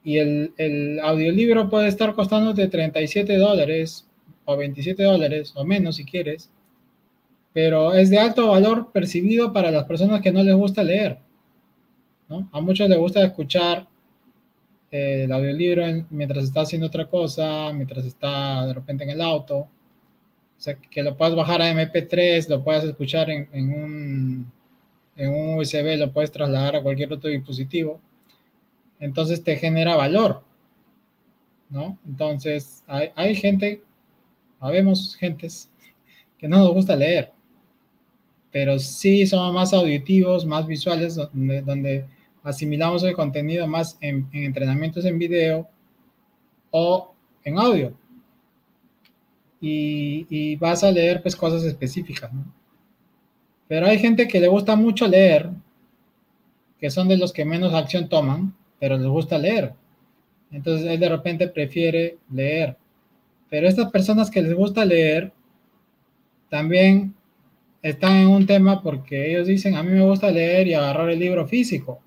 Y 0.03 0.17
el, 0.17 0.53
el 0.57 0.99
audiolibro 0.99 1.69
puede 1.69 1.87
estar 1.87 2.13
costando 2.13 2.53
de 2.53 2.67
37 2.67 3.37
dólares 3.37 4.07
o 4.45 4.57
27 4.57 5.03
dólares 5.03 5.53
o 5.55 5.63
menos 5.63 5.97
si 5.97 6.05
quieres 6.05 6.49
pero 7.53 7.93
es 7.93 8.09
de 8.09 8.19
alto 8.19 8.47
valor 8.47 8.91
percibido 8.91 9.51
para 9.51 9.71
las 9.71 9.85
personas 9.85 10.21
que 10.21 10.31
no 10.31 10.43
les 10.43 10.55
gusta 10.55 10.83
leer. 10.83 11.17
A 12.51 12.61
muchos 12.61 12.87
les 12.87 12.97
gusta 12.97 13.23
escuchar 13.23 13.87
eh, 14.91 15.23
el 15.25 15.31
audiolibro 15.31 15.83
mientras 16.09 16.43
está 16.45 16.61
haciendo 16.61 16.87
otra 16.87 17.07
cosa, 17.07 17.71
mientras 17.73 18.05
está 18.05 18.65
de 18.65 18.73
repente 18.73 19.03
en 19.03 19.11
el 19.11 19.21
auto. 19.21 19.57
O 19.57 20.61
sea, 20.61 20.75
que 20.75 21.03
lo 21.03 21.15
puedas 21.15 21.35
bajar 21.35 21.61
a 21.61 21.71
MP3, 21.71 22.49
lo 22.49 22.63
puedas 22.63 22.83
escuchar 22.83 23.29
en, 23.29 23.47
un, 23.53 24.51
en 25.15 25.29
un 25.29 25.57
USB, 25.57 25.97
lo 25.97 26.11
puedes 26.11 26.31
trasladar 26.31 26.75
a 26.75 26.81
cualquier 26.83 27.13
otro 27.13 27.29
dispositivo. 27.29 28.01
Entonces 28.99 29.43
te 29.43 29.55
genera 29.55 29.95
valor, 29.95 30.43
¿no? 31.69 31.97
Entonces 32.05 32.83
hay, 32.87 33.09
hay 33.15 33.35
gente, 33.35 33.81
sabemos 34.59 35.15
gentes 35.15 35.69
que 36.37 36.47
no 36.47 36.57
nos 36.57 36.73
gusta 36.73 36.95
leer, 36.95 37.31
pero 38.51 38.79
sí 38.79 39.25
somos 39.27 39.53
más 39.53 39.73
auditivos, 39.73 40.45
más 40.45 40.65
visuales, 40.65 41.15
donde, 41.15 42.05
asimilamos 42.43 43.03
el 43.03 43.13
contenido 43.13 43.67
más 43.67 43.97
en, 44.01 44.29
entrenamientos 44.31 45.05
en 45.05 45.19
video 45.19 45.67
o 46.71 47.13
en 47.43 47.57
audio. 47.57 47.93
Y, 49.61 50.55
vas 50.55 50.83
a 50.83 50.91
leer 50.91 51.21
pues 51.21 51.35
cosas 51.35 51.63
específicas, 51.63 52.31
¿no? 52.31 52.45
Pero 53.67 53.85
hay 53.85 53.99
gente 53.99 54.27
que 54.27 54.39
le 54.39 54.47
gusta 54.47 54.75
mucho 54.75 55.07
leer, 55.07 55.49
que 56.79 56.89
son 56.89 57.07
de 57.07 57.17
los 57.17 57.33
que 57.33 57.45
menos 57.45 57.73
acción 57.73 58.09
toman, 58.09 58.55
pero 58.79 58.97
les 58.97 59.07
gusta 59.07 59.37
leer. 59.37 59.73
Entonces 60.51 60.87
él 60.87 60.99
de 60.99 61.09
repente 61.09 61.47
prefiere 61.47 62.17
leer. 62.31 62.77
Pero 63.49 63.67
estas 63.67 63.91
personas 63.91 64.31
que 64.31 64.41
les 64.41 64.53
gusta 64.53 64.85
leer, 64.85 65.31
también 66.49 67.13
están 67.81 68.17
en 68.17 68.27
un 68.27 68.45
tema 68.45 68.81
porque 68.81 69.29
ellos 69.29 69.47
dicen, 69.47 69.75
a 69.75 69.83
mí 69.83 69.91
me 69.91 70.05
gusta 70.05 70.31
leer 70.31 70.67
y 70.67 70.73
agarrar 70.73 71.09
el 71.09 71.19
libro 71.19 71.47
físico. 71.47 72.01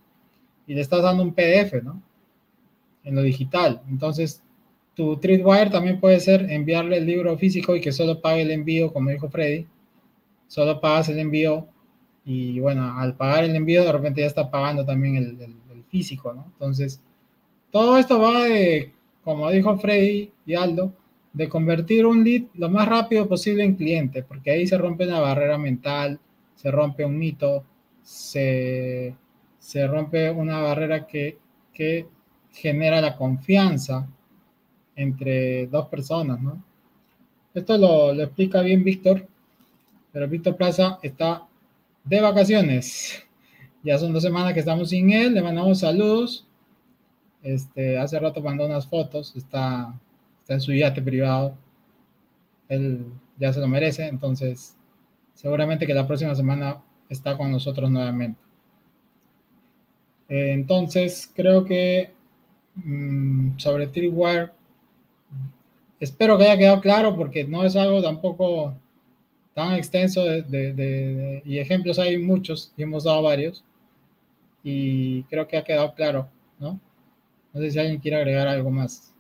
Y 0.67 0.75
le 0.75 0.81
estás 0.81 1.03
dando 1.03 1.23
un 1.23 1.35
PDF, 1.35 1.83
¿no? 1.83 2.03
En 3.05 3.15
lo 3.15 3.23
digital. 3.23 3.83
Entonces, 3.89 4.43
tu 4.95 5.17
Tripwire 5.17 5.71
también 5.71 6.01
puede 6.01 6.21
ser 6.21 6.51
enviarle 6.51 6.99
el 6.99 7.07
libro 7.07 7.37
físico 7.39 7.75
y 7.75 7.81
que 7.81 7.93
solo 7.93 8.21
pague 8.21 8.43
el 8.43 8.51
envío, 8.51 8.93
como 8.93 9.11
dijo 9.11 9.29
Freddy. 9.29 9.67
Solo 10.47 10.81
pagas 10.81 11.09
el 11.09 11.19
envío 11.19 11.67
y 12.25 12.61
bueno, 12.61 12.99
al 12.99 13.17
pagar 13.17 13.45
el 13.45 13.57
envío 13.57 13.85
de 13.85 13.93
repente 13.93 14.21
ya 14.21 14.27
está 14.27 14.51
pagando 14.51 14.85
también 14.85 15.17
el, 15.17 15.41
el 15.41 15.85
físico, 15.93 16.33
¿no? 16.33 16.47
Entonces, 16.53 17.03
todo 17.71 17.99
esto 17.99 18.19
va 18.19 18.45
de, 18.45 18.93
como 19.23 19.51
dijo 19.51 19.79
Freddy 19.79 20.33
y 20.47 20.55
Aldo, 20.55 20.93
de 21.33 21.49
convertir 21.49 22.07
un 22.07 22.25
lead 22.25 22.45
lo 22.55 22.69
más 22.69 22.89
rápido 22.89 23.29
posible 23.29 23.65
en 23.65 23.77
cliente, 23.77 24.23
porque 24.23 24.51
ahí 24.51 24.67
se 24.67 24.79
rompe 24.79 25.07
una 25.07 25.21
barrera 25.21 25.59
mental, 25.59 26.19
se 26.55 26.71
rompe 26.71 27.05
un 27.05 27.19
mito, 27.19 27.65
se, 28.03 29.15
rompe 29.87 30.31
una 30.31 30.61
barrera 30.61 31.07
que, 31.07 31.39
genera 32.53 33.01
la 33.01 33.17
confianza 33.17 34.07
entre 34.95 35.67
dos 35.69 35.89
personas, 35.89 36.41
¿no? 36.41 36.63
Esto 37.55 37.79
lo, 37.79 38.13
lo 38.13 38.23
explica 38.23 38.61
bien 38.61 38.85
Víctor, 38.85 39.27
pero 40.13 40.29
Víctor 40.29 40.57
Plaza 40.57 40.99
está 41.03 41.47
de 42.05 42.21
vacaciones. 42.21 43.25
Ya 43.85 43.99
son 43.99 44.13
dos 44.13 44.23
semanas 44.23 44.55
que 44.55 44.61
estamos 44.61 44.91
sin 44.91 45.11
él, 45.11 45.35
le 45.35 45.43
mandamos 45.43 45.81
saludos. 45.81 46.47
Este, 47.43 47.99
hace 47.99 48.17
rato 48.21 48.41
mandó 48.41 48.65
unas 48.65 48.87
fotos, 48.87 49.35
está 49.35 49.93
está 50.43 50.55
en 50.55 50.61
su 50.61 50.73
yate 50.73 51.01
privado, 51.01 51.57
él 52.69 53.07
ya 53.39 53.53
se 53.53 53.61
lo 53.61 53.69
merece, 53.69 54.07
entonces 54.09 54.77
seguramente 55.35 55.87
que 55.87 55.95
la 55.95 56.07
próxima 56.07 56.35
semana 56.35 56.83
está 57.09 57.37
con 57.37 57.51
nosotros 57.51 57.91
nuevamente. 57.91 58.42
Eh, 60.33 60.53
entonces, 60.53 61.31
creo 61.37 61.63
que 61.63 62.11
mm, 62.77 63.59
sobre 63.59 63.87
Tripwire, 63.89 64.51
espero 66.01 66.39
que 66.39 66.45
haya 66.45 66.57
quedado 66.57 66.81
claro 66.81 67.15
porque 67.15 67.45
no 67.45 67.67
es 67.67 67.77
algo 67.77 68.03
tampoco 68.03 68.75
tan 69.53 69.75
extenso 69.75 70.23
y 70.25 71.59
ejemplos 71.59 71.99
hay 71.99 72.17
muchos 72.17 72.73
y 72.79 72.83
hemos 72.83 73.05
dado 73.05 73.23
varios 73.23 73.63
y 74.65 75.25
creo 75.25 75.47
que 75.47 75.59
ha 75.59 75.65
quedado 75.65 75.95
claro, 75.95 76.31
¿no? 76.59 76.81
No 77.53 77.61
sé 77.61 77.71
si 77.71 77.79
alguien 77.79 78.01
quiere 78.01 78.17
agregar 78.17 78.49
algo 78.49 78.71
más. 78.71 79.13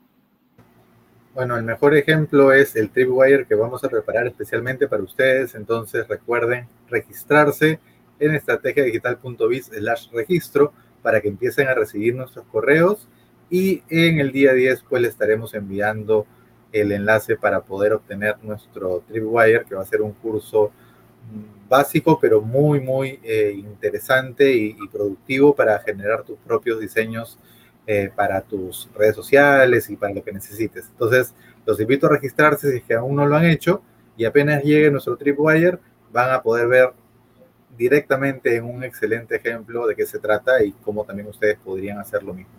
Bueno, 1.34 1.58
el 1.58 1.64
mejor 1.64 1.94
ejemplo 1.94 2.54
es 2.54 2.74
el 2.74 2.88
Tripwire 2.88 3.44
que 3.46 3.54
vamos 3.54 3.84
a 3.84 3.90
preparar 3.90 4.28
especialmente 4.28 4.88
para 4.88 5.02
ustedes. 5.02 5.54
Entonces 5.54 6.08
recuerden 6.08 6.66
registrarse 6.88 7.80
en 8.18 8.34
estrategiadigital.biz 8.34 9.66
slash 9.66 10.10
registro 10.10 10.72
para 11.03 11.20
que 11.20 11.28
empiecen 11.28 11.68
a 11.68 11.74
recibir 11.74 12.14
nuestros 12.14 12.46
correos 12.46 13.09
y 13.50 13.82
en 13.88 14.20
el 14.20 14.32
día 14.32 14.53
10 14.53 14.84
pues 14.88 15.03
le 15.03 15.09
estaremos 15.09 15.55
enviando 15.55 16.26
el 16.72 16.92
enlace 16.92 17.36
para 17.36 17.61
poder 17.61 17.92
obtener 17.92 18.36
nuestro 18.42 19.03
Tripwire 19.09 19.64
que 19.68 19.74
va 19.74 19.82
a 19.82 19.86
ser 19.86 20.03
un 20.03 20.12
curso 20.12 20.70
básico 21.68 22.18
pero 22.20 22.40
muy 22.40 22.80
muy 22.80 23.20
eh, 23.22 23.53
interesante 23.55 24.55
y, 24.55 24.76
y 24.80 24.88
productivo 24.88 25.55
para 25.55 25.78
generar 25.80 26.22
tus 26.22 26.38
propios 26.38 26.80
diseños 26.80 27.38
eh, 27.84 28.12
para 28.14 28.40
tus 28.42 28.88
redes 28.94 29.16
sociales 29.16 29.90
y 29.90 29.96
para 29.96 30.14
lo 30.14 30.22
que 30.22 30.30
necesites. 30.30 30.86
Entonces, 30.88 31.34
los 31.66 31.80
invito 31.80 32.07
a 32.07 32.11
registrarse 32.11 32.70
si 32.70 32.76
es 32.76 32.84
que 32.84 32.94
aún 32.94 33.16
no 33.16 33.26
lo 33.26 33.34
han 33.34 33.44
hecho 33.44 33.82
y 34.16 34.24
apenas 34.24 34.62
llegue 34.62 34.88
nuestro 34.88 35.16
Tripwire 35.16 35.80
van 36.12 36.30
a 36.30 36.42
poder 36.42 36.68
ver 36.68 36.92
directamente 37.77 38.57
en 38.57 38.64
un 38.64 38.85
excelente 38.85 39.37
ejemplo 39.37 39.87
de 39.87 39.95
qué 39.95 40.07
se 40.07 40.18
trata 40.18 40.62
y 40.64 40.73
cómo 40.73 41.05
también 41.05 41.29
ustedes 41.29 41.59
podrían 41.59 41.99
hacer 41.99 42.23
lo 42.23 42.35
mismo. 42.35 42.53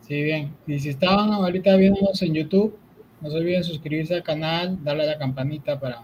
Sí, 0.00 0.22
bien. 0.22 0.54
Y 0.66 0.78
si 0.80 0.88
estaban 0.88 1.32
ahorita 1.32 1.76
viéndonos 1.76 2.20
en 2.22 2.34
YouTube, 2.34 2.76
no 3.20 3.30
se 3.30 3.36
olviden 3.36 3.62
suscribirse 3.62 4.14
al 4.14 4.22
canal, 4.22 4.82
darle 4.82 5.04
a 5.04 5.06
la 5.06 5.18
campanita 5.18 5.78
para 5.78 6.02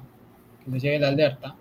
que 0.64 0.70
les 0.70 0.82
llegue 0.82 0.98
la 0.98 1.08
alerta. 1.08 1.56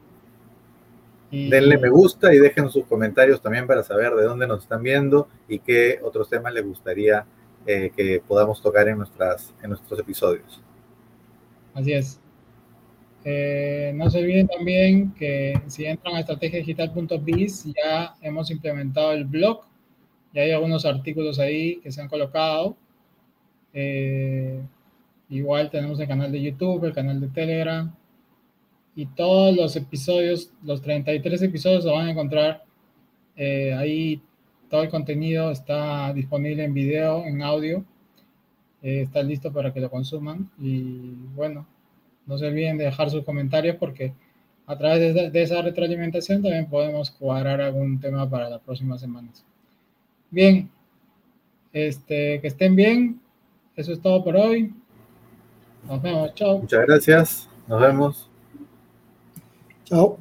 Denle 1.32 1.78
me 1.78 1.90
gusta 1.90 2.34
y 2.34 2.38
dejen 2.38 2.70
sus 2.70 2.86
comentarios 2.86 3.42
también 3.42 3.68
para 3.68 3.84
saber 3.84 4.14
de 4.14 4.24
dónde 4.24 4.48
nos 4.48 4.64
están 4.64 4.84
viendo 4.84 5.28
y 5.50 5.60
qué 5.60 6.00
otros 6.02 6.30
temas 6.30 6.54
les 6.54 6.64
gustaría 6.64 7.26
eh, 7.66 7.92
que 7.96 8.22
podamos 8.26 8.62
tocar 8.62 8.88
en, 8.88 9.00
nuestras, 9.00 9.54
en 9.62 9.72
nuestros 9.72 10.00
episodios. 10.00 10.62
Así 11.74 11.94
es. 11.94 12.20
Eh, 13.28 13.92
no 13.96 14.10
se 14.10 14.20
olviden 14.20 14.48
también 14.48 15.12
que 15.16 15.60
si 15.66 15.86
entran 15.86 16.16
a 16.16 16.20
estrategiadigital.biz 16.20 17.74
ya 17.74 18.16
hemos 18.22 18.52
implementado 18.52 19.14
el 19.14 19.26
blog, 19.26 19.62
ya 20.32 20.44
hay 20.44 20.52
algunos 20.52 20.86
artículos 20.86 21.40
ahí 21.40 21.78
que 21.82 21.92
se 21.92 22.02
han 22.02 22.08
colocado. 22.08 22.78
Eh, 23.74 24.62
igual 25.30 25.72
tenemos 25.72 26.00
el 26.00 26.08
canal 26.08 26.32
de 26.32 26.42
YouTube, 26.42 26.86
el 26.86 26.94
canal 26.94 27.20
de 27.20 27.28
Telegram, 27.30 27.94
y 28.96 29.08
todos 29.08 29.56
los 29.56 29.76
episodios, 29.76 30.52
los 30.64 30.82
33 30.82 31.42
episodios 31.42 31.84
lo 31.84 31.94
van 31.94 32.08
a 32.08 32.12
encontrar 32.12 32.64
eh, 33.36 33.74
ahí. 33.74 34.22
Todo 34.70 34.84
el 34.84 34.90
contenido 34.90 35.52
está 35.52 36.14
disponible 36.14 36.64
en 36.64 36.74
video, 36.74 37.26
en 37.26 37.42
audio. 37.42 37.84
Eh, 38.82 39.02
está 39.02 39.22
listo 39.22 39.52
para 39.52 39.74
que 39.74 39.82
lo 39.82 39.92
consuman. 39.92 40.50
Y 40.60 41.12
bueno, 41.36 41.68
no 42.26 42.38
se 42.38 42.48
olviden 42.48 42.78
de 42.78 42.86
dejar 42.86 43.10
sus 43.10 43.24
comentarios 43.24 43.76
porque 43.78 44.14
a 44.68 44.78
través 44.78 45.32
de, 45.32 45.42
esa 45.42 45.62
retroalimentación 45.62 46.42
también 46.42 46.68
podemos 46.68 47.12
cuadrar 47.12 47.62
algún 47.62 48.00
tema 48.00 48.30
para 48.30 48.50
las 48.50 48.62
próximas 48.62 49.00
semanas. 49.00 49.46
Bien, 50.32 50.70
este, 51.72 52.42
que 52.42 52.48
estén 52.48 52.76
bien. 52.76 53.22
Eso 53.76 53.94
es 53.94 54.02
todo 54.02 54.24
por 54.24 54.36
hoy. 54.36 54.74
Nos 55.88 56.02
vemos. 56.02 56.34
Chao. 56.34 56.60
Muchas 56.60 56.86
gracias. 56.86 57.50
Nos 57.68 57.82
vemos. 57.82 58.30
Chao. 59.84 60.18